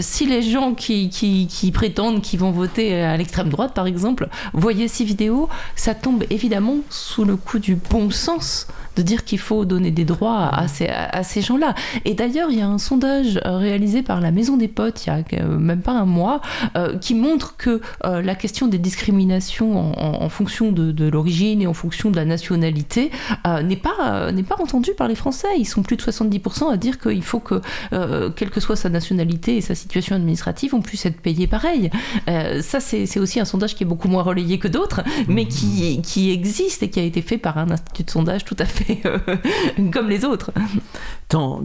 [0.04, 1.10] si les gens qui,
[1.74, 6.78] prétendent qu'ils vont voter à l'extrême droite, par exemple, voyaient ces vidéos, ça tombe évidemment
[6.90, 11.42] sous le coup du bon sens de dire qu'il faut donner des droits à ces,
[11.42, 11.74] gens-là.
[12.06, 15.10] Et d'ailleurs, il y a un sondage euh, réalisé par la Maison des Potes il
[15.10, 16.42] y a euh, même pas un mois
[16.78, 22.12] euh, qui montre que la question des discriminations en, fonction de, l'origine et en fonction
[22.12, 23.12] de la nationalité
[23.64, 25.48] n'est pas, n'est pas entendue par les Français.
[25.58, 27.62] Ils sont plus de 70% à dire qu'il faut que,
[28.36, 31.90] quelle que soit sa nationalité et sa situation administrative, on puisse être payé pareil.
[32.30, 36.32] Euh, ça, c'est aussi un sondage qui est beaucoup moins relayé que d'autres, mais qui,
[36.32, 39.18] existe et qui a été fait par un institut de sondage tout à fait euh,
[39.92, 40.52] comme les autres.
[41.30, 41.62] Tant,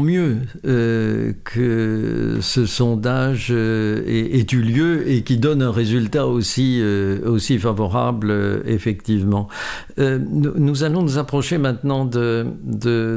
[0.00, 6.82] mieux euh, que ce sondage ait, eu lieu et qui donne un résultat aussi,
[7.24, 9.48] aussi favorable, effectivement.
[9.98, 12.46] Nous, allons nous approcher maintenant de-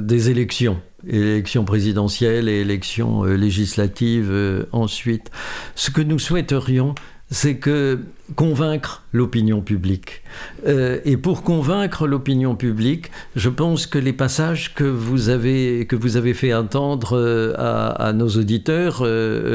[0.04, 0.78] des élections.
[1.10, 5.32] Élections présidentielles et élections euh, législatives euh, ensuite.
[5.76, 6.96] Ce que nous souhaiterions,
[7.30, 8.00] c'est que
[8.36, 10.22] convaincre l'opinion publique.
[10.66, 15.96] Euh, et pour convaincre l'opinion publique, je pense que les passages que vous avez, que
[15.96, 19.06] vous avez fait entendre à, nos auditeurs,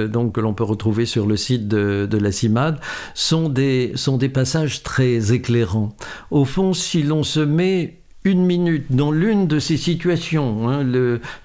[0.09, 2.79] donc que l'on peut retrouver sur le site de, de la CIMAD,
[3.15, 5.95] sont des, sont des passages très éclairants.
[6.31, 10.85] Au fond, si l'on se met une minute dans l'une de ces situations, hein,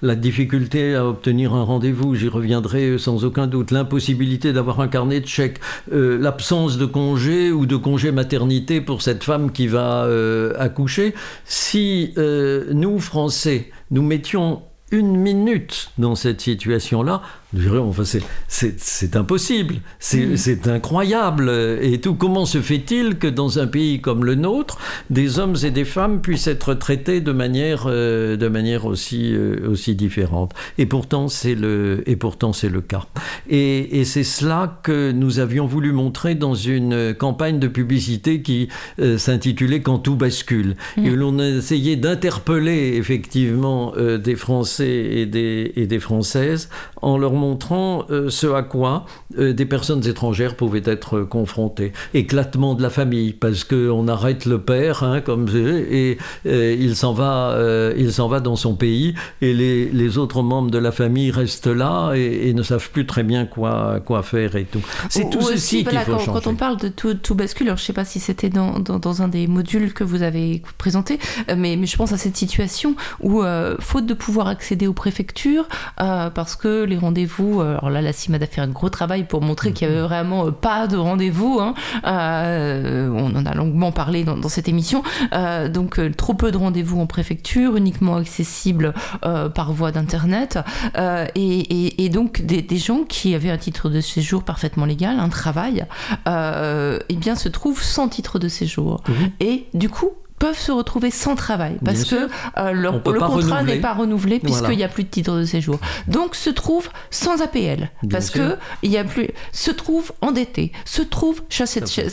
[0.00, 4.88] la difficulté à obtenir un rendez-vous, j'y reviendrai euh, sans aucun doute, l'impossibilité d'avoir un
[4.88, 5.58] carnet de chèques,
[5.92, 11.14] euh, l'absence de congé ou de congé maternité pour cette femme qui va euh, accoucher,
[11.44, 17.22] si nous, Français, nous mettions une minute dans cette situation-là,
[17.56, 20.36] enfin, c'est- impossible, c'est Mhm.
[20.36, 21.50] c'est incroyable.
[21.82, 24.78] Et tout, comment se fait-il que dans un pays comme le nôtre,
[25.08, 29.68] des hommes et des femmes puissent être traités de manière, euh, de manière aussi, euh,
[29.70, 30.52] aussi différente?
[30.76, 33.06] Et pourtant, c'est le, et pourtant, c'est le cas.
[33.48, 38.68] Et, et c'est cela que nous avions voulu montrer dans une campagne de publicité qui
[39.00, 40.76] euh, s'intitulait Quand tout bascule.
[41.02, 44.88] Et l'on a essayé d'interpeller effectivement des Français
[45.20, 46.68] et des, et des Françaises
[47.00, 49.06] en leur montrant euh, ce à quoi
[49.38, 51.92] euh, des personnes étrangères pouvaient être confrontées.
[52.12, 57.12] Éclatement de la famille, parce qu'on arrête le père, hein, comme et euh, il s'en
[57.14, 57.56] va,
[57.96, 61.66] il s'en va dans son pays, et les, les autres membres de la famille restent
[61.66, 64.82] là et, et ne savent plus très bien quoi, quoi faire et tout.
[65.08, 66.40] C'est Ou- tout ou ceci aussi, qu'il voilà, faut quand, changer.
[66.44, 68.78] quand on parle de tout, tout bascule, alors je ne sais pas si c'était dans,
[68.80, 71.18] dans, dans un des modules que vous avez présenté,
[71.56, 73.42] mais, mais je pense à cette situation où,
[73.78, 78.42] faute de pouvoir accéder aux préfectures, parce que les rendez-vous, euh, alors là, la CIMAD
[78.42, 81.58] a fait un gros travail pour montrer qu'il n'y avait vraiment euh, pas de rendez-vous,
[81.60, 81.74] hein,
[82.06, 85.02] euh, on en a longuement parlé dans, dans cette émission,
[85.32, 90.58] euh, donc trop peu de rendez-vous en préfecture, uniquement accessibles euh, par voie d'internet,
[90.96, 95.18] et, et- et donc des, des gens qui avaient un titre de séjour parfaitement légal,
[95.20, 95.84] un travail,
[96.26, 99.02] eh bien se trouvent sans titre de séjour,
[99.40, 103.62] et du coup peuvent se retrouver sans travail parce Bien que euh, leur- le contrat
[103.62, 104.76] n'est pas renouvelé puisqu'il Voilà.
[104.76, 105.78] n'y a plus de titre de séjour.
[106.06, 108.40] Donc se trouvent sans APL Bien parce sûr.
[108.50, 112.08] que il y a plus se trouvent endettés, se trouvent chassés de chez,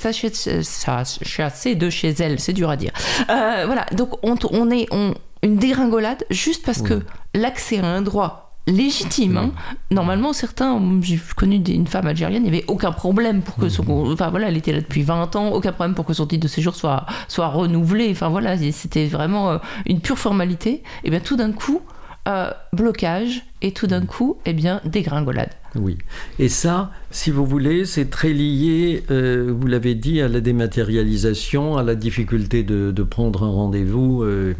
[1.75, 2.91] de- chez elle, c'est dur à dire.
[3.29, 5.13] Euh, voilà, donc on, on est on,
[5.43, 7.01] une dégringolade juste parce que
[7.33, 9.37] l'accès à un droit légitime.
[9.37, 9.51] hein.
[9.91, 13.85] Normalement, certains, j'ai connu une femme algérienne, il n'y avait aucun problème pour que son,
[14.11, 16.47] enfin voilà, elle était là depuis 20 ans, aucun problème pour que son titre de
[16.47, 18.09] séjour soit soit renouvelé.
[18.11, 20.83] Enfin voilà, c'était vraiment euh, une pure formalité.
[21.03, 21.81] Et bien tout d'un coup,
[22.27, 25.51] euh, blocage et tout d'un coup, eh bien dégringolade.
[25.75, 25.97] Oui.
[26.39, 31.77] Et ça, si vous voulez, c'est très lié, euh, vous l'avez dit, à la dématérialisation,
[31.77, 34.23] à la difficulté de, de prendre un rendez-vous.
[34.23, 34.55] euh,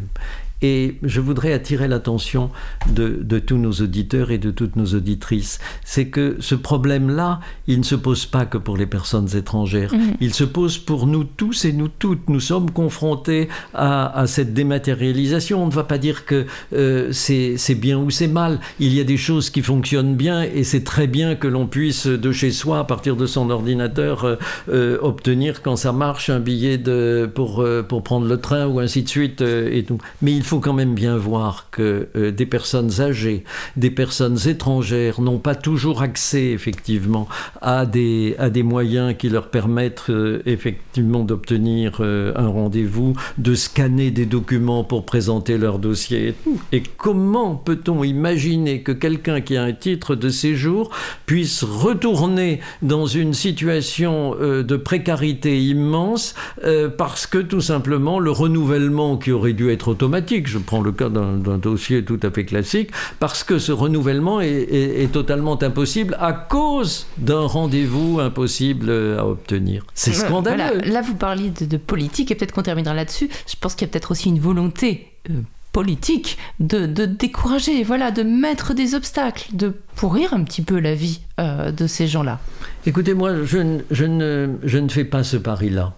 [0.61, 2.49] et je voudrais attirer l'attention
[2.89, 5.59] de, de tous nos auditeurs et de toutes nos auditrices.
[5.83, 9.93] C'est que ce problème-là, il ne se pose pas que pour les personnes étrangères.
[9.93, 10.15] Mhm.
[10.21, 12.29] Il se pose pour nous tous et nous toutes.
[12.29, 15.63] Nous sommes confrontés à, à cette dématérialisation.
[15.63, 18.59] On ne va pas dire que euh, c'est bien ou c'est mal.
[18.79, 22.07] Il y a des choses qui fonctionnent bien et c'est très bien que l'on puisse
[22.07, 24.35] de chez soi, à partir de son ordinateur, euh,
[24.69, 29.03] euh, obtenir quand ça marche un billet de, pour, pour prendre le train ou ainsi
[29.03, 29.97] de suite et tout.
[30.21, 33.43] Mais il faut quand même bien voir que euh, des personnes âgées,
[33.75, 37.27] des personnes étrangères n'ont pas toujours accès effectivement
[37.61, 43.55] à des, à des moyens qui leur permettent euh, effectivement d'obtenir euh, un rendez-vous, de
[43.55, 46.35] scanner des documents pour présenter leur dossier.
[46.71, 50.91] Et comment peut-on imaginer que quelqu'un qui a un titre de séjour
[51.25, 56.35] puisse retourner dans une situation de précarité immense
[56.97, 61.09] parce que tout simplement le renouvellement qui aurait dû être automatique, je prends le cas
[61.09, 67.07] d'un dossier tout à fait classique, parce que ce renouvellement est, totalement impossible à cause
[67.17, 69.85] d'un rendez-vous impossible à obtenir.
[69.93, 70.81] C'est scandaleux.
[70.85, 73.29] Là, vous parliez de, politique, et peut-être qu'on terminera là-dessus.
[73.47, 75.11] Je pense qu'il y a peut-être aussi une volonté.
[75.29, 75.33] Euh,
[75.71, 81.19] politique de, décourager, voilà, de mettre des obstacles, de pourrir un petit peu la vie
[81.37, 82.39] euh, de ces gens-là.
[82.85, 85.93] Écoutez, moi, je, je, ne, je ne fais pas ce pari-là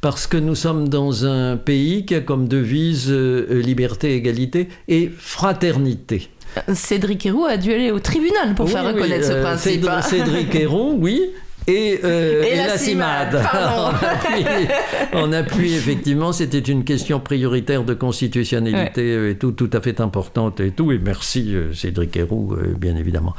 [0.00, 5.10] parce que nous sommes dans un pays qui a comme devise euh, liberté, égalité et
[5.16, 6.28] fraternité.
[6.72, 9.88] Cédric Héroux a dû aller au tribunal pour faire reconnaître ce euh, principe.
[10.02, 11.22] Cédric Héroux, oui,
[11.66, 13.42] et, euh, la, CIMAD.
[15.12, 20.00] on, appuie, effectivement, c'était une question prioritaire de constitutionnalité euh, et tout, tout à fait
[20.00, 20.92] importante et tout.
[20.92, 23.34] Et merci euh, Cédric Héroux, bien évidemment.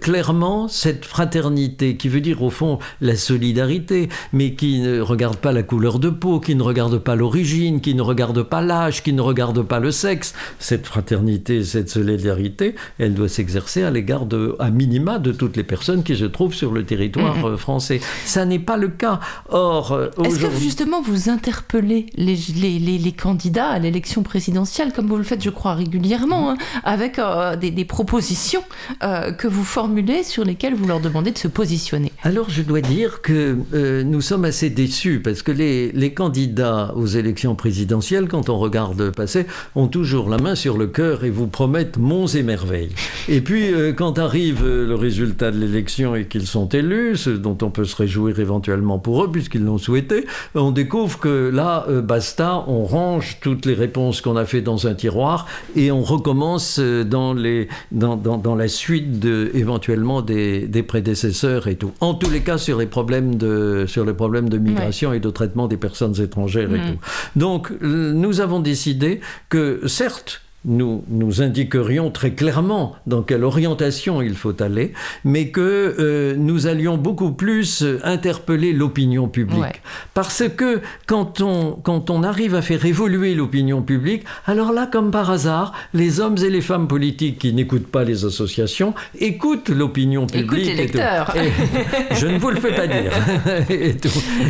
[0.00, 5.52] clairement, cette fraternité qui veut dire au fond la solidarité, mais qui ne regarde pas
[5.52, 9.12] la couleur de peau, qui ne regarde pas l'origine, qui ne regarde pas l'âge, qui
[9.12, 14.56] ne regarde pas le sexe, cette fraternité, cette solidarité, elle doit s'exercer à l'égard de,
[14.58, 18.00] à minima, de toutes les personnes qui se trouvent sur le territoire euh, français.
[18.24, 19.20] Ça n'est pas le cas.
[19.48, 25.06] Or, euh, est-ce que justement vous interpellez les, les, les, candidats à l'élection présidentielle, comme
[25.06, 28.62] vous le faites, je crois, régulièrement, hein, avec euh, des, des, propositions
[29.00, 32.12] que vous formulez sur lesquelles vous leur demandez de se positionner?
[32.22, 33.56] Alors, je dois dire que
[34.02, 39.10] nous sommes assez déçus parce que les, les candidats aux élections présidentielles, quand on regarde
[39.10, 42.92] passer, ont toujours la main sur le cœur et vous promettent monts et merveilles.
[43.28, 47.84] Et puis, quand arrive le résultat de l'élection et qu'ils sont élus, dont on peut
[47.84, 52.84] se réjouir éventuellement pour eux, puisqu'ils l'ont souhaité, on découvre que là, euh, basta, on
[52.84, 57.34] range toutes les réponses qu'on a fait dans un tiroir et on recommence euh, dans,
[57.34, 61.92] les, dans, dans, la suite de, éventuellement des, des, prédécesseurs et tout.
[62.00, 65.30] En tous les cas, sur les problèmes de, sur les problèmes de migration et de
[65.30, 66.98] traitement des personnes étrangères et tout.
[67.36, 74.34] Donc, nous avons décidé que, certes, nous, nous indiquerions très clairement dans quelle orientation il
[74.34, 74.92] faut aller,
[75.24, 79.82] mais que euh, nous allions beaucoup plus interpeller l'opinion publique.
[80.12, 85.10] Parce que quand on, quand on arrive à faire évoluer l'opinion publique, alors là, comme
[85.10, 90.26] par hasard, les hommes et les femmes politiques qui n'écoutent pas les associations écoutent l'opinion
[90.26, 90.44] publique.
[90.44, 91.34] Écoute les lecteurs.
[92.10, 93.12] je ne vous le fais pas dire.
[93.70, 93.94] et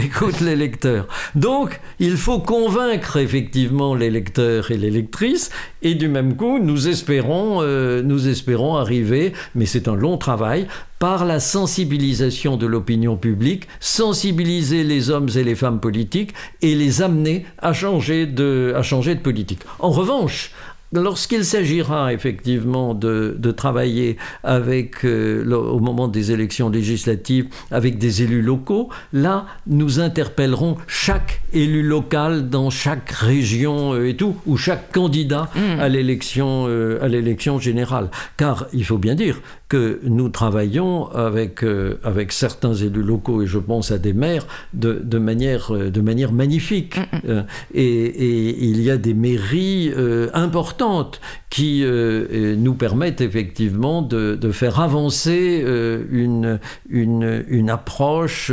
[0.05, 1.07] Écoute les lecteurs.
[1.35, 5.51] Donc, il faut convaincre effectivement les lecteurs et les lectrices
[5.83, 10.67] et du même coup, nous espérons, euh, nous espérons arriver, mais c'est un long travail,
[10.99, 16.33] par la sensibilisation de l'opinion publique, sensibiliser les hommes et les femmes politiques
[16.63, 19.61] et les amener à changer de, à changer de politique.
[19.79, 20.53] En revanche,
[20.93, 28.43] Lorsqu'il s'agira effectivement de, travailler avec, euh, au moment des élections législatives avec des élus
[28.43, 34.93] locaux, là, nous interpellerons chaque élu local dans chaque région euh, et tout, ou chaque
[34.93, 35.81] candidat mmh.
[35.81, 38.11] à l'élection euh, à l'élection générale.
[38.37, 41.65] Car il faut bien dire que nous travaillons avec,
[42.05, 46.33] avec certains élus locaux, et je pense à des maires, de, de manière, de manière
[46.33, 46.99] magnifique.
[46.99, 47.45] Mmh, mmh.
[47.75, 49.93] et, et, il y a des mairies
[50.35, 51.21] importantes
[51.57, 56.59] qui euh, euh, nous permettent effectivement de, faire avancer euh, une,
[56.91, 58.53] une, une, approche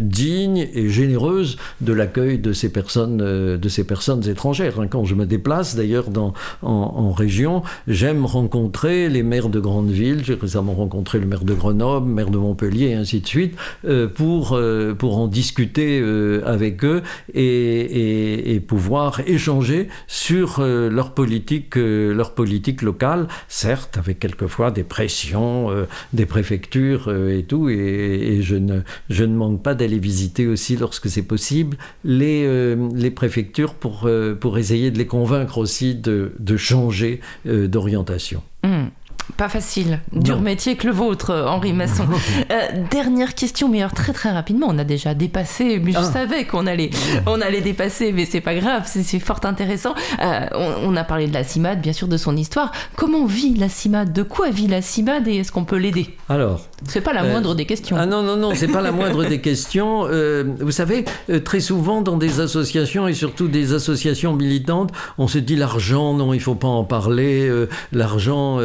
[0.00, 4.80] digne et généreuse de l'accueil de ces personnes, de ces personnes étrangères.
[4.80, 9.90] Hein, quand je me déplace d'ailleurs en, en, région, j'aime rencontrer les maires de grandes
[9.90, 10.15] villes.
[10.22, 13.56] J'ai récemment rencontré le maire de Grenoble, maire de Montpellier et ainsi de suite,
[14.14, 14.58] pour,
[14.98, 16.02] pour en discuter
[16.44, 17.02] avec eux
[17.34, 25.70] et, pouvoir échanger sur leur politique euh, leur politique locale, certes, avec quelquefois des pressions
[25.70, 30.46] euh, des préfectures euh, et tout, et, je, ne, je ne manque pas d'aller visiter
[30.46, 34.08] aussi, lorsque c'est possible, les, les préfectures pour,
[34.40, 38.42] pour essayer de les convaincre aussi de, de changer d'orientation.
[38.62, 38.86] Mmh.
[39.36, 40.00] Pas facile.
[40.12, 42.06] Dur métier que le vôtre, Henri Masson.
[42.50, 44.68] Euh, dernière question, mais alors très très rapidement.
[44.70, 46.02] On a déjà dépassé, mais je Ah.
[46.04, 46.90] savais qu'on allait,
[47.26, 49.94] on allait dépasser, mais c'est pas grave, c'est c'est fort intéressant.
[50.22, 52.70] Euh, on, on a parlé de la CIMAD, bien sûr, de son histoire.
[52.94, 56.14] Comment vit la CIMAD De quoi vit la CIMAD et est-ce qu'on peut l'aider?
[56.28, 57.96] Alors, C'est pas la Euh, moindre des questions.
[57.98, 60.06] Ah non, non, non, c'est pas la moindre des questions.
[60.16, 65.28] Euh, vous savez, euh, très souvent dans des associations et surtout des associations militantes, on
[65.28, 67.50] se dit l'argent, non, il faut pas en parler,
[67.92, 68.58] l'argent,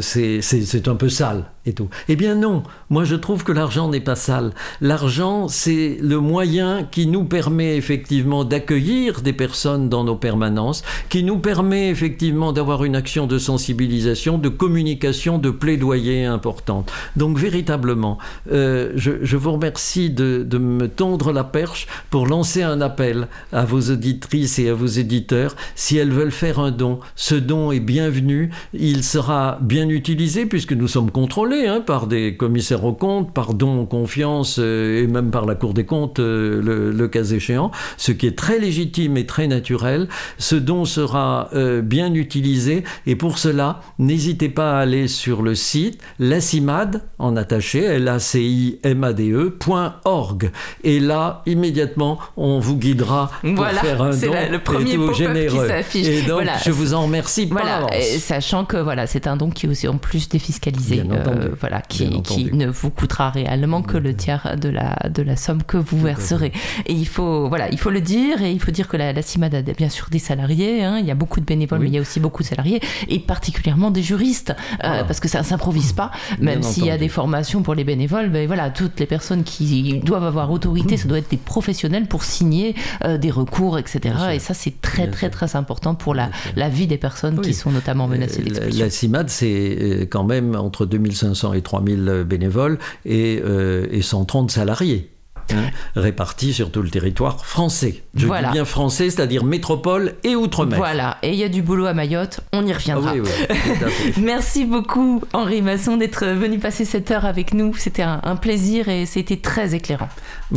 [0.00, 1.88] c'est un peu sale et tout.
[2.08, 4.52] Eh bien non, moi je trouve que l'argent n'est pas sale.
[4.80, 11.22] L'argent, c'est le moyen qui nous permet effectivement d'accueillir des personnes dans nos permanences, qui
[11.22, 16.90] nous permet effectivement d'avoir une action de sensibilisation, de communication, de plaidoyer importante.
[17.22, 18.18] Donc véritablement,
[18.50, 23.92] euh, je, vous remercie de, me tondre la perche pour lancer un appel à vos
[23.92, 25.54] auditrices et à vos éditeurs.
[25.76, 28.50] Si elles veulent faire un don, ce don est bienvenu.
[28.74, 33.54] Il sera bien utilisé puisque nous sommes contrôlés hein, par des commissaires aux comptes, par
[33.54, 37.22] don en confiance euh, et même par la Cour des comptes, euh, le, le cas
[37.22, 40.08] échéant, ce qui est très légitime et très naturel.
[40.38, 41.50] Ce don sera
[41.84, 47.80] bien utilisé et pour cela, n'hésitez pas à aller sur le site lacimad en attaché,
[47.84, 50.50] l a c i m a d e.org
[50.84, 54.96] et là immédiatement on vous guidera pour Voilà, faire un don la- le et premier
[54.96, 55.68] qui généreux.
[55.68, 56.06] s'affiche.
[56.06, 56.58] Et donc Voilà.
[56.64, 59.68] je vous en remercie par Voilà, et sachant que voilà, c'est un don qui est
[59.68, 61.48] aussi en plus défiscalisé, entendu.
[61.60, 65.62] voilà, qui, qui ne vous coûtera réellement que le tiers de la, de la somme
[65.62, 66.52] que vous verserez.
[66.86, 69.22] Et il faut, voilà, il faut le dire, et il faut dire que la, la
[69.22, 71.84] CIMAD a bien sûr des salariés, hein, il y a beaucoup de bénévoles, Oui.
[71.86, 74.54] mais il y a aussi beaucoup de salariés, et particulièrement des juristes,
[74.84, 76.10] euh, parce que ça ne s'improvise pas,
[76.40, 77.01] même s'il y a.
[77.02, 81.08] des formations pour les bénévoles, ben voilà, toutes les personnes qui doivent avoir autorité, ça
[81.08, 82.74] doit être des professionnels pour signer
[83.04, 84.14] euh, des recours, etc.
[84.34, 87.70] Et ça, c'est très, très, très important pour la, la vie des personnes qui sont
[87.72, 88.84] notamment menacées Euh, la- d'expulsion.
[88.84, 94.50] La CIMAD, c'est euh, quand même entre 2500 et 3000 bénévoles et, euh, et 130
[94.50, 95.10] salariés.
[95.50, 98.02] Hein, répartis sur tout le territoire français.
[98.14, 98.48] Je Voilà.
[98.48, 100.78] dis bien français, c'est-à-dire métropole et outre-mer.
[100.78, 103.12] Voilà, et il y a du boulot à Mayotte, on y Ah reviendra.
[103.14, 104.12] oui, fait.
[104.20, 107.74] Merci beaucoup Henri Masson d'être venu passer cette heure avec nous.
[107.74, 110.08] C'était un, un plaisir et c'était très éclairant.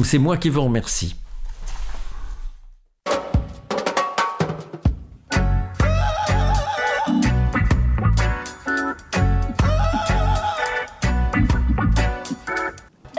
[0.04, 1.16] C'est moi qui vous remercie.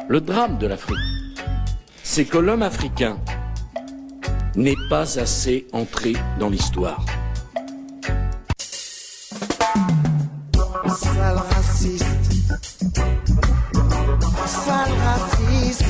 [0.09, 0.97] Le drame de l'Afrique,
[2.17, 3.19] c'est que l'homme africain
[4.55, 7.05] n'est pas assez entré dans l'histoire.
[10.55, 12.07] Sale raciste.
[14.47, 15.85] Sale raciste.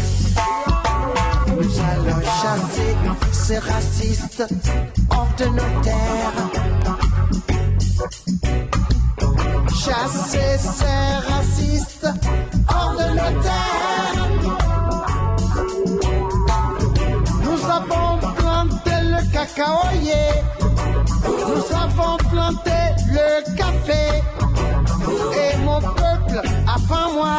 [1.46, 2.92] Nous allons chasser
[3.30, 4.44] ces racistes
[5.10, 6.50] hors de nos terres.
[9.68, 12.08] Chasser ces racistes
[12.68, 14.25] hors de nos terres.
[21.48, 22.70] Nous avons planté
[23.10, 24.22] le café.
[25.34, 27.38] Et mon peuple a faim, moi,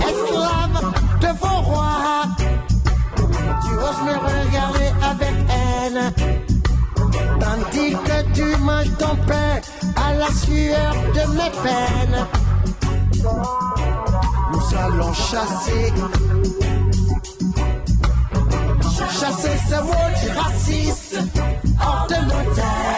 [0.00, 2.24] esclave de vos rois.
[3.62, 6.12] Tu oses me regarder avec haine,
[7.40, 9.60] tandis que tu manges ton pain
[9.96, 12.26] à la sueur de mes peines.
[14.52, 15.92] Nous allons chasser,
[19.24, 21.18] chasser ce mot raciste
[21.80, 22.94] hors de nos terres.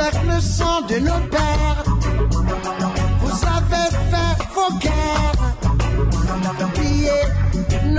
[0.00, 1.77] Avec le sang de nos pères,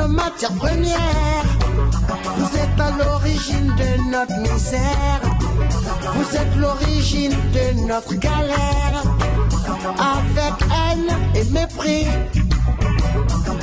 [0.08, 1.46] matières premières.
[2.38, 5.22] Vous êtes à l'origine de notre misère.
[6.16, 9.04] Vous êtes l'origine de notre galère.
[9.98, 12.08] Avec haine et mépris,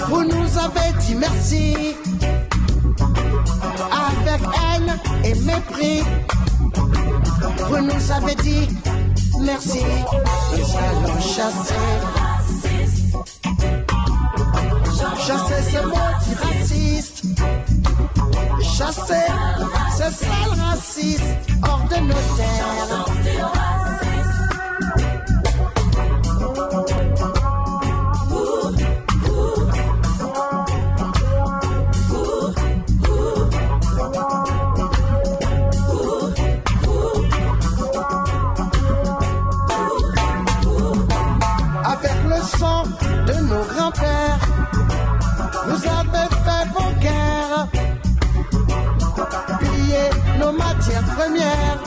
[0.08, 1.96] vous nous avez dit merci.
[3.90, 6.02] Avec haine et mépris,
[7.68, 8.68] vous nous avez dit
[9.40, 9.84] merci.
[10.52, 12.25] Nous allons chasser.
[15.26, 17.22] Chasser ces maudits racistes.
[18.62, 19.26] Chasser
[19.96, 21.22] ces sales racistes
[21.62, 22.86] hors de nos terres.
[43.26, 44.45] de nos grands-pères.
[51.16, 51.82] Premières,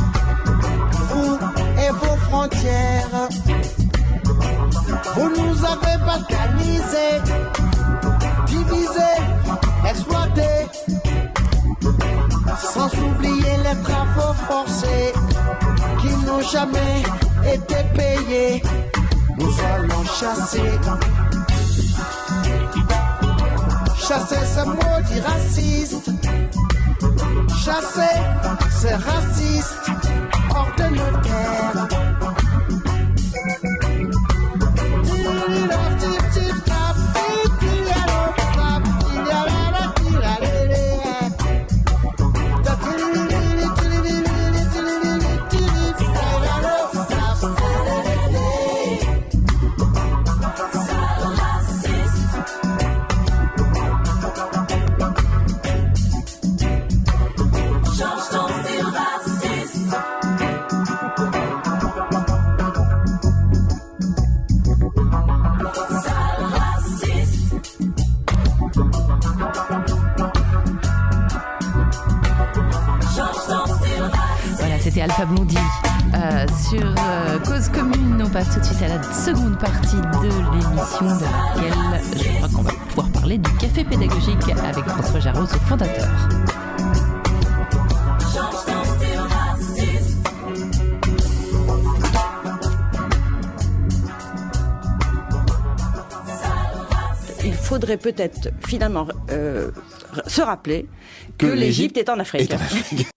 [1.09, 1.38] vous
[1.84, 3.29] et vos frontières?
[5.16, 7.17] Vous nous avez balkanisés,
[8.47, 9.20] divisés,
[9.87, 10.62] exploités,
[12.74, 15.13] sans oublier les travaux forcés
[16.01, 17.04] qui n'ont jamais
[17.54, 18.63] été payés.
[19.37, 20.71] Nous allons chasser.
[23.97, 26.08] Chasser ce maudit raciste.
[27.65, 28.01] Chasser
[28.69, 29.99] ces racistes
[85.70, 86.08] fondateur.
[97.46, 99.70] Il faudrait peut-être finalement euh,
[100.25, 100.87] se rappeler
[101.37, 102.50] que, Que l'Égypte l'Égypte est en Afrique.
[102.50, 103.08] est en Afrique.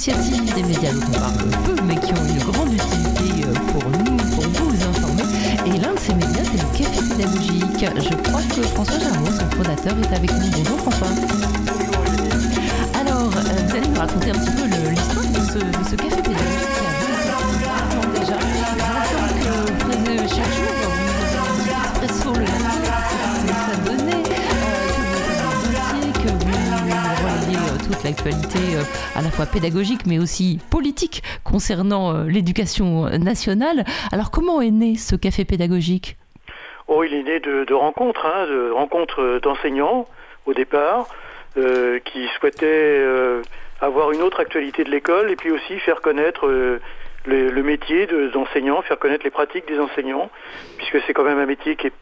[0.00, 1.19] Médias associatifs, des médias dont
[29.46, 33.84] pédagogique mais aussi politique concernant euh, l'éducation nationale.
[34.12, 36.16] Alors comment est né ce café pédagogique?
[36.88, 40.08] Oh, il est né de, rencontres, hein, rencontres d'enseignants
[40.46, 41.06] au départ,
[41.56, 43.42] euh, qui souhaitaient euh,
[43.80, 46.80] avoir une autre actualité de l'école et puis aussi faire connaître euh,
[47.26, 50.30] le, métier de- d'enseignant, faire connaître les pratiques des enseignants,
[50.78, 51.92] puisque c'est quand même un métier qui est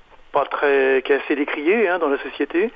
[0.46, 2.70] très, qui est assez décrié hein, dans la société.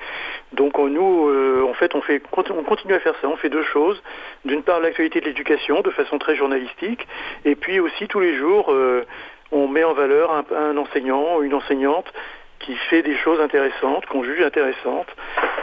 [0.53, 3.29] Donc on- nous, euh, en fait, on fait, on continue à faire ça.
[3.29, 4.03] On fait deux choses.
[4.45, 7.07] D'une part, l'actualité de l'éducation de façon très journalistique,
[7.45, 9.05] et puis aussi tous les jours, euh,
[9.53, 12.13] on met en valeur un, un enseignant ou une enseignante
[12.59, 15.09] qui fait des choses intéressantes, qu'on juge intéressantes,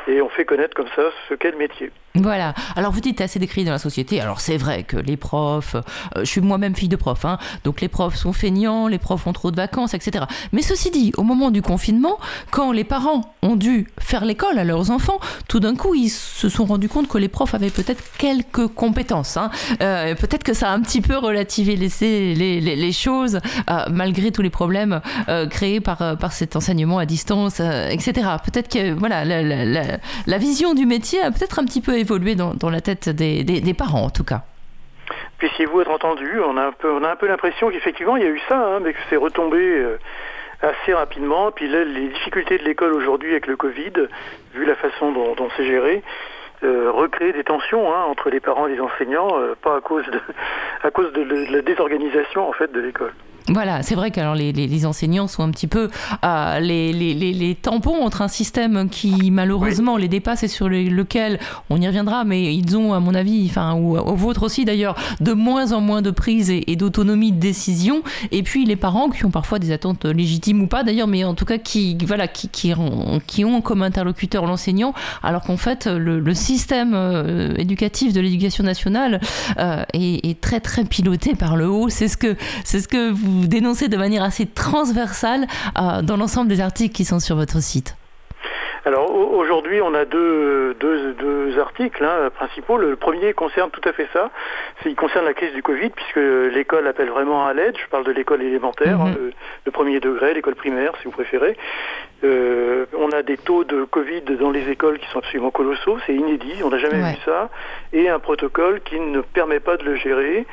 [0.07, 1.91] et on fait connaître comme ça ce qu'est le métier.
[2.15, 2.53] Voilà.
[2.75, 4.19] Alors vous dites assez décrit dans la société.
[4.19, 5.81] Alors c'est vrai que les profs, euh,
[6.21, 9.33] je suis moi-même fille de prof, hein, donc les profs sont feignants, les profs ont
[9.33, 10.25] trop de vacances, etc.
[10.51, 12.17] Mais ceci dit, au moment du confinement,
[12.51, 16.49] quand les parents ont dû faire l'école à leurs enfants, tout d'un coup ils se
[16.49, 19.37] sont rendus compte que les profs avaient peut-être quelques compétences.
[19.37, 19.51] hein.
[19.81, 24.41] Euh, peut-être que ça a un petit peu relativé les, les, choses, euh, malgré tous
[24.41, 24.99] les problèmes
[25.51, 28.13] créés par, par cet enseignement à distance, etc.
[28.43, 32.69] Peut-être que voilà, la- la vision du métier a peut-être un petit peu évolué dans,
[32.69, 34.41] la tête des, parents, en tout cas.
[35.37, 38.25] Puissiez-vous être entendu On a un peu, on a un peu l'impression qu'effectivement il y
[38.25, 39.97] a eu ça, hein, mais que c'est retombé euh,
[40.61, 41.51] assez rapidement.
[41.51, 43.93] Puis là, les difficultés de l'école aujourd'hui avec le Covid,
[44.53, 46.03] vu la façon dont, c'est géré,
[46.63, 50.05] euh, recréent des tensions hein, entre les parents et les enseignants, euh, pas à cause
[50.07, 50.19] de,
[50.83, 53.13] à cause de la désorganisation en fait de l'école.
[53.51, 55.89] Voilà, c'est vrai que alors, les, les- les enseignants sont un petit peu
[56.23, 61.39] euh, les, tampons entre un système qui malheureusement les dépasse et sur le- lequel
[61.69, 64.95] on y reviendra, mais ils ont à mon avis, enfin ou au vôtre aussi d'ailleurs,
[65.19, 68.03] de moins en moins de prise et, et d'autonomie de décision.
[68.31, 71.33] Et puis les parents qui ont parfois des attentes légitimes ou pas d'ailleurs, mais en
[71.33, 74.93] tout cas qui voilà qui, qui ont, qui ont comme interlocuteur l'enseignant,
[75.23, 79.19] alors qu'en fait le, le système euh, éducatif de l'éducation nationale
[79.57, 81.89] euh, est, est très très piloté par le haut.
[81.89, 85.47] C'est ce que c'est ce que vous dénoncez de manière assez transversale
[85.77, 87.95] euh, dans l'ensemble des articles qui sont sur votre site.
[88.85, 92.77] Alors au- aujourd'hui, on a deux, deux, deux articles hein, principaux.
[92.77, 94.29] Le premier concerne tout à fait ça.
[94.85, 96.19] Il concerne la crise du Covid, puisque
[96.53, 97.75] l'école appelle vraiment à l'aide.
[97.77, 99.33] Je parle de l'école élémentaire, hein, le,
[99.65, 101.57] le premier degré, l'école primaire, si vous préférez.
[102.23, 105.97] Euh, on a des taux de Covid dans les écoles qui sont absolument colossaux.
[106.05, 106.61] C'est inédit.
[106.63, 107.11] On n'a jamais Ouais.
[107.13, 107.49] vu ça.
[107.93, 110.45] Et un protocole qui ne permet pas de le gérer,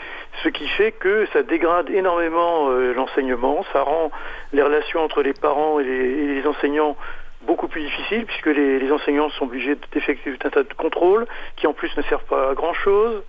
[0.45, 3.65] ce qui fait que ça dégrade énormément euh, l'enseignement.
[3.73, 4.11] Ça rend
[4.53, 6.97] les relations entre les parents et les, et les enseignants
[7.43, 11.27] beaucoup plus difficiles puisque les, les enseignants sont obligés d'effectuer tout un tas de contrôles
[11.57, 13.23] qui en plus ne servent pas à grand chose.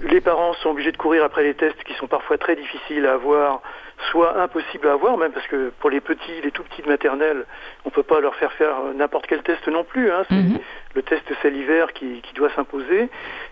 [0.00, 3.14] Les parents sont obligés de courir après les tests qui sont parfois très difficiles à
[3.14, 3.62] avoir,
[4.10, 7.44] soit impossibles à avoir, même parce que pour les petits, les tout petits de maternelle,
[7.84, 10.10] on peut pas leur faire faire n'importe quel test non plus.
[10.10, 10.24] Hein.
[10.28, 10.60] C'est
[10.94, 13.08] le test salivaire qui, qui doit s'imposer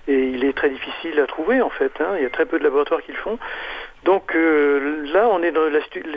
[0.09, 1.93] et il est très difficile à trouver en fait.
[2.01, 2.15] Hein.
[2.17, 3.39] Il y a très peu de laboratoires qui le font.
[4.05, 5.71] Donc euh, là, on est dans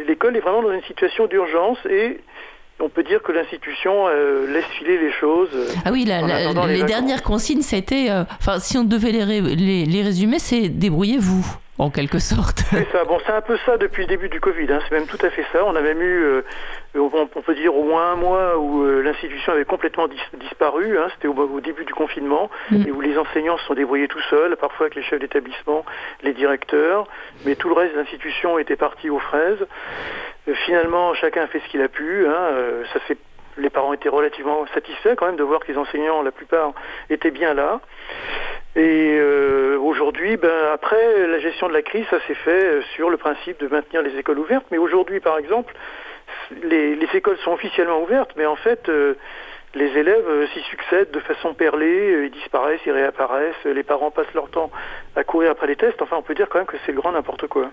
[0.07, 2.21] l'école est vraiment dans une situation d'urgence et
[2.79, 5.49] on peut dire que l'institution euh, laisse filer les choses.
[5.53, 6.21] euh, Ah oui, la-
[6.67, 8.07] les, dernières consignes, c'était.
[8.09, 11.45] euh, Enfin, si on devait les, ré- les, les résumer, c'est débrouillez-vous,
[11.77, 12.59] en quelque sorte.
[12.71, 13.03] C'est ça.
[13.05, 14.71] Bon, c'est un peu ça depuis le début du Covid.
[14.71, 14.79] hein.
[14.89, 15.63] C'est même tout à fait ça.
[15.65, 16.41] On a même eu, euh,
[16.95, 20.97] on, on peut dire au moins un mois où l'institution avait complètement dis- disparu.
[20.97, 21.07] hein.
[21.13, 24.55] C'était au, au début du confinement et où les enseignants se sont débrouillés tout seuls,
[24.57, 25.85] parfois avec les chefs d'établissement,
[26.23, 27.07] les directeurs,
[27.45, 29.65] mais tout le reste de l'institution était parti aux fraises.
[30.47, 32.27] Euh, finalement, chacun a fait ce qu'il a pu.
[32.27, 32.31] hein.
[32.31, 32.99] Euh, ça
[33.55, 36.73] les parents étaient relativement satisfaits quand même de voir que les enseignants, la plupart,
[37.11, 37.81] étaient bien là.
[38.75, 43.17] Et euh, aujourd'hui, ben, après la gestion de la crise, ça s'est fait sur le
[43.17, 44.65] principe de maintenir les écoles ouvertes.
[44.71, 45.71] Mais aujourd'hui, par exemple,
[46.63, 48.89] les, les écoles sont officiellement ouvertes, mais en fait,
[49.75, 54.49] les élèves s'y succèdent de façon perlée, ils disparaissent, ils réapparaissent, les parents passent leur
[54.49, 54.71] temps
[55.15, 56.01] à courir après les tests.
[56.01, 57.69] Enfin, on peut dire quand même que c'est le grand n'importe quoi.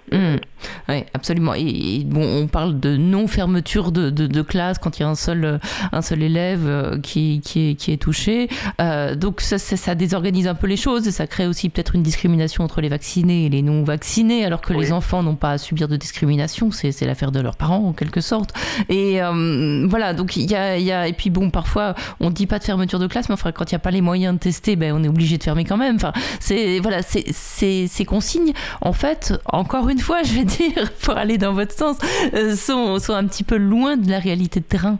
[0.88, 1.54] Oui, absolument.
[1.54, 1.60] Et,
[1.96, 5.14] et bon, on parle de non-fermeture de, de, de classe quand il y a un
[5.14, 5.58] seul, euh,
[5.92, 8.48] un seul élève euh, qui, qui, est, qui est touché.
[8.80, 11.94] Euh, donc ça, ça, ça désorganise un peu les choses et ça crée aussi peut-être
[11.94, 15.58] une discrimination entre les vaccinés et les non-vaccinés, alors que les enfants n'ont pas à
[15.58, 16.70] subir de discrimination.
[16.70, 18.50] C'est l'affaire de leurs parents, en quelque sorte.
[18.88, 21.06] Et euh, voilà, donc il y a, y a...
[21.08, 23.74] Et puis bon, parfois, on dit pas de fermeture de classe, mais enfin, quand il
[23.74, 25.96] n'y a pas les moyens de tester, ben, on est obligé de fermer quand même.
[25.96, 30.69] Enfin, c'est voilà, c'est c'est- ces consignes, en fait, encore une fois, je vais dire,
[31.02, 31.96] pour aller dans votre sens,
[32.34, 34.98] euh, sont, sont un petit peu loin de la réalité de terrain.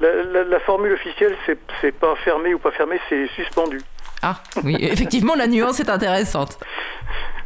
[0.00, 1.34] La, la- la formule officielle,
[1.80, 3.78] c'est pas fermé ou pas fermé, c'est suspendu.
[4.22, 6.58] Ah, oui, effectivement, la nuance est intéressante.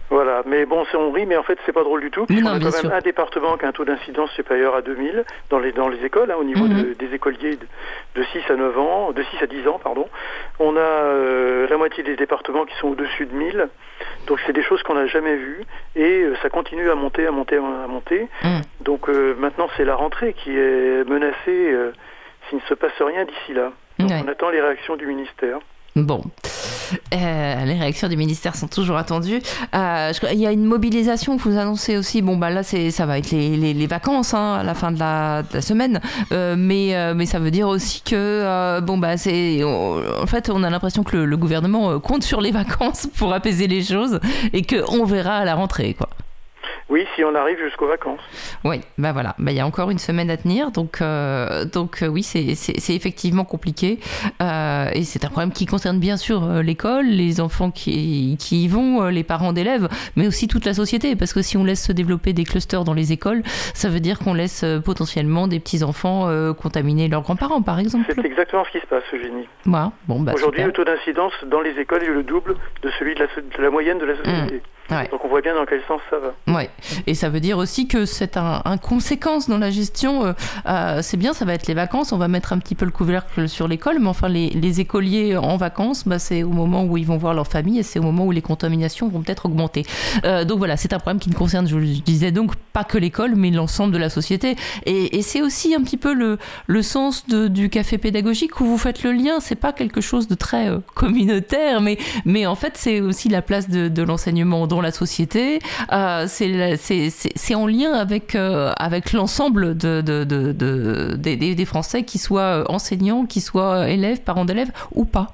[0.09, 2.27] Voilà, mais bon, c'est- on rit, mais en fait, c'est pas drôle du tout.
[2.27, 2.93] Puisqu'on a quand même sûr.
[2.93, 6.31] un département qui a un taux d'incidence supérieur à 2000 dans les, dans les écoles,
[6.31, 6.83] hein, au niveau Mhm.
[6.83, 7.66] de- des écoliers de,
[8.15, 10.09] de 6 à 9 ans, de 6 à 10 ans, pardon.
[10.61, 13.69] On a euh, la moitié des départements qui sont au-dessus de 1000.
[14.28, 15.62] Donc, c'est des choses qu'on n'a jamais vues.
[15.97, 18.28] Et euh, ça continue à monter, à monter, à monter.
[18.45, 18.61] Mhm.
[18.83, 21.91] Donc, euh, maintenant, c'est la rentrée qui est menacée euh,
[22.49, 23.73] s'il ne se passe rien d'ici là.
[23.99, 24.20] Donc, Ouais.
[24.24, 25.59] on attend les réactions du ministère.
[25.97, 26.23] Bon.
[27.14, 29.40] Euh, les réactions du ministère sont toujours attendues.
[29.74, 32.20] Euh, il y a une mobilisation que vous annoncez aussi.
[32.20, 36.01] Bon, bah là, ça va être les, vacances hein, à la fin de la, semaine.
[36.32, 39.64] Euh, mais, ça veut dire aussi que, bon, bah, c'est.
[39.64, 43.32] on- en fait, on a l'impression que le, le gouvernement compte sur les vacances pour
[43.32, 44.20] apaiser les choses
[44.52, 46.09] et qu'on verra à la rentrée, quoi.
[46.89, 48.21] Oui, si on arrive jusqu'aux vacances.
[48.65, 52.03] Oui, bah voilà, bah, il y a encore une semaine à tenir, donc, euh, donc
[52.03, 53.99] euh, oui, c'est effectivement compliqué.
[54.41, 58.69] Euh, et c'est un problème qui concerne bien sûr l'école, les enfants qui, qui y
[58.69, 61.93] vont, les parents d'élèves, mais aussi toute la société, parce que si on laisse se
[61.93, 63.43] développer des clusters dans les écoles,
[63.75, 68.07] ça veut dire qu'on laisse potentiellement des petits-enfants contaminer leurs grands-parents, par exemple.
[68.15, 69.49] C'est exactement ce qui se passe, Eugénie.
[69.65, 73.21] Bon, bah, Aujourd'hui, le taux d'incidence dans les écoles est le double de celui de
[73.21, 74.63] la, de la moyenne de la société.
[74.91, 75.09] Ouais.
[75.11, 76.55] Donc on voit bien dans quel sens ça va.
[76.55, 76.71] Ouais,
[77.07, 80.25] et ça veut dire aussi que c'est un, un conséquence dans la gestion.
[80.27, 80.33] euh,
[80.69, 82.91] euh, c'est bien, ça va être les vacances, on va mettre un petit peu le
[82.93, 86.97] couvercle sur l'école, mais enfin les, les écoliers en vacances, bah, c'est au moment où
[86.97, 89.85] ils vont voir leur famille et c'est au moment où les contaminations vont peut-être augmenter.
[90.25, 92.99] Euh, donc voilà, c'est un problème qui ne concerne, je le disais donc, pas que
[92.99, 94.57] l'école, mais l'ensemble de la société.
[94.85, 98.65] Et, et c'est aussi un petit peu le, le sens de- du café pédagogique où
[98.67, 99.41] vous faites le lien.
[99.41, 103.43] C'est pas quelque chose de très euh, communautaire, mais, mais en fait c'est aussi la
[103.43, 105.61] place de, de l'enseignement la société.
[105.93, 112.05] Euh, c'est en lien avec, euh, avec l'ensemble de, de, de- de- des, des- Français,
[112.05, 115.32] qui soient euh, enseignants, qui soient élèves, parents d'élèves ou pas.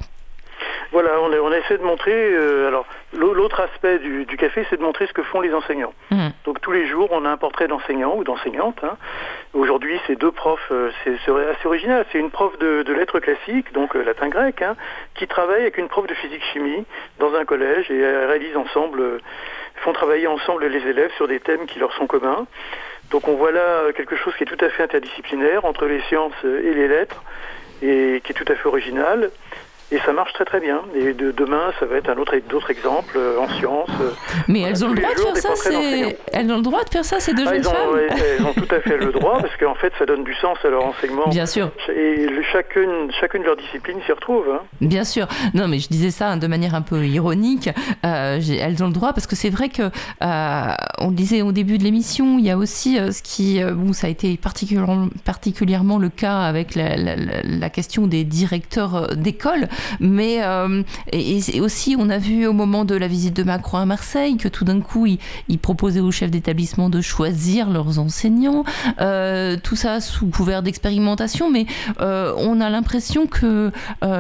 [0.93, 2.13] Voilà, on, a- on essaie de montrer.
[2.15, 2.85] euh, alors,
[3.15, 5.95] l'au- l'autre aspect du, du café, c'est de montrer ce que font les enseignants.
[6.45, 8.79] Donc tous les jours, on a un portrait d'enseignant ou d'enseignante.
[8.85, 8.97] hein.
[9.55, 12.05] Aujourd'hui, c'est deux profs, euh, c'est assez original.
[12.13, 14.77] C'est une prof de, de lettres classiques, donc euh, latin-grec, hein,
[15.15, 16.85] qui travaille avec une prof de physique-chimie
[17.19, 19.21] dans un collège et réalisent ensemble,
[19.77, 22.47] font travailler ensemble les élèves sur des thèmes qui leur sont communs.
[23.11, 26.33] Donc on voit là quelque chose qui est tout à fait interdisciplinaire entre les sciences
[26.45, 27.23] et les lettres.
[27.83, 29.31] et qui est tout à fait original.
[29.93, 30.81] Et ça marche très très bien.
[30.95, 33.91] Et de, demain, ça va être un autre d'autres exemples euh, en sciences.
[34.01, 34.11] euh,
[34.49, 35.71] Mais voilà, elles ont tous le les droit de jours, ça.
[36.33, 38.47] Elles ont le droit de faire ça, ces deux Ah, jeunes ont, femmes ouais, elles
[38.47, 40.85] ont tout à fait le droit parce qu'en fait ça donne du sens à leur
[40.87, 41.29] enseignement.
[41.29, 41.71] Bien sûr.
[41.95, 44.45] Et chacune, chacune de leurs disciplines s'y retrouve.
[44.53, 44.61] hein.
[44.81, 45.27] Bien sûr.
[45.55, 47.69] Non, mais je disais ça hein, de manière un peu ironique.
[48.07, 51.53] Euh, elles ont le droit parce que c'est vrai que euh, on le disait au
[51.53, 55.09] début de l'émission, il y a aussi euh, ce qui, bon, ça a été particulièrement,
[55.25, 59.69] particulièrement le cas avec la, la- la- la question des directeurs d'école,
[60.01, 60.83] mais euh,
[61.61, 64.65] aussi on a vu au moment de la visite de Macron à Marseille que tout
[64.65, 65.19] d'un coup il,
[65.59, 68.65] proposait aux chefs d'établissement de choisir leurs enseignants,
[69.01, 71.67] Euh, tout ça sous couvert d'expérimentation, mais
[72.01, 73.71] euh, on a l'impression que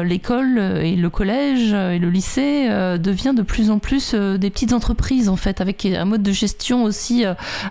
[0.02, 2.68] l'école et le collège et le lycée
[2.98, 6.84] devient de plus en plus des petites entreprises en fait, avec un mode de gestion
[6.84, 7.24] aussi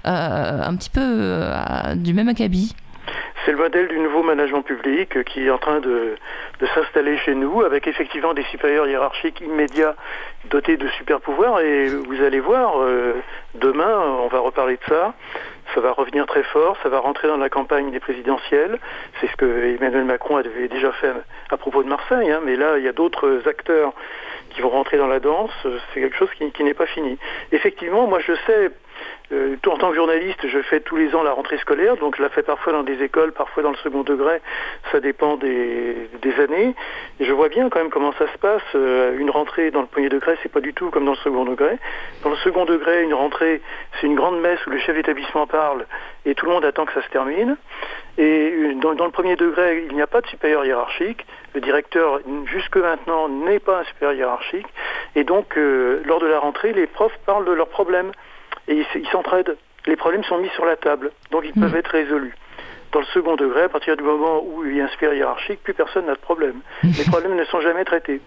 [0.03, 1.45] un petit peu
[1.95, 2.73] du même acabit.
[3.46, 6.16] C'est le modèle du nouveau management public euh, qui est en train de,
[6.76, 9.96] s'installer chez nous avec effectivement des supérieurs hiérarchiques immédiats
[10.46, 13.14] dotés de super pouvoirs et vous allez voir, euh,
[13.56, 15.14] demain on va reparler de ça,
[15.74, 18.80] ça va revenir très fort, ça va rentrer dans la campagne des présidentielles,
[19.20, 21.12] c'est ce que Emmanuel Macron avait déjà fait
[21.50, 23.94] à propos de Marseille, hein, mais là il y a d'autres acteurs
[24.52, 25.52] qui vont rentrer dans la danse,
[25.94, 27.18] c'est quelque chose qui n'est pas fini.
[27.52, 28.72] Effectivement, moi je sais,
[29.32, 32.22] euh, en tant que journaliste, je fais tous les ans la rentrée scolaire, donc je
[32.22, 34.41] la fais parfois dans des écoles, parfois dans le second degré,
[34.91, 36.10] ça dépend des,
[36.40, 36.76] années.
[37.20, 38.62] Je vois bien quand même comment ça se passe.
[38.76, 41.45] Euh, une rentrée dans le premier degré, c'est pas du tout comme dans le second
[41.45, 41.78] degré.
[42.24, 43.62] Dans le second degré, une rentrée,
[43.99, 45.86] c'est une grande messe où le chef d'établissement parle
[46.26, 47.58] et tout le monde attend que ça se termine.
[48.18, 51.26] Et dans, dans le premier degré, il n'y a pas de supérieur hiérarchique.
[51.53, 54.68] Le directeur, jusque maintenant, n'est pas un supérieur hiérarchique.
[55.16, 58.12] Et donc, euh, lors de la rentrée, les profs parlent de leurs problèmes
[58.72, 59.57] et ils s'entraident.
[59.85, 62.35] Les problèmes sont mis sur la table, donc ils peuvent être résolus.
[62.91, 65.59] Dans le second degré, à partir du moment où il y a un supérieur hiérarchique,
[65.63, 66.55] plus personne n'a de problème.
[66.84, 68.19] Les problèmes ne sont jamais traités.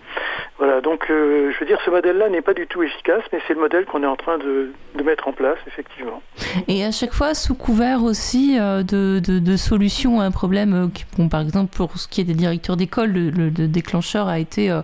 [0.59, 3.55] Voilà, donc euh, je veux dire, ce modèle-là n'est pas du tout efficace, mais c'est
[3.55, 6.23] le modèle qu'on est en train de, de mettre en place, effectivement.
[6.69, 10.73] Et à chaque fois, sous couvert aussi euh, de, de- de solutions à un problème,
[10.75, 13.67] euh, qui, bon, par exemple, pour ce qui est des directeurs d'école, le, le- le
[13.69, 14.83] déclencheur a été euh,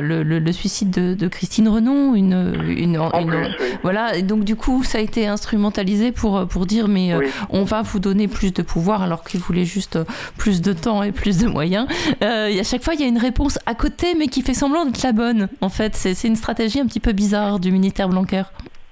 [0.00, 2.14] le, suicide de, Christine Renon.
[2.14, 2.32] Une,
[2.66, 7.12] une, une- Voilà, et donc du coup, ça a été instrumentalisé pour, pour dire mais
[7.50, 10.04] on va vous donner plus de pouvoir alors qu'il voulait juste euh,
[10.38, 11.86] plus de temps et plus de moyens.
[12.22, 14.84] Euh, à chaque fois, il y a une réponse à côté, mais qui fait semblant
[14.84, 15.48] d'être la bonne.
[15.60, 18.42] En fait, c'est une stratégie un petit peu bizarre du ministère Blanquer.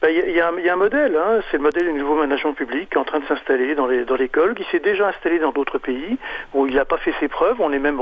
[0.03, 2.95] Ben, Il y, a- un- modèle, hein, c'est le modèle du nouveau management public qui
[2.97, 6.19] est en train de s'installer dans l'école, qui s'est déjà installé dans d'autres pays
[6.55, 7.57] où il n'a pas fait ses preuves.
[7.61, 7.99] On est même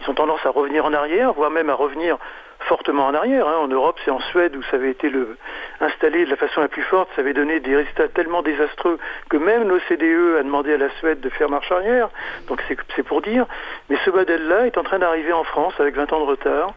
[0.00, 2.18] ils ont tendance à revenir en arrière, voire même à revenir
[2.64, 3.46] fortement en arrière.
[3.48, 3.56] hein.
[3.60, 5.36] En Europe, c'est en Suède où ça avait été le,
[5.80, 7.08] installé de la façon la plus forte.
[7.14, 11.20] Ça avait donné des résultats tellement désastreux que même l'OCDE a demandé à la Suède
[11.20, 12.08] de faire marche arrière.
[12.48, 12.62] Donc
[12.96, 13.46] c'est pour dire.
[13.90, 16.74] Mais ce modèle-là est en train d'arriver en France avec 20 ans de retard.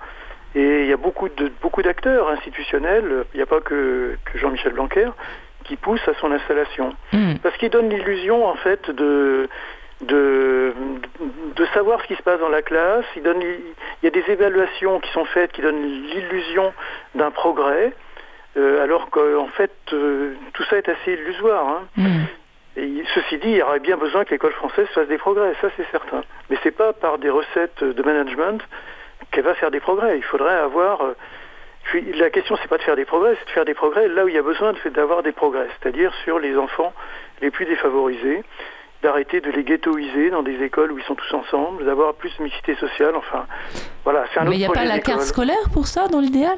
[0.55, 4.38] Et il y a beaucoup de beaucoup d'acteurs institutionnels, il n'y a pas que, que
[4.39, 5.09] Jean-Michel Blanquer,
[5.65, 6.95] qui poussent à son installation.
[7.43, 9.49] Parce qu'il donne l'illusion, en fait, de,
[10.02, 10.74] de,
[11.56, 13.06] de savoir ce qui se passe dans la classe.
[13.15, 16.74] Il, donne, il y a des évaluations qui sont faites qui donnent l'illusion
[17.15, 17.94] d'un progrès,
[18.57, 21.68] euh, alors qu'en fait, euh, tout ça est assez illusoire.
[21.68, 21.84] hein.
[22.80, 25.69] Et ceci dit, il y aurait bien besoin que l'école française fasse des progrès, ça
[25.76, 26.22] c'est certain.
[26.49, 28.61] Mais c'est pas par des recettes de management
[29.32, 30.18] qu'elle va faire des progrès.
[30.18, 31.02] Il faudrait avoir.
[31.02, 31.15] euh,
[32.15, 34.28] la question, c'est pas de faire des progrès, c'est de faire des progrès là où
[34.28, 36.94] il y a besoin d'avoir des progrès, c'est-à-dire sur les enfants
[37.41, 38.44] les plus défavorisés,
[39.03, 42.44] d'arrêter de les ghettoiser dans des écoles où ils sont tous ensemble, d'avoir plus de
[42.44, 43.15] mixité sociale.
[43.15, 43.45] Enfin,
[44.03, 46.57] voilà, c'est un Mais il n'y a pas la carte scolaire pour ça, dans l'idéal?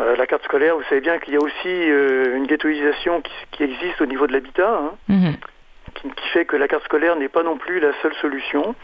[0.00, 3.32] Euh, la carte scolaire, vous savez bien qu'il y a aussi euh, une ghettoisation qui,
[3.50, 5.32] qui existe au niveau de l'habitat, hein,
[5.94, 8.74] qui, qui fait que la carte scolaire n'est pas non plus la seule solution.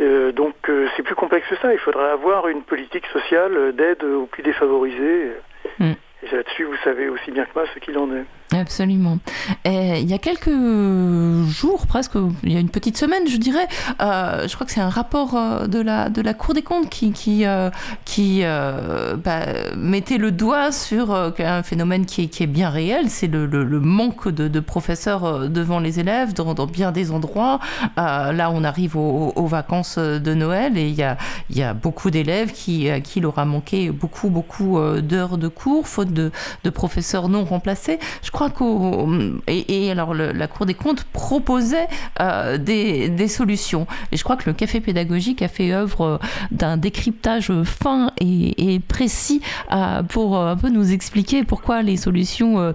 [0.00, 0.54] Euh, donc
[0.96, 1.72] c'est plus complexe que ça.
[1.72, 5.32] Il faudrait avoir une politique sociale d'aide aux plus défavorisés.
[5.78, 5.92] Mm.
[6.22, 8.26] Et là-dessus, vous savez aussi bien que moi ce qu'il en est.
[8.52, 9.18] Absolument.
[9.64, 13.68] Il y a quelques jours, presque, il y a une petite semaine, je dirais,
[14.00, 16.90] euh, je crois que c'est un rapport euh, de la, de la Cour des comptes
[16.90, 17.70] qui, qui, euh,
[18.04, 19.40] qui bah,
[19.76, 23.80] mettait le doigt sur un phénomène qui est, qui est bien réel, c'est le, le-
[23.80, 27.60] manque de, professeurs devant les élèves dans, bien des endroits.
[27.96, 31.16] Là, on arrive aux, vacances de Noël et il y a,
[31.50, 35.48] il y a beaucoup d'élèves qui, à qui il aura manqué beaucoup, beaucoup d'heures de
[35.48, 36.30] cours, de,
[36.70, 37.98] professeurs non remplacés.
[38.22, 39.08] Je crois qu'au
[39.46, 41.88] et, et alors la Cour des comptes proposait
[42.20, 43.86] euh, des, solutions.
[44.12, 46.18] Et je crois que le café pédagogique a fait œuvre euh,
[46.50, 49.40] d'un décryptage fin et, précis
[49.72, 52.74] euh, pour un peu nous expliquer pourquoi les solutions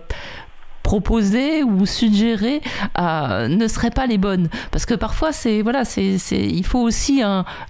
[0.86, 2.62] proposées ou suggérées
[2.98, 4.50] ne seraient pas les bonnes.
[4.72, 7.24] Parce que parfois, c'est voilà, c'est il faut aussi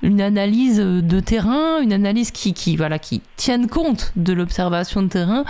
[0.03, 5.07] une analyse de terrain, une analyse qui, qui voilà, qui tienne compte de l'observation de
[5.07, 5.45] terrain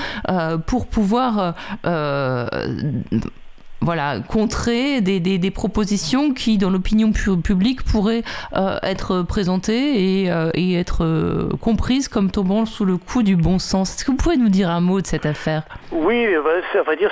[0.67, 1.55] pour pouvoir
[3.85, 8.23] voilà, contrer des, propositions qui, dans l'opinion publique, pourraient
[8.55, 13.59] euh, être présentées et, euh, être euh, comprises comme tombant sous le coup du bon
[13.59, 13.95] sens.
[13.95, 15.63] Est-ce que vous pouvez nous dire un mot de cette affaire?
[15.91, 17.11] Oui, à vrai dire,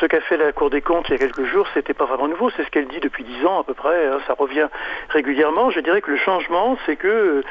[0.00, 2.26] ce qu'a fait la Cour des comptes il y a quelques jours, c'était pas vraiment
[2.26, 4.18] nouveau, c'est ce qu'elle dit depuis dix ans à peu près, hein.
[4.26, 4.66] ça revient
[5.10, 5.70] régulièrement.
[5.70, 7.44] Je dirais que le changement, c'est que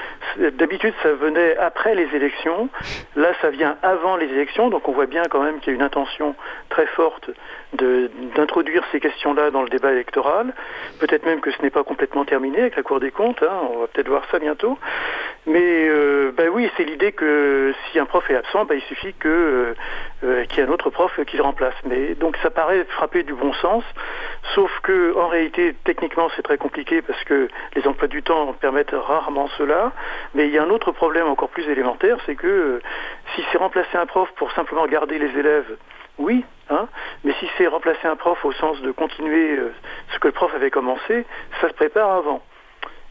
[0.58, 2.68] d'habitude ça venait après les élections,
[3.16, 5.76] là ça vient avant les élections, donc on voit bien quand même qu'il y a
[5.76, 6.36] une intention
[6.70, 7.30] très forte
[8.42, 10.54] d'introduire ces questions-là dans le débat électoral.
[11.00, 13.60] Peut-être même que ce n'est pas complètement terminé avec la Cour des comptes, hein.
[13.72, 14.80] on va peut-être voir ça bientôt.
[15.46, 19.14] Mais euh, bah oui, c'est l'idée que si un prof est absent, bah, il suffit
[19.26, 19.74] euh,
[20.24, 21.76] euh, qu'il y ait un autre prof qui le remplace.
[21.86, 23.84] Mais donc ça paraît frapper du bon sens,
[24.56, 28.96] sauf que en réalité, techniquement, c'est très compliqué parce que les emplois du temps permettent
[28.96, 29.92] rarement cela.
[30.34, 32.82] Mais il y a un autre problème encore plus élémentaire, c'est que
[33.36, 35.78] si c'est remplacer un prof pour simplement garder les élèves
[36.18, 36.88] oui, hein,
[37.24, 39.74] mais si c'est remplacer un prof au sens de continuer euh,
[40.14, 41.26] ce que le prof avait commencé,
[41.60, 42.42] ça se prépare avant.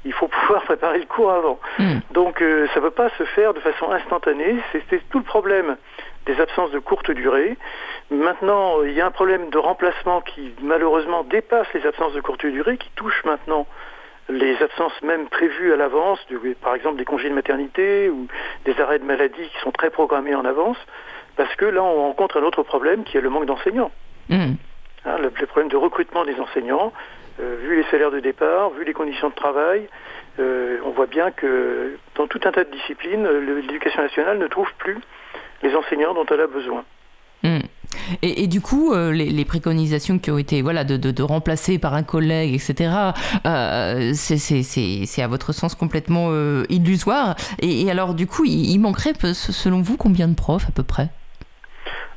[0.04, 1.58] Il faut pouvoir préparer le cours avant.
[1.78, 1.98] Hmm.
[2.12, 4.56] Donc euh, ça ne peut pas se faire de façon instantanée.
[4.72, 5.76] C'est tout le problème
[6.26, 7.56] des absences de courte durée.
[8.10, 12.44] Maintenant, il y a un problème de remplacement qui malheureusement dépasse les absences de courte
[12.46, 13.66] durée, qui touche maintenant
[14.28, 16.20] les absences même prévues à l'avance,
[16.62, 18.28] par exemple des congés de maternité ou
[18.64, 20.76] des arrêts de maladie qui sont très programmés en avance.
[21.36, 23.90] Parce que là, on rencontre un autre problème qui est le manque d'enseignants.
[24.28, 24.54] Hmm.
[25.04, 26.92] Hein, le, problème de recrutement des enseignants,
[27.40, 29.88] euh, vu les salaires de départ, vu les conditions de travail,
[30.38, 34.68] euh, on voit bien que dans tout un tas de disciplines, l'éducation nationale ne trouve
[34.78, 34.98] plus
[35.62, 36.84] les enseignants dont elle a besoin.
[37.42, 37.60] Hmm.
[38.22, 42.54] Et, du coup, euh, les, préconisations qui ont été voilà, de, remplacer par un collègue,
[42.54, 42.90] etc.,
[44.14, 46.30] c'est à votre sens complètement
[46.68, 47.36] illusoire.
[47.60, 51.08] Et, alors, du coup, il manquerait, selon vous, combien de profs à peu près?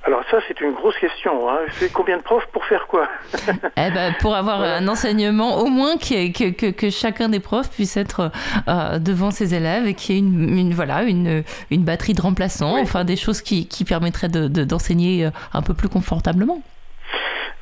[0.05, 1.49] Alors ça, c'est une grosse question.
[1.49, 1.59] Hein.
[1.71, 3.07] C'est combien de profs pour faire quoi
[3.77, 7.95] eh ben, Pour avoir un enseignement, au moins que, que, que, chacun des profs puisse
[7.95, 8.29] être
[8.67, 12.77] euh, devant ses élèves et qu'il y ait une, voilà, une, une, batterie de remplaçants,
[12.79, 16.61] enfin des choses qui, qui permettraient d'enseigner de, euh, un peu plus confortablement.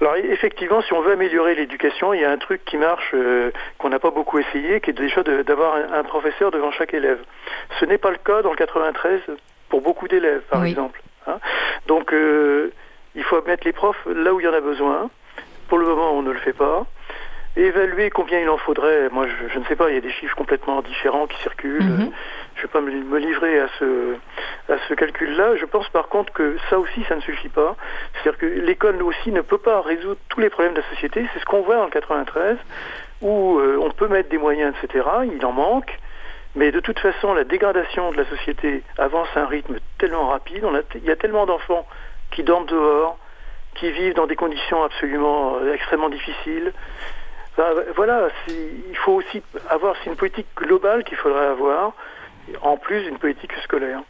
[0.01, 3.51] Alors effectivement, si on veut améliorer l'éducation, il y a un truc qui marche, euh,
[3.77, 7.19] qu'on n'a pas beaucoup essayé, qui est déjà d'avoir un, professeur devant chaque élève.
[7.80, 9.22] Ce n'est pas le cas dans le 93
[9.69, 10.99] pour beaucoup d'élèves, par exemple.
[11.27, 11.39] Hein.
[11.88, 12.72] Donc euh,
[13.15, 15.10] il faut mettre les profs là où il y en a besoin.
[15.68, 16.85] Pour le moment, on ne le fait pas.
[17.56, 20.35] évaluer combien il en faudrait, moi je, ne sais pas, il y a des chiffres
[20.35, 21.84] complètement différents qui circulent.
[21.84, 22.11] Mhm.
[22.56, 24.15] Je ne vais pas me, livrer à ce,
[24.69, 25.56] à ce calcul-là.
[25.56, 27.76] Je pense par contre que ça aussi, ça ne suffit pas.
[28.14, 31.26] C'est-à-dire que l'école aussi ne peut pas résoudre tous les problèmes de la société.
[31.34, 32.57] C'est ce qu'on voit en 93,
[33.22, 35.06] où euh, on peut mettre des moyens, etc.
[35.34, 35.98] Il en manque.
[36.55, 40.65] Mais de toute façon, la dégradation de la société avance à un rythme tellement rapide.
[40.95, 41.87] il y a tellement d'enfants
[42.31, 43.17] qui dorment dehors,
[43.75, 46.73] qui vivent dans des conditions absolument euh, extrêmement difficiles.
[47.95, 51.93] voilà, il faut aussi avoir, c'est une politique globale qu'il faudrait avoir,
[52.61, 54.01] en plus d'une politique scolaire.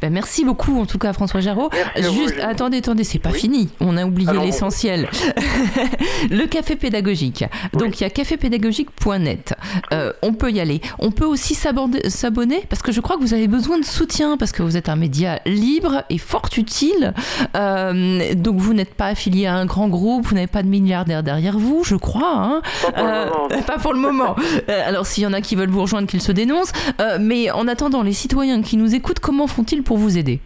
[0.00, 1.70] Ben, merci beaucoup en tout cas François Jarreau.
[1.96, 3.68] Juste, attendez, attendez, c'est pas fini.
[3.80, 5.08] On a oublié l'essentiel.
[6.30, 7.44] le café pédagogique.
[7.72, 9.54] Donc il y a cafépédagogique.net.
[9.92, 10.80] Euh, on peut y aller.
[10.98, 14.52] On peut aussi s'abonner parce que je crois que vous avez besoin de soutien parce
[14.52, 17.14] que vous êtes un média libre et fort utile.
[17.56, 21.22] Euh, donc vous n'êtes pas affilié à un grand groupe, vous n'avez pas de milliardaires
[21.22, 22.34] derrière vous, je crois.
[22.34, 22.62] Hein.
[23.66, 24.36] Pas pour le moment.
[24.68, 26.72] Euh, alors s'il y en a qui veulent vous rejoindre, qu'ils se dénoncent.
[27.20, 30.38] mais en attendant, les citoyens qui nous écoutent, comment font-ils pour vous aider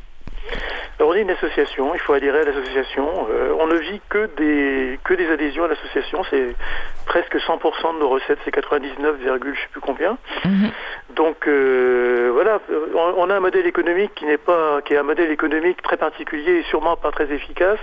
[1.02, 3.26] on est une association, il faut adhérer à l'association.
[3.30, 6.54] Euh, on ne vit que des, que des adhésions à l'association, c'est
[7.06, 10.16] presque 100% de nos recettes, c'est 99, je sais plus combien.
[10.44, 10.70] Mhm.
[11.16, 12.60] Donc euh, voilà,
[12.94, 16.58] on, a un modèle économique qui n'est pas, qui est un modèle économique très particulier
[16.58, 17.80] et sûrement pas très efficace,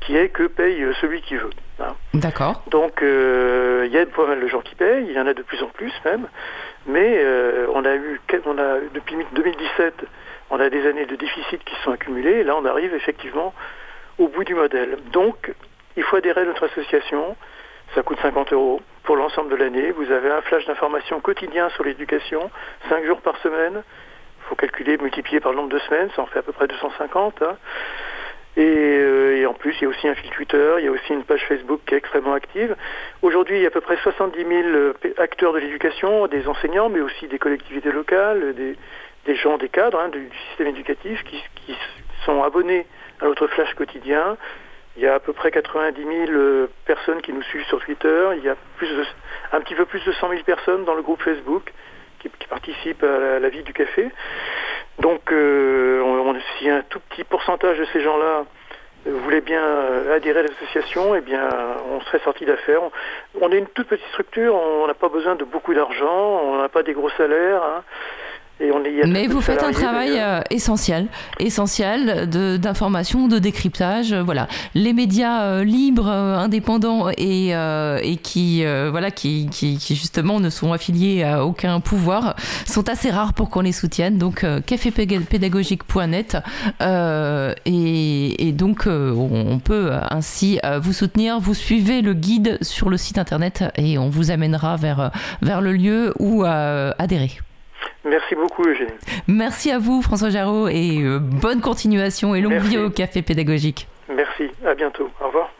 [0.00, 1.50] qui est que paye celui qui veut.
[1.80, 1.94] Hein.
[2.14, 2.62] D'accord.
[2.70, 5.34] Donc euh, il y a pas mal de gens qui payent, il y en a
[5.34, 6.28] de plus en plus même,
[6.86, 7.24] mais
[7.74, 9.94] on a eu, on a depuis 2017
[10.52, 13.54] on a des années de déficit qui sont accumulées, et là on arrive effectivement
[14.18, 14.98] au bout du modèle.
[15.10, 15.52] Donc,
[15.96, 17.36] il faut adhérer à notre association,
[17.94, 19.90] ça coûte 50 euros pour l'ensemble de l'année.
[19.90, 22.50] Vous avez un flash d'informations quotidien sur l'éducation,
[22.90, 23.82] 5 jours par semaine.
[24.40, 26.68] Il faut calculer, multiplier par le nombre de semaines, ça en fait à peu près
[26.68, 27.42] 250.
[27.42, 27.56] Hein.
[28.58, 31.12] Euh, et, en plus, il y a aussi un fil Twitter, il y a aussi
[31.12, 32.76] une page Facebook qui est extrêmement active.
[33.22, 36.90] Aujourd'hui, il y a à peu près 70 000 euh, acteurs de l'éducation, des enseignants,
[36.90, 38.54] mais aussi des collectivités locales,
[39.26, 41.76] des gens, des cadres hein, du, système éducatif qui,
[42.24, 42.86] sont abonnés
[43.20, 44.36] à notre flash quotidien,
[44.96, 48.28] Il y a à peu près 90 000 euh, personnes qui nous suivent sur Twitter.
[48.36, 49.04] Il y a plus de,
[49.50, 51.72] un petit peu plus de 100 000 personnes dans le groupe Facebook
[52.20, 54.08] qui, participent à la, vie du café.
[55.00, 58.44] Donc, euh, si un tout petit pourcentage de ces gens-là
[59.04, 59.64] voulait bien
[60.12, 61.48] adhérer à l'association, eh bien,
[61.90, 62.82] on serait sorti d'affaires.
[62.84, 62.92] On,
[63.40, 66.68] on, est une toute petite structure, on n'a pas besoin de beaucoup d'argent, on n'a
[66.68, 67.64] pas des gros salaires.
[67.64, 67.82] Hein.
[69.06, 71.08] Mais vous faites un travail euh, essentiel,
[71.40, 74.12] essentiel d'information, de, de, décryptage.
[74.12, 80.40] Euh, voilà, les médias euh, libres, indépendants et, et qui, voilà, qui, qui, qui, justement
[80.40, 84.18] ne sont affiliés à aucun pouvoir sont assez rares pour qu'on les soutienne.
[84.18, 86.36] Donc, cafépédagogique.net
[87.66, 91.40] et, et, donc on peut ainsi vous soutenir.
[91.40, 95.10] Vous suivez le guide sur le site internet et on vous amènera vers,
[95.42, 97.38] vers le lieu où adhérer.
[98.04, 98.90] Merci beaucoup, Eugénie.
[99.28, 103.88] Merci à vous, François Jarreau, et euh, bonne continuation et longue vie au Café Pédagogique.
[104.08, 105.08] Merci, à bientôt.
[105.20, 105.50] Au revoir.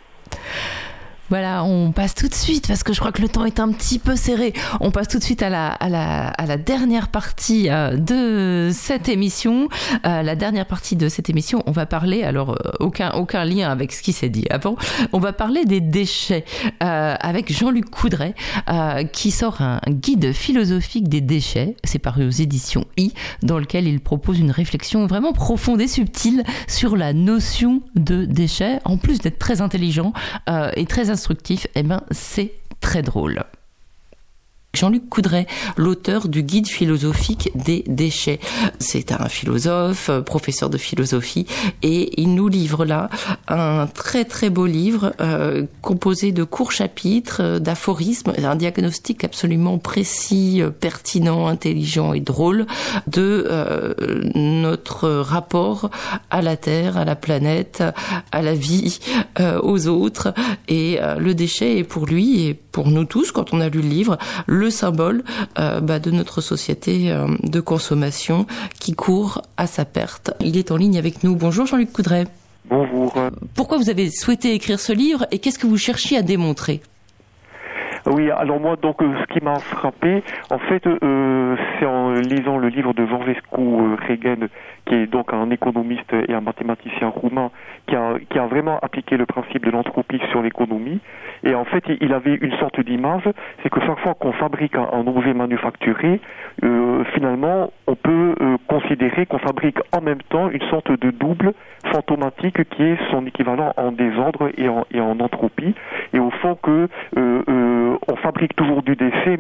[1.32, 3.72] Voilà, on passe tout de suite, parce que je crois que le temps est un
[3.72, 9.08] petit peu serré, on passe tout de suite à la, dernière partie euh, de cette
[9.08, 9.70] émission.
[10.04, 13.70] Euh, la dernière partie de cette émission, on va parler, alors euh, aucun, aucun lien
[13.70, 14.76] avec ce qui s'est dit avant,
[15.14, 16.44] on va parler des déchets
[16.80, 18.34] avec Jean-Luc Coudray,
[19.12, 24.00] qui sort un guide philosophique des déchets, c'est paru aux éditions I, dans lequel il
[24.00, 29.38] propose une réflexion vraiment profonde et subtile sur la notion de déchets, en plus d'être
[29.38, 30.12] très intelligent
[30.76, 33.44] et très instructif, eh ben, c'est très drôle.
[34.74, 35.46] Jean-Luc Coudray,
[35.76, 38.40] l'auteur du guide philosophique des déchets.
[38.78, 41.46] C'est un philosophe, professeur de philosophie,
[41.82, 43.10] et il nous livre là
[43.48, 49.78] un très très beau livre euh, composé de courts chapitres, euh, d'aphorismes, un diagnostic absolument
[49.78, 52.66] précis, euh, pertinent, intelligent et drôle
[53.06, 53.92] de euh,
[54.34, 55.90] notre rapport
[56.30, 57.82] à la Terre, à la planète,
[58.32, 59.00] à la vie,
[59.38, 60.32] euh, aux autres.
[60.68, 63.88] Et euh, le déchet est pour lui pour nous tous, quand on a lu le
[63.88, 65.22] livre, le symbole
[65.58, 68.46] euh, bah, de notre société euh, de consommation
[68.80, 70.32] qui court à sa perte.
[70.40, 71.36] Il est en ligne avec nous.
[71.36, 72.24] Bonjour Jean-Luc Coudray.
[72.64, 73.14] Bonjour.
[73.54, 76.80] Pourquoi vous avez souhaité écrire ce livre et qu'est-ce que vous cherchiez à démontrer?
[78.06, 82.68] Oui, alors moi, donc, euh, ce qui m'a frappé, en fait, c'est en lisant le
[82.68, 84.48] livre de Georgescu euh, Regen,
[84.86, 87.50] qui est donc un économiste et un mathématicien roumain,
[87.86, 91.00] qui a, vraiment appliqué le principe de l'entropie sur l'économie.
[91.44, 93.28] Et en fait, il avait une sorte d'image,
[93.62, 96.20] c'est que chaque fois qu'on fabrique un, objet manufacturé,
[96.62, 101.52] euh, finalement, on peut euh, considérer qu'on fabrique en même temps une sorte de double
[101.92, 105.74] fantomatique qui est son équivalent en désordre et en, entropie.
[106.12, 109.38] Et au fond, que euh, on fabrique toujours du déchet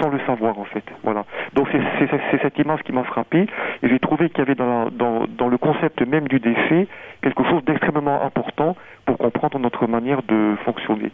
[0.00, 0.84] sans le savoir, en fait.
[1.02, 1.24] Voilà.
[1.54, 1.68] Donc
[1.98, 3.46] c'est cette image qui m'a frappé.
[3.82, 6.86] Et j'ai trouvé qu'il y avait dans, dans le concept même du déchet
[7.22, 8.76] quelque chose d'extrêmement important
[9.06, 11.10] pour comprendre notre manière de fonctionner.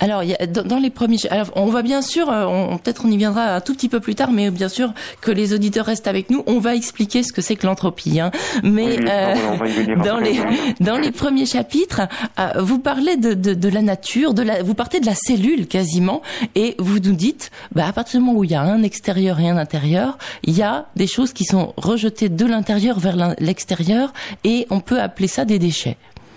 [0.00, 3.16] Alors, y a, dans, les premiers, alors, on va bien sûr, on, peut-être on y
[3.16, 6.30] viendra un tout petit peu plus tard, mais bien sûr que les auditeurs restent avec
[6.30, 6.42] nous.
[6.46, 8.18] On va expliquer ce que c'est que l'entropie.
[8.18, 8.30] Hein.
[8.62, 10.40] Mais oui, euh, dans les
[10.80, 12.02] dans les premiers chapitres,
[12.38, 15.66] euh, vous parlez de, de, de, la nature, de la, vous partez de la cellule
[15.66, 16.22] quasiment,
[16.54, 19.38] et vous nous dites, bah, à partir du moment où il y a un extérieur
[19.38, 24.12] et un intérieur, il y a des choses qui sont rejetées de l'intérieur vers l'extérieur,
[24.44, 25.96] et on peut appeler ça des déchets.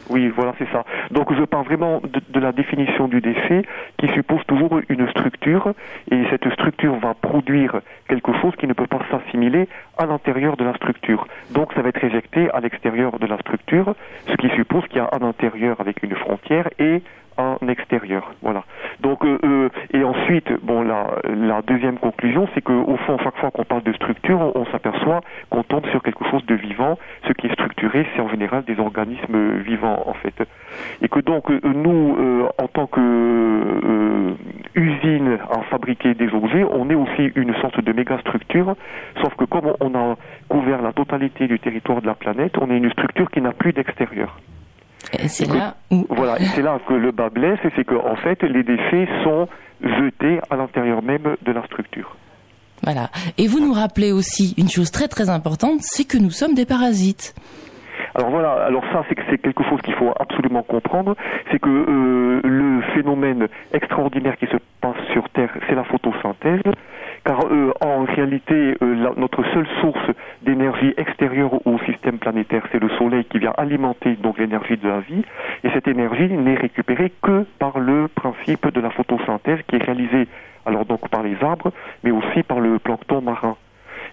[0.09, 0.83] Oui, voilà, c'est ça.
[1.11, 3.63] Donc je parle vraiment de, la définition du déchet
[3.97, 5.73] qui suppose toujours une structure
[6.11, 9.67] et cette structure va produire quelque chose qui ne peut pas s'assimiler
[9.97, 11.25] à l'intérieur de la structure.
[11.51, 13.95] Donc ça va être éjecté à l'extérieur de la structure,
[14.27, 17.01] ce qui suppose qu'il y a un intérieur avec une frontière et
[17.37, 18.33] en extérieur.
[18.41, 18.63] Voilà.
[19.01, 23.51] Donc euh, euh, et ensuite, bon la, deuxième conclusion, c'est que au fond, chaque fois
[23.51, 26.97] qu'on parle de structure, on, s'aperçoit qu'on tombe sur quelque chose de vivant.
[27.27, 30.35] Ce qui est structuré, c'est en général des organismes vivants en fait.
[31.01, 32.17] Et que donc euh, nous,
[32.57, 34.33] en tant que
[34.75, 38.75] usine à fabriquer des objets, on est aussi une sorte de méga structure.
[39.21, 40.15] Sauf que comme on a
[40.49, 43.73] couvert la totalité du territoire de la planète, on est une structure qui n'a plus
[43.73, 44.37] d'extérieur.
[45.19, 46.05] Et c'est là où...
[46.09, 49.47] Voilà, c'est là que le bas blesse, c'est qu'en en fait, les déchets sont
[49.81, 52.15] jetés à l'intérieur même de la structure.
[52.83, 53.09] Voilà.
[53.37, 56.65] Et vous nous rappelez aussi une chose très très importante, c'est que nous sommes des
[56.65, 57.33] parasites.
[58.15, 61.15] Alors voilà, alors ça c'est c'est quelque chose qu'il faut absolument comprendre,
[61.51, 66.61] c'est que euh, le phénomène extraordinaire qui se passe sur Terre, c'est la photosynthèse,
[67.25, 72.89] car euh, en réalité euh, notre seule source d'énergie extérieure au système planétaire, c'est le
[72.97, 75.23] Soleil qui vient alimenter donc l'énergie de la vie,
[75.63, 80.27] et cette énergie n'est récupérée que par le principe de la photosynthèse qui est réalisée
[80.65, 81.71] alors donc par les arbres,
[82.03, 83.57] mais aussi par le plancton marin.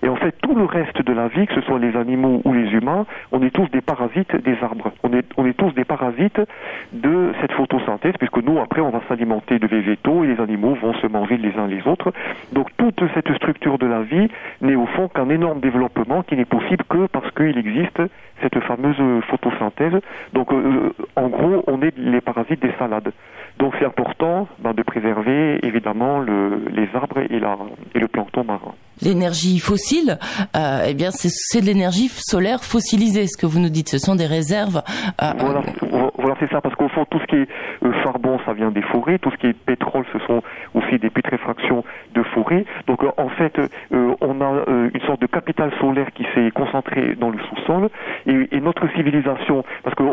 [0.02, 2.52] Et en fait, tout le reste de la vie, que ce soit les animaux ou
[2.52, 4.93] les humains, on est tous des parasites des arbres.
[5.02, 6.40] On est, on est tous des parasites
[6.93, 10.94] de cette photosynthèse, puisque nous, après, on va s'alimenter de végétaux et les animaux vont
[10.94, 12.12] se manger les uns les autres.
[12.52, 14.28] Donc toute cette structure de la vie
[14.60, 18.01] n'est au fond qu'un énorme développement qui n'est possible que parce qu'il existe
[18.43, 18.97] cette fameuse
[19.29, 20.01] photosynthèse.
[20.33, 23.12] Donc euh, en gros, on est les parasites des salades.
[23.59, 27.59] Donc c'est important ben, de préserver évidemment le, les arbres et, la,
[27.95, 28.75] et le plancton marin.
[29.03, 30.19] L'énergie fossile,
[30.57, 33.89] euh, eh bien c'est de l'énergie solaire fossilisée, ce que vous nous dites.
[33.89, 34.83] Ce sont des réserves.
[35.23, 35.62] Euh, voilà,
[36.19, 37.49] voilà c'est ça, parce qu'au fond tout ce qui est
[37.83, 39.19] euh, charbon, ça vient des forêts.
[39.19, 40.43] Tout ce qui est pétrole, ce sont
[40.75, 41.83] aussi des pétréfactions
[42.15, 42.65] de forêts.
[42.87, 43.59] Donc en fait,
[43.91, 47.89] on a une sorte de capital solaire qui s'est concentré dans le sous-sol
[48.31, 50.05] et, notre civilisation, parce que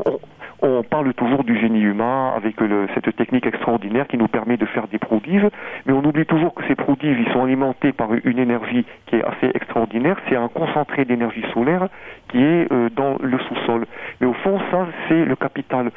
[0.62, 2.56] on parle toujours du génie humain avec
[2.96, 5.48] cette technique extraordinaire qui nous permet de faire des prodiges,
[5.86, 9.52] mais on oublie toujours que ces prodiges, sont alimentés par une énergie qui est assez
[9.54, 10.18] extraordinaire.
[10.30, 11.90] C'est un concentré d'énergie solaire
[12.30, 13.86] qui est euh, dans le sous-sol.
[14.20, 15.92] Mais au fond, ça, c'est le capital.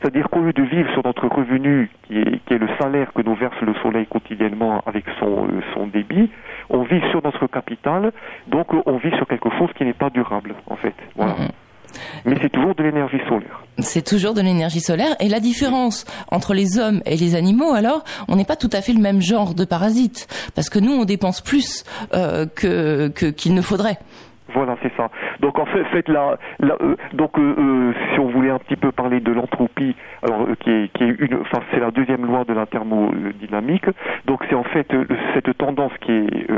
[0.00, 3.22] C'est-à-dire qu'au lieu de vivre sur notre revenu, qui est, qui est, le salaire que
[3.22, 6.30] nous verse le soleil quotidiennement avec son, euh, son débit,
[6.70, 8.12] on vit sur notre capital,
[8.48, 10.94] donc on vit sur quelque chose qui n'est pas durable, en fait.
[11.16, 11.32] Voilà.
[11.34, 11.50] Mm-hmm.
[12.24, 13.64] Mais c'est toujours de l'énergie solaire.
[13.78, 15.16] C'est toujours de l'énergie solaire.
[15.20, 18.80] Et la différence entre les hommes et les animaux, alors, on n'est pas tout à
[18.80, 20.26] fait le même genre de parasites.
[20.54, 21.84] Parce que nous, on dépense plus
[22.14, 23.98] euh, que qu'il ne faudrait.
[24.56, 25.10] Voilà, c'est ça.
[25.40, 28.90] Donc en fait, fait la, euh, donc euh, euh, si on voulait un petit peu
[28.90, 32.54] parler de l'entropie, alors qui est, qui est une, enfin c'est la deuxième loi de
[32.54, 33.84] la thermodynamique.
[34.24, 34.90] Donc c'est en fait
[35.34, 36.48] cette tendance qui est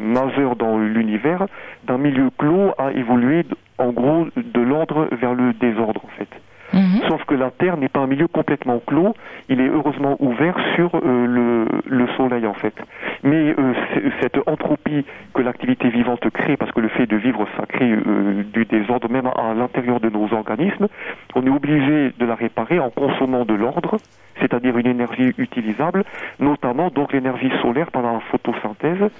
[0.00, 1.44] majeure dans l'univers
[1.84, 3.44] d'un milieu clos à évoluer
[3.76, 6.39] en gros de l'ordre vers le désordre en fait.
[6.72, 7.02] Mhm.
[7.08, 9.14] Sauf que la Terre n'est pas un milieu complètement clos,
[9.48, 12.74] il est heureusement ouvert sur euh, le, le, Soleil en fait.
[13.22, 13.72] Mais euh,
[14.20, 18.44] cette entropie que l'activité vivante crée, parce que le fait de vivre, ça crée euh,
[18.52, 20.88] du désordre même à l'intérieur de nos organismes,
[21.34, 23.96] on est obligé de la réparer en consommant de l'ordre,
[24.40, 26.04] c'est-à-dire une énergie utilisable,
[26.38, 29.10] notamment donc l'énergie solaire par la photosynthèse.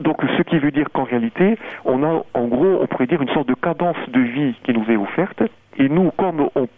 [0.00, 3.30] donc ce qui veut dire qu'en réalité, on a en gros, on pourrait dire une
[3.30, 5.42] sorte de cadence de vie qui nous est offerte
[5.78, 6.68] et nous, comme on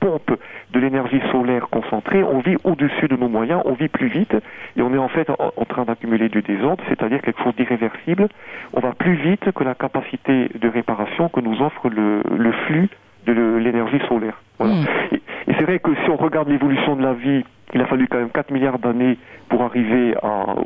[0.00, 0.38] pompe
[0.72, 4.36] de l'énergie solaire concentrée, on vit au-dessus de nos moyens, on vit plus vite,
[4.76, 8.28] et on est en fait en, train d'accumuler du désordre, c'est-à-dire quelque chose d'irréversible.
[8.74, 12.88] On va plus vite que la capacité de réparation que nous offre le, flux
[13.26, 14.40] de l'énergie solaire.
[14.58, 14.74] Voilà.
[15.12, 18.06] Et, et c'est vrai que si on regarde l'évolution de la vie il a fallu
[18.08, 19.18] quand même 4 milliards d'années
[19.48, 20.14] pour arriver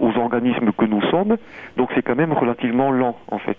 [0.00, 1.36] aux organismes que nous sommes,
[1.76, 3.58] donc c'est quand même relativement lent en fait.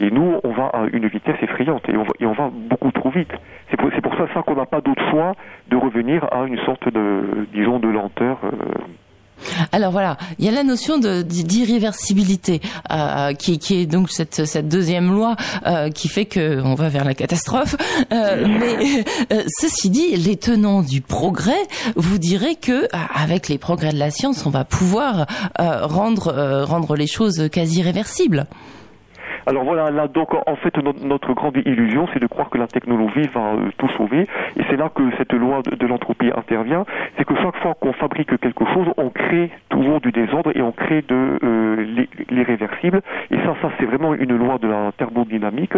[0.00, 3.32] Et nous, on va à une vitesse effrayante et on va, beaucoup trop vite.
[3.70, 5.34] C'est pour, pour, ça, qu'on n'a pas d'autre choix
[5.68, 8.38] de revenir à une sorte de, disons, de lenteur.
[8.44, 8.50] Euh,
[9.72, 12.60] alors voilà, il y a la notion d'irréversibilité
[12.90, 15.36] euh, qui, est donc cette, deuxième loi
[15.66, 17.76] euh, qui fait que on va vers la catastrophe.
[18.12, 21.52] Euh, mais euh, ceci dit, les tenants du progrès
[21.96, 25.26] vous direz que euh, avec les progrès de la science, on va pouvoir
[25.58, 28.46] rendre rendre les choses quasi réversibles.
[29.46, 33.28] Alors voilà, là donc en fait notre, grande illusion, c'est de croire que la technologie
[33.34, 36.84] va euh, tout sauver, et c'est là que cette loi de, l'entropie intervient,
[37.16, 40.72] c'est que chaque fois qu'on fabrique quelque chose, on crée toujours du désordre et on
[40.72, 43.00] crée de euh, l'irréversible,
[43.30, 45.74] et ça, ça c'est vraiment une loi de la thermodynamique.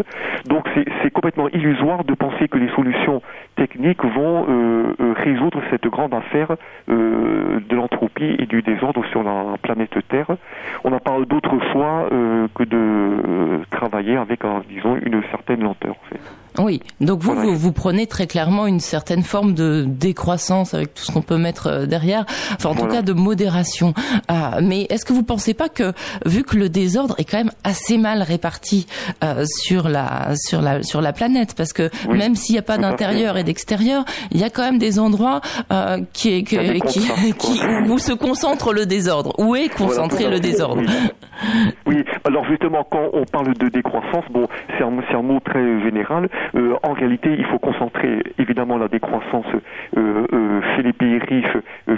[0.46, 0.68] Donc
[1.02, 3.22] c'est complètement illusoire de penser que les solutions
[3.56, 6.56] techniques vont euh, résoudre cette grande affaire
[6.88, 10.36] de l'entropie et du désordre sur la planète Terre.
[10.84, 12.08] On n'a pas d'autre choix
[12.54, 15.94] que de travailler avec, disons, une certaine lenteur.
[16.04, 16.43] En fait.
[16.58, 21.10] Oui, donc vous, vous, prenez très clairement une certaine forme de décroissance avec tout ce
[21.10, 23.92] qu'on peut mettre euh, derrière, enfin en tout cas de modération.
[24.28, 25.92] Ah, mais est-ce que vous pensez pas que,
[26.26, 28.86] vu que le désordre est quand même assez mal réparti
[29.24, 32.78] euh, sur la sur la sur la planète, parce que même s'il n'y a pas
[32.78, 35.40] d'intérieur et d'extérieur, il y a quand même des endroits
[35.72, 39.32] euh, qui, qui, qui, où se concentre le désordre.
[39.38, 40.82] Où est concentré le désordre
[41.86, 42.04] oui.
[42.24, 46.28] alors justement, quand on parle de décroissance, bon, c'est un, un mot très général.
[46.54, 49.46] Euh, en réalité, il faut concentrer évidemment la décroissance
[49.96, 51.56] euh, euh, chez les pays riches,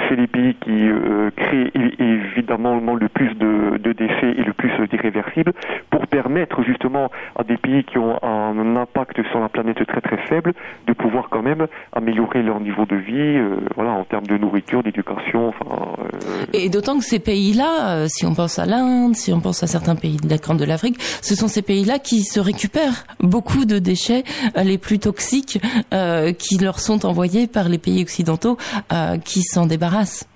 [0.09, 0.89] chez les pays qui
[1.37, 5.53] créent évidemment le plus de, déchets et le plus d'irréversibles,
[5.91, 10.19] pour permettre justement à des pays qui ont un impact sur la planète très très
[10.29, 10.53] faible
[10.87, 13.41] de pouvoir quand même améliorer leur niveau de vie,
[13.75, 15.53] voilà, en termes de nourriture, d'éducation.
[16.53, 19.97] Et d'autant que ces pays-là, si on pense à l'Inde, si on pense à certains
[19.97, 23.79] pays de la Grande de l'Afrique, ce sont ces pays-là qui se récupèrent beaucoup de
[23.79, 24.25] déchets
[24.57, 25.61] les plus toxiques
[25.93, 28.57] euh, qui leur sont envoyés par les pays occidentaux
[28.93, 30.27] euh, qui s'en débarrassent.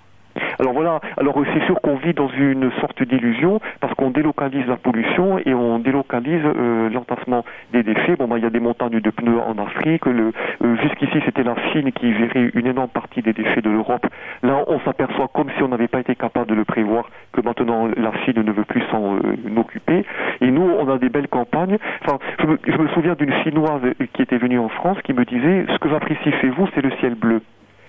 [0.61, 4.67] Alors voilà, alors euh, c'est sûr qu'on vit dans une sorte d'illusion parce qu'on délocalise
[4.67, 8.15] la pollution et on délocalise euh, l'entassement des déchets.
[8.17, 10.05] Bon, bah, il y a des montagnes de pneus en Afrique.
[10.05, 10.33] Le,
[10.63, 14.07] euh, jusqu'ici, c'était la Chine qui gérait une énorme partie des déchets de l'Europe.
[14.43, 17.89] Là, on s'aperçoit comme si on n'avait pas été capable de le prévoir que maintenant
[17.97, 19.17] la Chine ne veut plus s'en
[19.57, 20.05] occuper.
[20.43, 21.79] Et nous, on a des belles campagnes.
[22.05, 25.25] Enfin, je me, je me souviens d'une Chinoise qui était venue en France qui me
[25.25, 27.41] disait ce que j'apprécie chez vous, c'est le ciel bleu.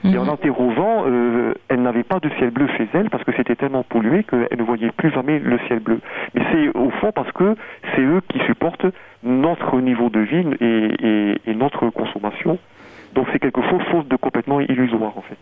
[0.03, 3.55] Et en interrogeant, euh, elle n'avait pas de ciel bleu chez elle parce que c'était
[3.55, 5.99] tellement pollué qu'elle ne voyait plus jamais le ciel bleu.
[6.33, 7.55] Mais c'est au fond parce que
[7.95, 8.85] c'est eux qui supportent
[9.23, 12.57] notre niveau de vie et, et, et notre consommation.
[13.13, 15.37] Donc c'est quelque chose de complètement illusoire en fait.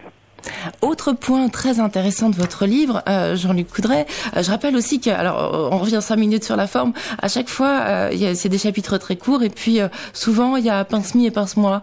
[0.82, 4.06] Autre point très intéressant de votre livre, euh, Jean-Luc Coudray,
[4.36, 7.50] euh, je rappelle aussi que, alors on revient cinq minutes sur la forme, à chaque
[7.50, 9.80] fois euh, c'est des chapitres très courts et puis
[10.14, 11.82] souvent il y a pince-mi et pince-moi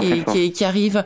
[0.00, 1.04] qui, qui, qui, arrivent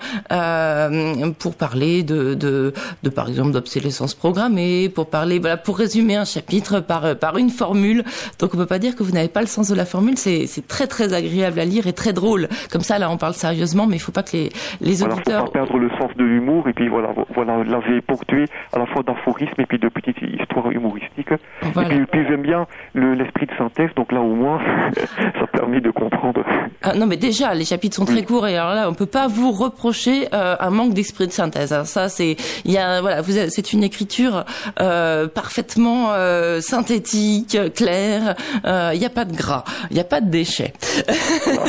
[1.38, 6.24] pour parler de, de, de par exemple d'obsolescence programmée, pour parler, voilà, pour résumer un
[6.24, 8.04] chapitre par, par une formule.
[8.38, 10.48] Donc on peut pas dire que vous n'avez pas le sens de la formule, c'est
[10.68, 12.48] très très agréable à lire et très drôle.
[12.70, 15.46] Comme ça là on parle sérieusement, mais il faut pas que les, les auditeurs...
[15.46, 18.86] Faut pas perdre le sens de l'humour et puis voilà, voilà, l'avait ponctué à la
[18.86, 21.32] fois d'aphorisme et puis de petites histoires humoristiques.
[21.32, 24.60] Et puis, j'aime bien l'esprit de synthèse, donc là au moins
[25.38, 26.44] ça permet de comprendre.
[26.82, 29.28] Ah, non mais déjà les chapitres sont très courts et alors là on peut pas
[29.28, 31.72] vous reprocher euh, un manque d'esprit de synthèse.
[31.72, 31.84] Hein.
[31.84, 34.44] Ça c'est il y a voilà vous c'est une écriture
[34.80, 38.34] euh, parfaitement euh, synthétique, claire.
[38.64, 40.72] Il n'y a pas de gras, il n'y a pas de déchets.
[40.82, 41.02] Ah,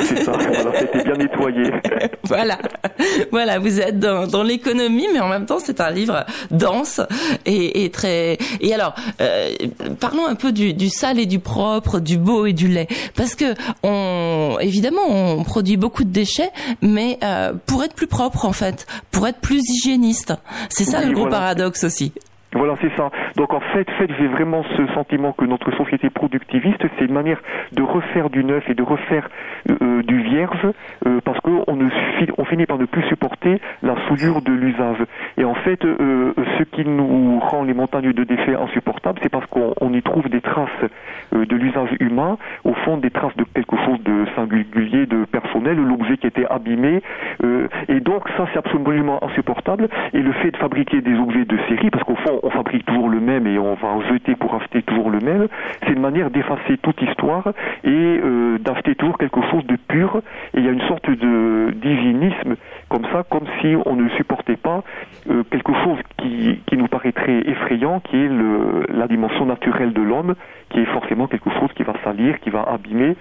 [0.04, 1.72] c'est ça, voilà, c'était bien nettoyé.
[2.24, 2.58] voilà,
[3.32, 7.02] voilà vous êtes dans, dans l'économie, mais en même temps, c'est un livre dense
[7.46, 8.38] et, et très.
[8.62, 9.54] Et alors, euh,
[10.00, 13.36] parlons un peu du, du, sale et du propre, du beau et du laid, parce
[13.36, 16.52] que on, évidemment, on produit beaucoup de déchets,
[16.82, 20.34] mais euh, pour être plus propre, en fait, pour être plus hygiéniste,
[20.70, 22.12] c'est ça le gros paradoxe aussi.
[22.54, 23.10] Voilà, c'est ça.
[23.36, 27.42] Donc en fait, fait j'ai vraiment ce sentiment que notre société productiviste, c'est une manière
[27.72, 29.28] de refaire du neuf et de refaire
[29.70, 30.68] euh, du vierge,
[31.08, 34.98] euh, parce qu'on on finit par ne plus supporter la soudure de l'usage.
[35.38, 39.46] Et en fait, euh, ce qui nous rend les montagnes de déchets insupportables, c'est parce
[39.48, 40.70] qu'on y trouve des traces
[41.32, 46.18] de l'usage humain, au fond des traces de quelque chose de singulier, de personnel, l'objet
[46.18, 47.02] qui était abîmé.
[47.88, 49.90] et donc ça, c'est absolument insupportable.
[50.14, 53.10] Et le fait de fabriquer des objets de série, parce qu'au fond, on fabrique toujours
[53.10, 55.48] le même et on va en jeter pour acheter toujours le même,
[55.82, 57.54] c'est une manière d'effacer toute histoire
[57.84, 60.22] et euh, d'acheter toujours quelque chose de pur.
[60.54, 62.56] Et il y a une sorte de divinisme
[62.90, 64.84] comme ça, comme si on ne supportait pas
[65.30, 68.30] euh, quelque chose qui, qui, nous paraîtrait effrayant, qui est
[68.90, 70.36] la dimension naturelle de l'homme,
[70.74, 73.16] qui est forcément quelque chose qui va salir, qui va abîmer,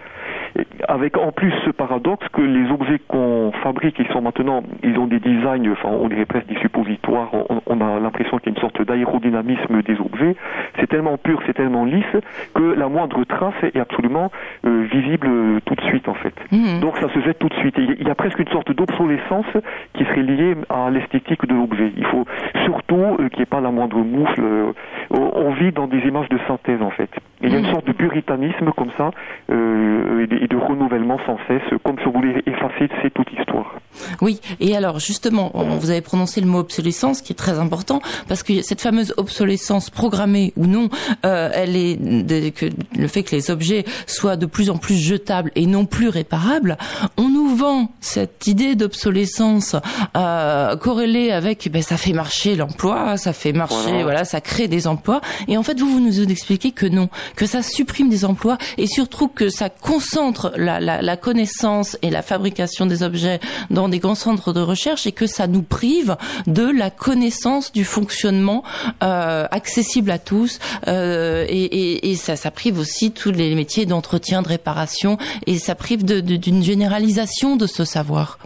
[0.89, 5.07] avec en plus ce paradoxe que les objets qu'on fabrique, ils sont maintenant, ils ont
[5.07, 8.57] des designs, enfin on dirait presque des suppositoires, on, on a l'impression qu'il y a
[8.57, 10.35] une sorte d'aérodynamisme des objets,
[10.79, 12.17] c'est tellement pur, c'est tellement lisse,
[12.55, 14.31] que la moindre trace est absolument
[14.67, 16.35] euh, visible tout de suite en fait.
[16.51, 16.81] Mmh.
[16.81, 17.79] Donc ça se jette tout de suite.
[17.79, 19.47] Et il y a presque une sorte d'obsolescence
[19.95, 21.93] qui serait liée à l'esthétique de l'objet.
[21.97, 22.25] Il faut
[22.65, 24.41] surtout euh, qu'il n'y ait pas la moindre moufle.
[24.43, 24.73] Euh,
[25.11, 27.11] on vit dans des images de synthèse en fait.
[27.43, 29.11] Et il y a une sorte de puritanisme comme ça
[29.51, 33.75] euh, et, de, renouvellement sans cesse, comme si on voulait effacer c'est toute histoire.
[34.21, 38.43] Oui, et alors justement, vous avez prononcé le mot obsolescence qui est très important parce
[38.43, 40.89] que cette fameuse obsolescence programmée ou non,
[41.27, 42.67] euh, elle est de, que
[42.99, 46.77] le fait que les objets soient de plus en plus jetables et non plus réparables,
[47.17, 49.77] on nous vend cette idée d'obsolescence
[50.17, 54.25] euh, corrélée avec ben, ça fait marcher l'emploi, ça fait marcher, voilà.
[54.25, 57.63] ça crée des emplois, et en fait vous vous nous expliquez que non, que ça
[57.63, 63.41] supprime des emplois et surtout que ça concentre la, connaissance et la fabrication des objets
[63.71, 67.85] dans des grands centres de recherche et que ça nous prive de la connaissance du
[67.85, 68.63] fonctionnement
[69.03, 74.43] euh, accessible à tous euh, et, et, ça, ça prive aussi tous les métiers d'entretien,
[74.43, 78.39] de réparation et ça prive d'une généralisation de ce savoir.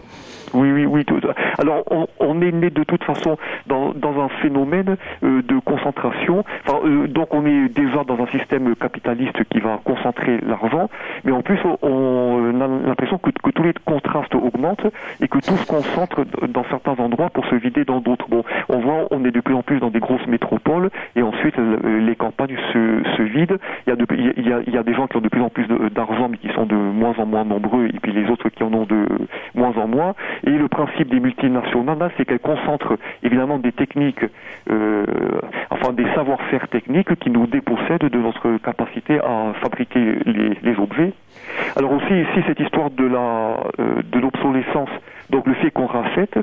[0.53, 1.05] Oui, oui, oui.
[1.57, 1.83] Alors,
[2.19, 3.37] on, est né de toute façon
[3.67, 6.43] dans, un phénomène euh, de concentration.
[6.69, 10.89] Euh, donc, on est déjà dans un système capitaliste qui va concentrer l'argent,
[11.23, 14.87] mais en plus, on, a l'impression que, tous les contrastes augmentent
[15.21, 18.27] et que tout se concentre dans certains endroits pour se vider dans d'autres.
[18.29, 21.55] Bon, on voit, on est de plus en plus dans des grosses métropoles et ensuite
[21.57, 23.57] les campagnes se, vident.
[23.87, 26.65] Il y a des gens qui ont de plus en plus d'argent, mais qui sont
[26.65, 29.05] de moins en moins nombreux, et puis les autres qui en ont de
[29.55, 30.13] moins en moins.
[30.45, 34.23] Et le principe des multinationales, c'est qu'elles concentrent évidemment des techniques,
[34.69, 35.05] euh,
[35.69, 41.13] enfin des savoir-faire techniques qui nous dépossèdent de notre capacité à fabriquer les, objets.
[41.75, 44.89] Alors aussi ici cette histoire de la euh, de l'obsolescence,
[45.31, 46.37] donc le fait qu'on rachète,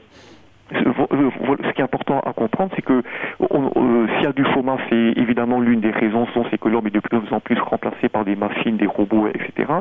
[0.75, 3.03] ce qui est important à comprendre, c'est que
[3.41, 7.01] s'il y a du chômage, c'est évidemment l'une des raisons, c'est que l'homme est de
[7.01, 9.73] plus en plus remplacé par des machines, des robots, etc.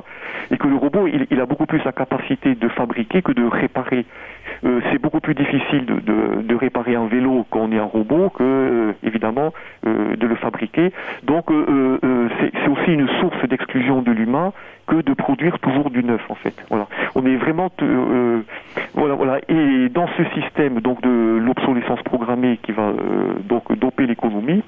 [0.51, 4.05] Et que le robot, il, a beaucoup plus la capacité de fabriquer que de réparer.
[4.63, 9.53] C'est beaucoup plus difficile de, réparer un vélo quand on est un robot que, évidemment,
[9.83, 10.91] de le fabriquer.
[11.23, 14.53] Donc, c'est aussi une source d'exclusion de l'humain
[14.87, 16.53] que de produire toujours du neuf en fait.
[16.69, 16.87] Voilà.
[17.15, 18.41] On est vraiment euh,
[18.93, 24.05] voilà voilà et dans ce système donc de l'obsolescence programmée qui va euh, donc doper
[24.05, 24.63] l'économie,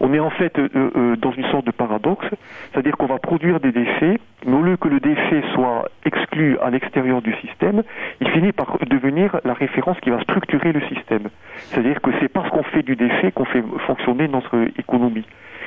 [0.00, 2.26] on est en fait euh, dans une sorte de paradoxe,
[2.72, 6.70] c'est-à-dire qu'on va produire des déchets, mais au lieu que le déchet soit exclu à
[6.70, 7.82] l'extérieur du système,
[8.20, 11.28] il finit par devenir la référence qui va structurer le système.
[11.56, 15.26] C'est-à-dire que c'est parce qu'on fait du déchet qu'on fait fonctionner notre économie.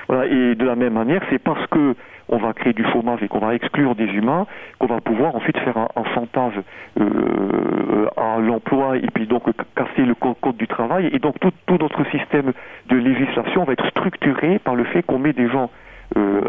[0.09, 1.95] Et de la même manière, c'est parce que
[2.29, 4.45] on va créer du chômage et qu'on va exclure des humains,
[4.79, 6.59] qu'on va pouvoir ensuite faire un, chantage
[6.99, 9.43] euh, à l'emploi et puis donc
[9.75, 11.09] casser le code, du travail.
[11.13, 12.53] Et donc tout, notre système
[12.89, 15.69] de législation va être structuré par le fait qu'on met des gens
[16.17, 16.41] euh,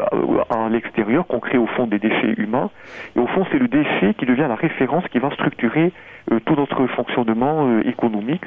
[0.51, 2.71] à l'extérieur, qu'on crée au fond des déchets humains.
[3.17, 5.93] Et au fond, c'est le déchet qui devient la référence qui va structurer
[6.33, 8.47] euh, tout notre fonctionnement économique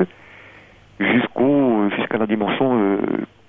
[0.99, 2.97] jusqu'au jusqu'à la dimension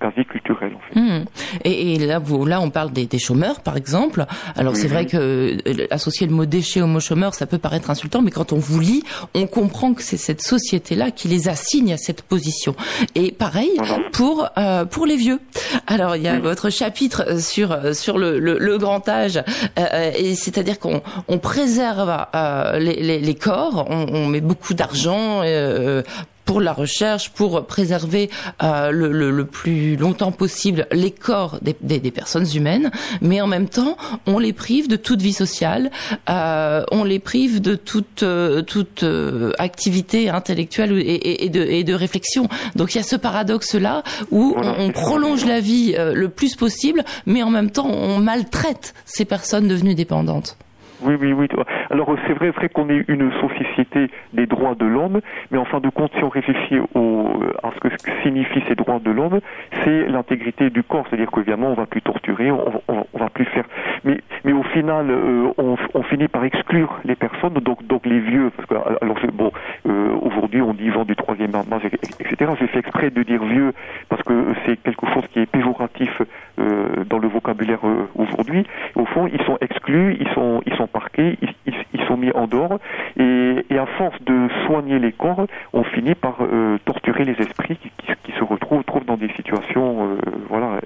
[0.02, 0.72] quasi culturelle.
[0.74, 1.00] En fait.
[1.00, 1.24] Hmm.
[1.64, 4.26] Et, là, vous, là, on parle des, des chômeurs, par exemple.
[4.56, 7.90] Alors c'est vrai que euh, associer le mot déchet au mot chômeur, ça peut paraître
[7.90, 9.02] insultant, mais quand on vous lit,
[9.34, 12.74] on comprend que c'est cette société-là qui les assigne à cette position.
[13.14, 13.70] Et pareil
[14.12, 15.40] pour euh, pour les vieux.
[15.86, 19.42] Alors il y a votre chapitre sur sur le, le, le grand âge,
[19.78, 24.74] euh, et c'est-à-dire qu'on on préserve euh, les, les, les, corps, on, on met beaucoup
[24.74, 26.02] d'argent euh,
[26.44, 28.30] pour la recherche, pour préserver
[28.62, 32.90] euh, le, le, le, plus longtemps possible les corps des, des, des, personnes humaines,
[33.20, 33.96] mais en même temps,
[34.26, 35.90] on les prive de toute vie sociale,
[36.28, 41.84] euh, on les prive de toute euh, toute euh, activité intellectuelle et, et, de, et,
[41.84, 42.48] de, réflexion.
[42.76, 46.56] Donc il y a ce paradoxe-là où on, on, prolonge la vie euh, le plus
[46.56, 50.56] possible, mais en même temps, on maltraite ces personnes devenues dépendantes.
[51.04, 51.48] Oui, oui, oui.
[51.90, 55.20] Alors c'est vrai, vrai qu'on est une société des droits de l'homme,
[55.50, 57.28] mais en fin de compte, si on réfléchit au,
[57.62, 57.88] à ce que
[58.22, 59.40] signifient ces droits de l'homme,
[59.84, 61.04] c'est l'intégrité du corps.
[61.08, 63.64] C'est-à-dire qu'évidemment, on va plus torturer, on, on, on, va plus faire.
[64.04, 68.20] Mais, mais au final, euh, on, on, finit par exclure les personnes, donc, donc les
[68.20, 68.50] vieux.
[68.56, 69.52] Parce que, alors bon,
[69.88, 71.84] euh, aujourd'hui, on dit vent du troisième âge,
[72.20, 72.52] etc.
[72.60, 73.72] J'ai fait exprès de dire vieux
[74.08, 74.32] parce que
[74.64, 76.22] c'est quelque chose qui est péjoratif
[76.58, 78.66] euh, dans le vocabulaire euh, aujourd'hui.
[78.94, 82.78] Au fond, ils sont exclus, ils sont, ils sont parqués, ils, sont mis en dehors,
[83.16, 88.32] et, à force de soigner les corps, on finit par euh, torturer les esprits qui,
[88.32, 90.16] se retrouvent, trouvent dans des situations,
[90.48, 90.80] voilà,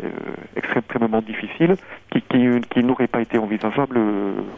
[0.56, 1.76] extrêmement difficiles,
[2.10, 3.98] qui n'auraient pas été envisageables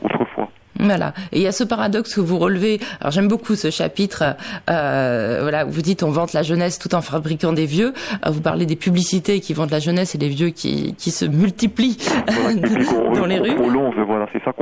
[0.02, 0.50] autrefois.
[0.78, 1.12] Voilà.
[1.32, 2.80] Et il y a ce paradoxe que vous relevez.
[3.00, 4.36] Alors j'aime beaucoup ce chapitre.
[4.70, 7.92] Euh, voilà, vous dites on vante la jeunesse tout en fabriquant des vieux.
[8.26, 11.24] Euh, vous parlez des publicités qui vendent la jeunesse et des vieux qui, qui se
[11.24, 11.98] multiplient
[13.14, 13.56] dans les rues.
[14.06, 14.52] voilà, c'est ça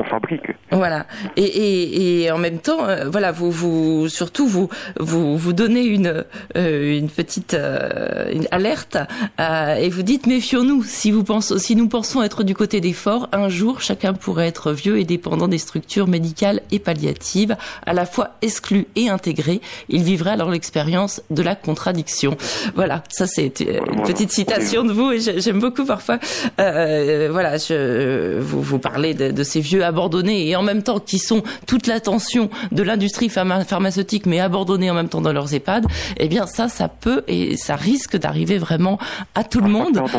[0.70, 1.06] Voilà.
[1.36, 4.68] Et, et, et en même temps, euh, voilà, vous vous surtout vous
[4.98, 6.24] vous vous donnez une
[6.56, 8.98] euh, une petite euh, une alerte
[9.38, 10.82] et vous dites méfions-nous.
[10.84, 14.48] Si vous pensez, si nous pensons être du côté des forts, un jour chacun pourrait
[14.48, 19.60] être vieux et dépendant des structures médicale et palliative, à la fois exclue et intégrée.
[19.88, 22.36] Il vivrait alors l'expérience de la contradiction.
[22.74, 26.18] Voilà, ça c'est une petite citation de vous et j'aime beaucoup parfois.
[26.60, 31.00] Euh, voilà, je, vous, vous parlez de, de, ces vieux abandonnés et en même temps
[31.00, 35.86] qui sont toute l'attention de l'industrie pharmaceutique, mais abandonnés en même temps dans leurs EHPAD.
[36.18, 38.98] Eh bien, ça, ça peut et ça risque d'arriver vraiment
[39.34, 40.00] à tout le monde.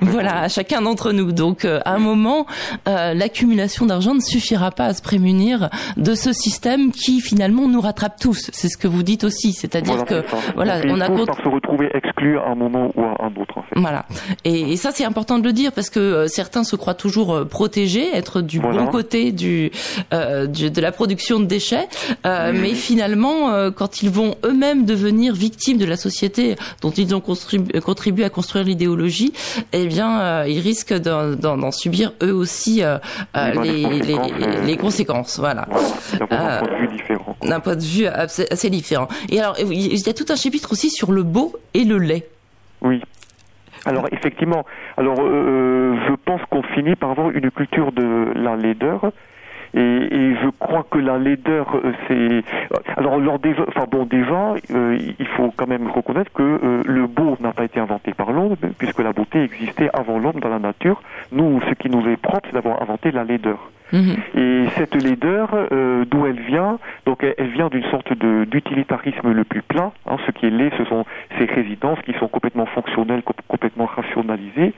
[0.00, 1.32] Voilà, à chacun d'entre nous.
[1.32, 2.46] Donc, euh, à un moment,
[2.88, 7.80] euh, l'accumulation d'argent ne suffira pas à se prémunir de ce système qui finalement nous
[7.80, 8.50] rattrape tous.
[8.52, 12.38] C'est ce que vous dites aussi, c'est-à-dire voilà, que voilà, on a se retrouver exclu
[12.38, 13.58] à un moment ou à un autre.
[13.58, 13.80] En fait.
[13.80, 14.04] Voilà.
[14.44, 17.48] Et, et ça c'est important de le dire parce que euh, certains se croient toujours
[17.48, 18.82] protégés, être du voilà.
[18.82, 19.70] bon côté du,
[20.12, 21.88] euh, du, de la production de déchets,
[22.26, 22.58] euh, mmh.
[22.58, 27.20] mais finalement euh, quand ils vont eux-mêmes devenir victimes de la société dont ils ont
[27.20, 29.32] contribué, contribué à construire l'idéologie,
[29.72, 32.82] eh bien ils risquent d'en subir eux aussi
[33.34, 34.16] les, les, les,
[34.66, 35.66] les conséquences voilà.
[36.28, 37.36] voilà d'un point de vue différent.
[37.42, 39.08] D'un point de vue assez, assez, différent.
[39.28, 42.28] Et alors, il y a tout un chapitre aussi sur le beau et le lait.
[42.82, 43.00] Oui.
[43.86, 44.64] Alors effectivement,
[44.96, 49.12] alors euh, je pense qu'on finit par avoir une culture de la laideur.
[49.76, 52.44] Et, je crois que la laideur, c'est
[52.96, 53.18] alors
[53.90, 57.80] bon déjà, euh, il faut quand même reconnaître que euh, le beau n'a pas été
[57.80, 61.02] inventé par l'homme, puisque la beauté existait avant l'homme dans la nature.
[61.32, 63.70] Nous, ce qui nous est propre, c'est d'avoir inventé la laideur.
[63.94, 64.16] Mhm.
[64.36, 69.62] Et cette laideur, euh, d'où elle vient Donc elle, vient d'une sorte d'utilitarisme le plus
[69.62, 69.92] plat.
[70.06, 71.04] Hein, ce qui est laid, ce sont
[71.38, 74.72] ces résidences qui sont complètement fonctionnelles, com- complètement rationalisées.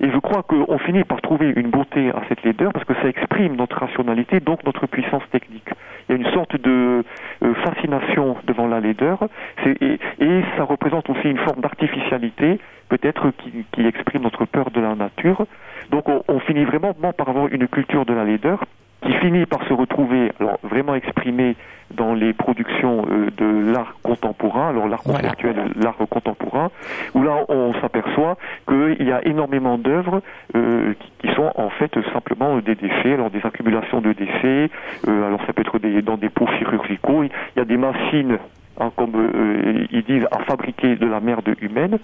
[0.00, 3.08] Et je crois qu'on finit par trouver une beauté à cette laideur parce que ça
[3.08, 5.68] exprime notre rationalité, donc notre puissance technique.
[6.08, 7.04] Il y a une sorte de
[7.42, 9.18] euh, fascination devant la laideur
[9.66, 12.58] et ça représente aussi une forme d'artificialité,
[12.88, 15.46] peut-être qui, qui exprime notre peur de la nature.
[15.90, 18.64] Donc on, on finit vraiment par avoir une culture de la laideur
[19.04, 21.56] qui finit par se retrouver alors vraiment exprimée
[21.90, 26.70] dans les productions euh, de l'art contemporain, alors l'art conceptuel, l'art contemporain,
[27.14, 28.36] où là on s'aperçoit
[28.66, 30.22] qu'il y a énormément d'œuvres
[30.56, 34.70] euh, qui, qui sont en fait simplement des déchets, alors des accumulations de déchets,
[35.06, 38.38] euh, alors ça peut être des, dans des pots chirurgicaux, il y a des machines
[38.80, 41.98] hein, comme euh, ils disent, à fabriquer de la merde humaine.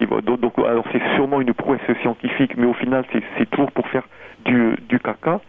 [0.00, 3.04] Donc, alors c'est sûrement une prouesse scientifique, mais au final
[3.38, 4.06] c'est toujours pour faire
[4.44, 5.40] du, du caca.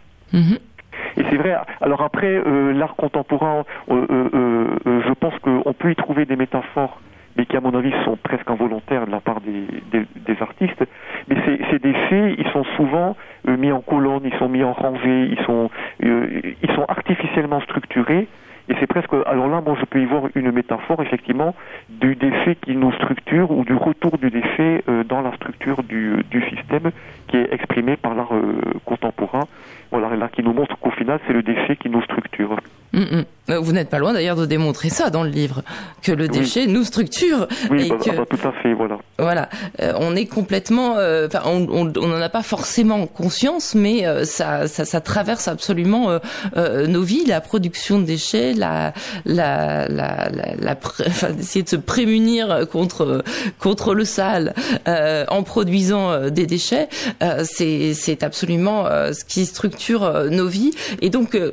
[1.16, 1.56] Et c'est vrai.
[1.82, 7.00] Alors après, euh, l'art contemporain, euh, je pense qu'on peut y trouver des métaphores,
[7.36, 10.84] mais qui à mon avis sont presque involontaires de la part des, des, des artistes.
[11.28, 13.16] Mais ces, ces déchets, ils sont souvent
[13.48, 15.70] mis en colonne, ils sont mis en rangée, ils sont,
[16.00, 18.28] ils sont artificiellement structurés.
[18.70, 21.56] Et c'est presque, alors là, moi, je peux y voir une métaphore, effectivement,
[21.90, 26.24] du déchet qui nous structure ou du retour du déchet euh, dans la structure du,
[26.30, 26.92] du système
[27.28, 29.48] qui est exprimé par l'art euh, contemporain.
[29.92, 32.58] Voilà, là, qui nous montre qu'au final, c'est le déchet qui nous structure.
[32.92, 33.26] Mm, mm.
[33.50, 35.64] Euh, Vous n'êtes pas loin d'ailleurs de démontrer ça dans le livre,
[36.02, 37.48] que le déchet nous structure.
[37.72, 38.98] Oui, et bah, que- ah bah, tout à fait, voilà.
[39.20, 39.50] Voilà,
[39.82, 44.26] Euh, on est complètement, euh, on on- on n'en a pas forcément conscience, mais euh,
[44.26, 46.20] ça, ça, ça traverse absolument euh,
[46.58, 48.94] euh, nos vies, la production de déchets, la,
[49.26, 53.24] la, la, la, la pré- enfin, d'essayer de se prémunir contre
[53.60, 54.54] contre le sale
[54.88, 56.90] euh, en produisant des déchets,
[57.24, 60.72] euh, c'est c'est absolument euh, ce qui structure nos vies.
[61.02, 61.52] Et donc, euh,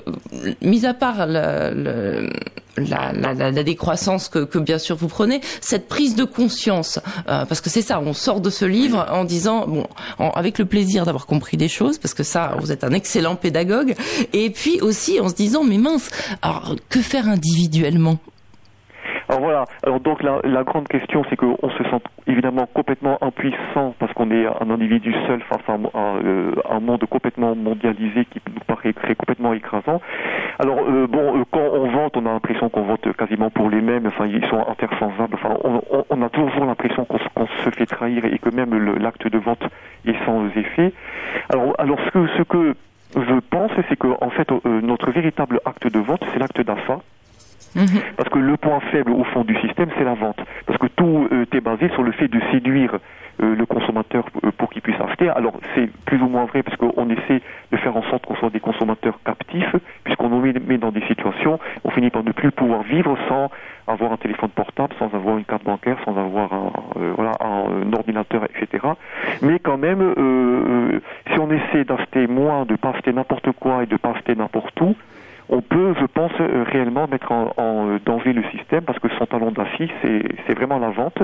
[0.63, 6.99] mis à part le, la, décroissance que, bien sûr vous prenez, cette prise de conscience,
[7.29, 9.87] euh, parce que c'est ça, on sort de ce livre en disant, bon,
[10.19, 13.95] avec le plaisir d'avoir compris des choses, parce que ça, vous êtes un excellent pédagogue,
[14.33, 16.11] et puis aussi en se disant, mais mince,
[16.43, 18.19] alors que faire individuellement?
[19.29, 23.95] Alors voilà, alors donc la, la grande question c'est qu'on se sent évidemment complètement impuissant
[23.99, 28.41] parce qu'on est un individu seul face à, un- euh, un monde complètement mondialisé qui
[28.53, 30.01] nous paraît complètement écrasant.
[30.59, 33.81] Alors euh, bon, euh, quand on vote, on a l'impression qu'on vote quasiment pour les
[33.81, 37.71] mêmes, enfin ils sont interchangeables, enfin on, on- on a toujours l'impression qu'on qu'on se
[37.71, 39.63] fait trahir et que même l'acte de vote
[40.07, 40.93] est sans effet.
[41.49, 42.75] Alors, alors ce que, ce que
[43.17, 46.99] je pense c'est que en fait euh, notre véritable acte de vote c'est l'acte d'achat.
[48.17, 50.39] Parce que le point faible au fond du système, c'est la vente.
[50.67, 52.99] Parce que tout euh, est basé sur le fait de séduire
[53.43, 55.29] euh, le consommateur euh, pour qu'il puisse acheter.
[55.29, 57.43] Alors c'est plus ou moins vrai parce qu'on essaie
[57.73, 59.75] de faire en sorte qu'on soit des consommateurs captifs,
[60.05, 63.51] puisqu'on nous met, dans des situations, on finit par ne plus pouvoir vivre sans
[63.89, 66.73] avoir un téléphone portable, sans avoir une carte bancaire, sans avoir un,
[67.17, 68.87] voilà, un, ordinateur, etc.
[69.43, 70.15] Mais quand même,
[71.31, 74.81] si on essaie d'acheter moins, de pas acheter n'importe quoi et de pas acheter n'importe
[74.81, 74.95] où,
[75.49, 79.09] on peut, je pense, euh, réellement mettre en, en, euh, danger le système parce que
[79.19, 81.23] son talon d'Achille, c'est c'est vraiment la vente.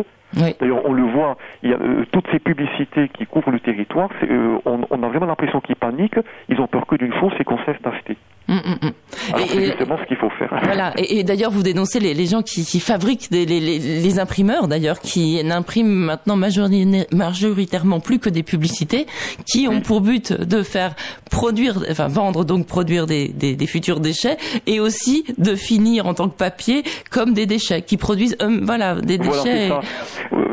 [0.61, 4.11] D'ailleurs, on le voit, il y a euh, toutes ces publicités qui couvrent le territoire,
[4.23, 7.45] euh, on, on a vraiment l'impression qu'ils paniquent, ils ont peur que d'une chose, c'est
[7.45, 8.17] qu'on cesse d'acheter.
[8.51, 8.91] Hum, hum.
[9.33, 10.49] Alors Et- c'est justement ce qu'il faut faire.
[10.65, 10.93] Voilà.
[10.99, 14.19] Et, et d'ailleurs, vous dénoncez les, les gens qui, qui fabriquent des, les, les- les
[14.19, 19.07] imprimeurs, d'ailleurs, qui n'impriment maintenant majori- majoritairement plus que des publicités,
[19.47, 20.95] qui ont pour but de faire
[21.31, 24.37] produire, enfin vendre donc produire des, des, des futurs déchets,
[24.67, 28.97] et aussi de finir en tant que papier comme des déchets, qui produisent, euh, voilà,
[28.97, 29.71] des déchets.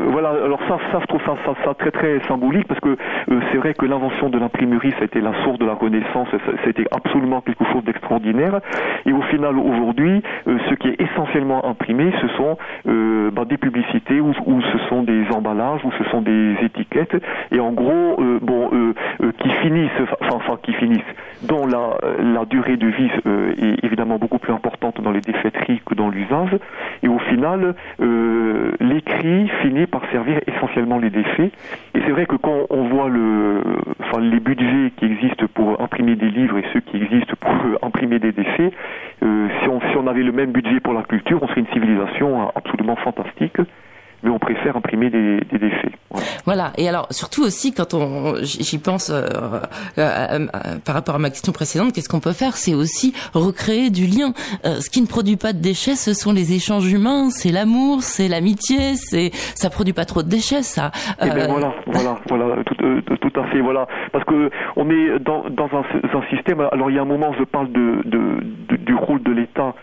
[0.08, 3.40] Voilà, alors ça, ça, je trouve ça, ça, ça très très symbolique parce que euh,
[3.50, 6.28] c'est vrai que l'invention de l'imprimerie, ça a été la source de la Renaissance,
[6.68, 8.60] été absolument quelque chose d'extraordinaire.
[9.06, 12.56] Et au final, aujourd'hui, euh, ce qui est essentiellement imprimé, ce sont
[12.86, 17.16] euh, bah, des publicités ou, ou ce sont des emballages ou ce sont des étiquettes.
[17.50, 19.90] Et en gros, euh, bon, euh, euh, qui finissent,
[20.30, 21.00] enfin, qui finissent,
[21.42, 23.10] dont la, la durée de vie
[23.58, 26.56] est évidemment beaucoup plus importante dans les déchetteries que dans l'usage.
[27.02, 27.74] Et au final,
[28.80, 31.50] l'écrit finit par servir essentiellement les déchets.
[31.94, 33.62] Et c'est vrai que quand on voit le,
[34.00, 37.52] enfin, les budgets qui existent pour imprimer des livres et ceux qui existent pour
[37.82, 38.72] imprimer des déchets,
[39.22, 41.72] euh, si, on, si on avait le même budget pour la culture, on serait une
[41.72, 43.58] civilisation absolument fantastique.
[44.22, 45.92] Mais on préfère imprimer des, des déchets.
[46.44, 46.72] Voilà.
[46.76, 49.26] Et alors, surtout aussi, quand on, j'y pense euh,
[49.98, 50.46] euh, euh,
[50.84, 52.56] par rapport à ma question précédente, qu'est-ce qu'on peut faire?
[52.56, 54.32] C'est aussi recréer du lien.
[54.64, 58.28] ce qui ne produit pas de déchets, ce sont les échanges humains, c'est l'amour, c'est
[58.28, 60.90] l'amitié, c'est ça produit pas trop de déchets, ça.
[61.22, 65.44] Eh ben voilà, voilà, voilà, tout, tout, à fait, voilà, parce que on est dans,
[65.50, 65.82] dans un,
[66.18, 66.60] un, système.
[66.72, 68.38] Alors il y a un moment, je parle de, de
[68.88, 69.74] du rôle de l'État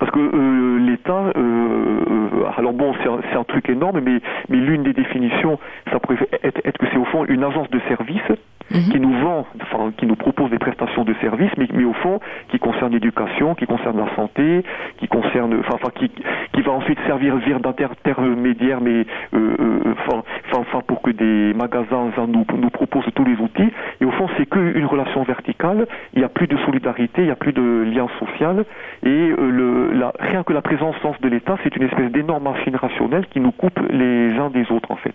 [0.00, 4.94] parce que euh, l'État, euh, euh, alors bon, c'est un, truc énorme, mais, l'une des
[4.94, 5.58] définitions,
[5.90, 8.22] ça pourrait être, être que c'est au fond une agence de service
[8.70, 8.92] Mhm.
[8.92, 12.20] qui nous vend, enfin, qui nous propose des prestations de services, mais, mais au fond,
[12.48, 14.62] qui concerne l'éducation, qui concerne la santé,
[14.98, 16.10] qui concerne, enfin, enfin qui,
[16.52, 20.22] qui va ensuite servir d'intermédiaire, mais euh, euh, enfin,
[20.52, 23.72] enfin, pour que des magasins nous, nous proposent tous les outils.
[24.00, 25.86] Et au fond, c'est qu'une relation verticale.
[26.14, 28.64] Il n'y a plus de solidarité, il n'y a plus de lien social.
[29.04, 32.76] Et euh, le, la, rien que la présence de l'État, c'est une espèce d'énorme machine
[32.76, 35.14] rationnelle qui nous coupe les uns des autres, en fait.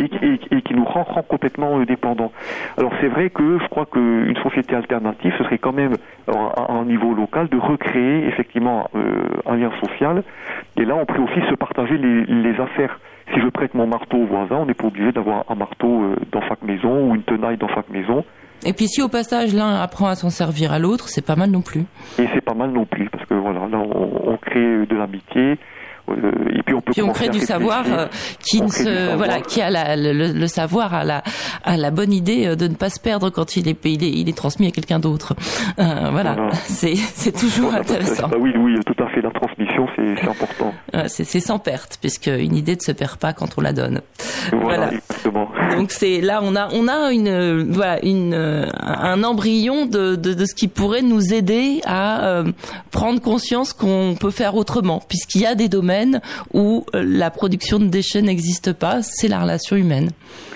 [0.00, 2.32] Et, et, et, qui nous rend, rend complètement dépendants.
[2.76, 5.96] Alors c'est vrai que je crois qu'une société alternative, ce serait quand même
[6.28, 9.00] à un niveau local de recréer effectivement euh,
[9.46, 10.22] un lien social.
[10.76, 13.00] Et là, on pourrait aussi se partager les, affaires.
[13.32, 16.16] Si je prête mon marteau au voisin, on n'est pas obligé d'avoir un marteau euh,
[16.30, 18.24] dans chaque maison ou une tenaille dans chaque maison.
[18.64, 21.50] Et puis si au passage l'un apprend à s'en servir à l'autre, c'est pas mal
[21.50, 21.84] non plus.
[22.18, 25.56] Et c'est pas mal non plus parce que voilà, là on crée de l'amitié, euh,
[26.14, 28.06] et puis on peut puis on crée du savoir euh,
[28.40, 31.22] qui ne se voilà qui a la, le, savoir à la
[31.64, 34.10] à la bonne idée euh, de ne pas se perdre quand il est il est,
[34.10, 35.34] il est transmis à quelqu'un d'autre.
[35.78, 38.30] Euh, voilà, c'est c'est toujours intéressant.
[38.38, 40.72] oui oui tout à fait la transmission c'est important.
[41.06, 44.00] C'est sans perte puisque une idée ne se perd pas quand on la donne.
[44.52, 44.90] Voilà,
[45.76, 50.44] donc c'est là on a on a une voilà une un embryon de, de, de
[50.44, 52.42] ce qui pourrait nous aider à
[52.90, 56.20] prendre conscience qu'on peut faire autrement puisqu'il y a des domaines
[56.52, 60.10] où euh, la production de déchets n'existe pas, c'est la relation humaine.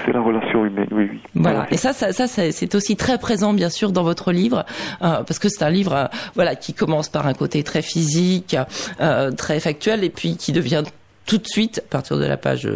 [0.05, 1.21] C'est la relation humaine, oui, oui.
[1.35, 1.67] Voilà.
[1.71, 4.65] Et ça, ça, ça c'est aussi très présent, bien sûr, dans votre livre,
[5.03, 8.57] euh, parce que c'est un livre, euh, voilà, qui commence par un côté très physique,
[9.37, 10.83] très factuel, et puis qui devient
[11.27, 12.69] tout de suite, à partir de la page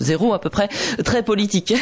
[0.00, 0.68] zéro à peu près,
[1.04, 1.74] très politique.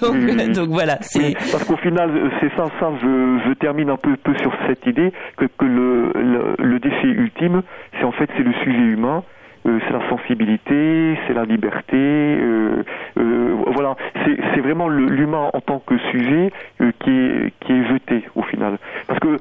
[0.54, 0.98] donc, voilà.
[1.02, 2.10] C'est parce qu'au final,
[2.40, 2.92] c'est ça, ça.
[3.02, 7.06] Je, je, termine un peu, peu sur cette idée que, que le, le, le défi
[7.08, 7.62] ultime,
[7.98, 9.24] c'est en fait c'est le sujet humain
[9.66, 11.96] euh, c'est la sensibilité, c'est la liberté.
[11.96, 12.82] Euh,
[13.18, 16.50] euh, voilà, c'est vraiment l'humain en tant que sujet
[17.00, 18.78] qui est qui est jeté au final.
[19.06, 19.36] Parce que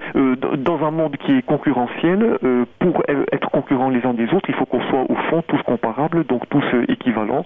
[0.55, 2.37] dans un monde qui est concurrentiel,
[2.79, 6.25] pour être concurrents les uns des autres, il faut qu'on soit au fond tous comparables,
[6.25, 7.45] donc tous équivalents.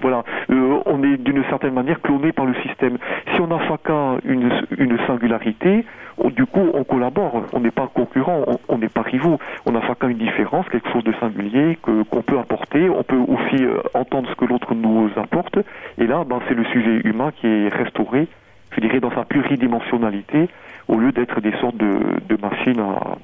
[0.00, 2.98] Voilà, on est d'une certaine manière cloné par le système.
[3.34, 5.84] Si on a chacun une, une singularité,
[6.26, 7.42] du coup, on collabore.
[7.52, 9.38] On n'est pas concurrent, on n'est pas rivaux.
[9.66, 12.88] On a chacun une différence, quelque chose de singulier que qu'on peut apporter.
[12.88, 15.58] On peut aussi euh, entendre ce que l'autre nous apporte.
[15.98, 18.28] Et là, ben, c'est le sujet humain qui est restauré,
[18.72, 20.48] je dirais, dans sa pluridimensionnalité,
[20.88, 21.90] au lieu d'être des sortes de,
[22.28, 23.16] de machines à,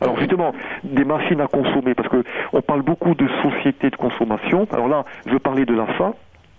[0.00, 0.52] alors justement,
[0.84, 2.22] des machines à consommer, parce que
[2.52, 4.66] on parle beaucoup de société de consommation.
[4.72, 6.14] Alors là, je veux parler de la fin,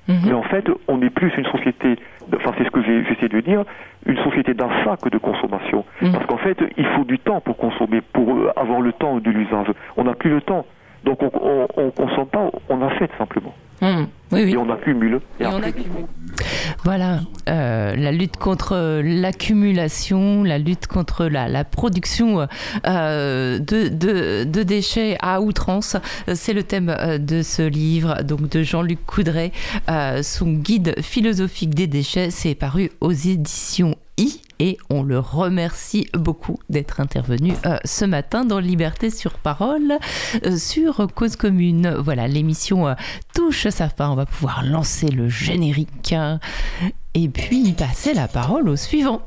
[0.07, 0.17] mhm.
[0.25, 1.97] mais en fait, on est plus une société
[2.35, 3.63] enfin c'est ce que j'essaie de dire,
[4.05, 5.85] une société d'achat que de consommation.
[6.01, 6.11] Mm.
[6.11, 9.29] Parce qu'en fait, il faut du temps pour consommer, pour euh, avoir le temps de
[9.29, 9.67] l'usage.
[9.97, 10.65] On n'a plus le temps.
[11.05, 13.53] Donc on ne consomme pas, on achète simplement.
[13.81, 14.53] Oui, oui.
[14.53, 15.21] Et on accumule.
[15.39, 16.05] Et, on accumule.
[16.83, 22.47] Voilà, euh, la lutte contre l'accumulation, la lutte contre la, production
[22.87, 25.97] euh, de, déchets à outrance,
[26.33, 29.51] c'est le thème euh, de ce livre donc de Jean-Luc Coudray,
[30.21, 36.59] son guide philosophique des déchets, c'est paru aux éditions I et on le remercie beaucoup
[36.69, 39.97] d'être intervenu euh, ce matin dans Liberté sur parole
[40.45, 41.95] euh, sur Cause commune.
[41.97, 42.93] Voilà, l'émission euh,
[43.33, 46.13] touche sa fin, on va pouvoir lancer le générique
[47.13, 49.21] et puis passer la parole au suivant.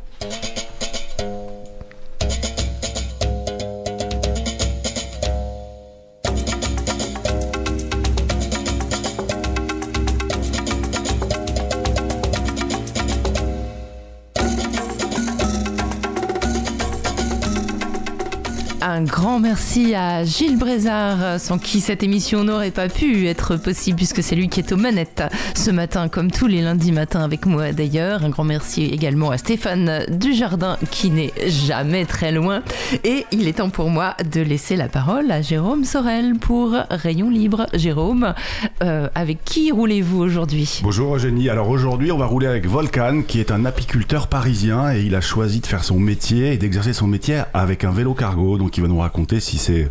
[18.92, 23.96] Un grand merci à Gilles Brézard, sans qui cette émission n'aurait pas pu être possible,
[23.96, 25.22] puisque c'est lui qui est aux manettes
[25.54, 28.22] ce matin, comme tous les lundis matins avec moi d'ailleurs.
[28.22, 32.62] Un grand merci également à Stéphane Dujardin, qui n'est jamais très loin.
[33.02, 37.30] Et il est temps pour moi de laisser la parole à Jérôme Sorel pour Rayon
[37.30, 37.64] Libre.
[37.72, 38.34] Jérôme,
[38.82, 40.80] euh, avec qui roulez-vous aujourd'hui?
[40.82, 41.48] Bonjour Eugénie.
[41.48, 45.22] Alors aujourd'hui, on va rouler avec Volcan, qui est un apiculteur parisien et il a
[45.22, 48.58] choisi de faire son métier et d'exercer son métier avec un vélo cargo.
[48.58, 49.88] Donc qui va nous raconter si c'est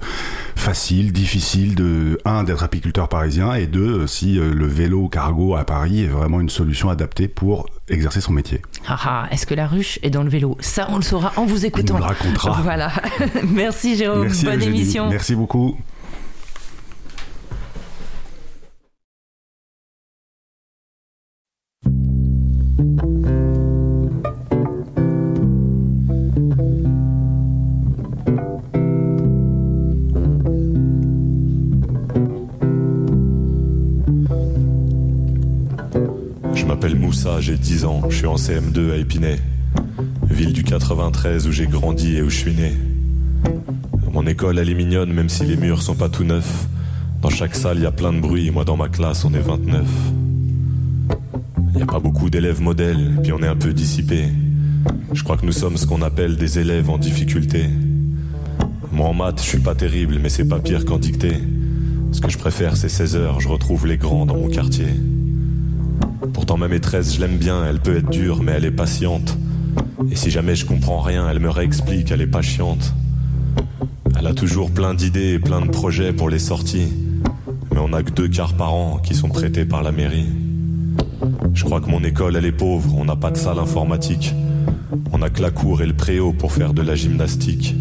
[0.55, 5.63] facile, difficile de un d'être apiculteur parisien et deux si euh, le vélo cargo à
[5.63, 8.61] Paris est vraiment une solution adaptée pour exercer son métier.
[8.87, 10.57] Ah ah, est-ce que la ruche est dans le vélo?
[10.59, 11.93] Ça, on le saura en vous écoutant.
[11.93, 12.61] Nous le racontera.
[12.61, 12.91] Voilà.
[13.47, 14.23] Merci Jérôme.
[14.23, 14.81] Merci, Bonne Eugénie.
[14.81, 15.09] émission.
[15.09, 15.77] Merci beaucoup.
[37.39, 39.37] J'ai 10 ans, je suis en CM2 à Épinay,
[40.29, 42.71] ville du 93 où j'ai grandi et où je suis né.
[44.13, 46.67] Mon école, elle est mignonne, même si les murs sont pas tout neufs.
[47.21, 49.41] Dans chaque salle, il y a plein de bruit, moi dans ma classe, on est
[49.41, 49.85] 29.
[51.71, 54.29] Il n'y a pas beaucoup d'élèves modèles, puis on est un peu dissipés.
[55.11, 57.65] Je crois que nous sommes ce qu'on appelle des élèves en difficulté.
[58.91, 61.37] Moi en maths, je suis pas terrible, mais c'est pas pire qu'en dictée.
[62.13, 64.87] Ce que je préfère, c'est 16 heures, je retrouve les grands dans mon quartier.
[66.33, 69.37] Pourtant ma maîtresse, je l'aime bien, elle peut être dure, mais elle est patiente.
[70.09, 72.93] Et si jamais je comprends rien, elle me réexplique, elle est pas chiante.
[74.17, 76.91] Elle a toujours plein d'idées et plein de projets pour les sorties.
[77.71, 80.27] Mais on a que deux quarts par an qui sont prêtés par la mairie.
[81.53, 84.33] Je crois que mon école, elle est pauvre, on n'a pas de salle informatique.
[85.11, 87.75] On a que la cour et le préau pour faire de la gymnastique.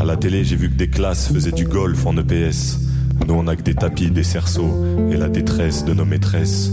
[0.00, 2.80] À la télé, j'ai vu que des classes faisaient du golf en EPS.
[3.26, 6.70] Nous, on a que des tapis, des cerceaux et la détresse de nos maîtresses.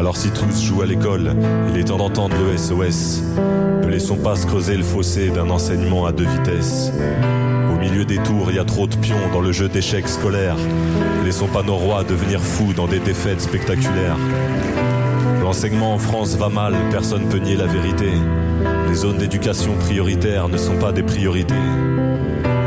[0.00, 1.36] Alors si tous jouent à l'école,
[1.68, 3.22] il est temps d'entendre le SOS.
[3.82, 6.90] Ne laissons pas se creuser le fossé d'un enseignement à deux vitesses.
[7.70, 10.56] Au milieu des tours, il y a trop de pions dans le jeu d'échecs scolaires.
[11.22, 14.16] Laissons pas nos rois devenir fous dans des défaites spectaculaires.
[15.42, 18.08] L'enseignement en France va mal, personne peut nier la vérité.
[18.88, 21.52] Les zones d'éducation prioritaires ne sont pas des priorités.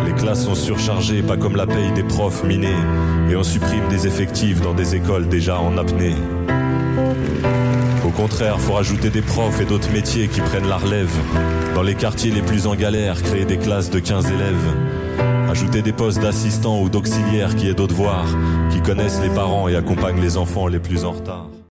[0.06, 2.78] Les classes sont surchargées, pas comme la paye des profs minés.
[3.32, 6.14] Et on supprime des effectifs dans des écoles déjà en apnée.
[8.14, 11.12] Au contraire, faut rajouter des profs et d'autres métiers qui prennent la relève.
[11.74, 14.76] Dans les quartiers les plus en galère, créer des classes de 15 élèves.
[15.50, 18.28] Ajouter des postes d'assistants ou d'auxiliaires qui aient d'autres devoirs,
[18.72, 21.50] qui connaissent les parents et accompagnent les enfants les plus en retard.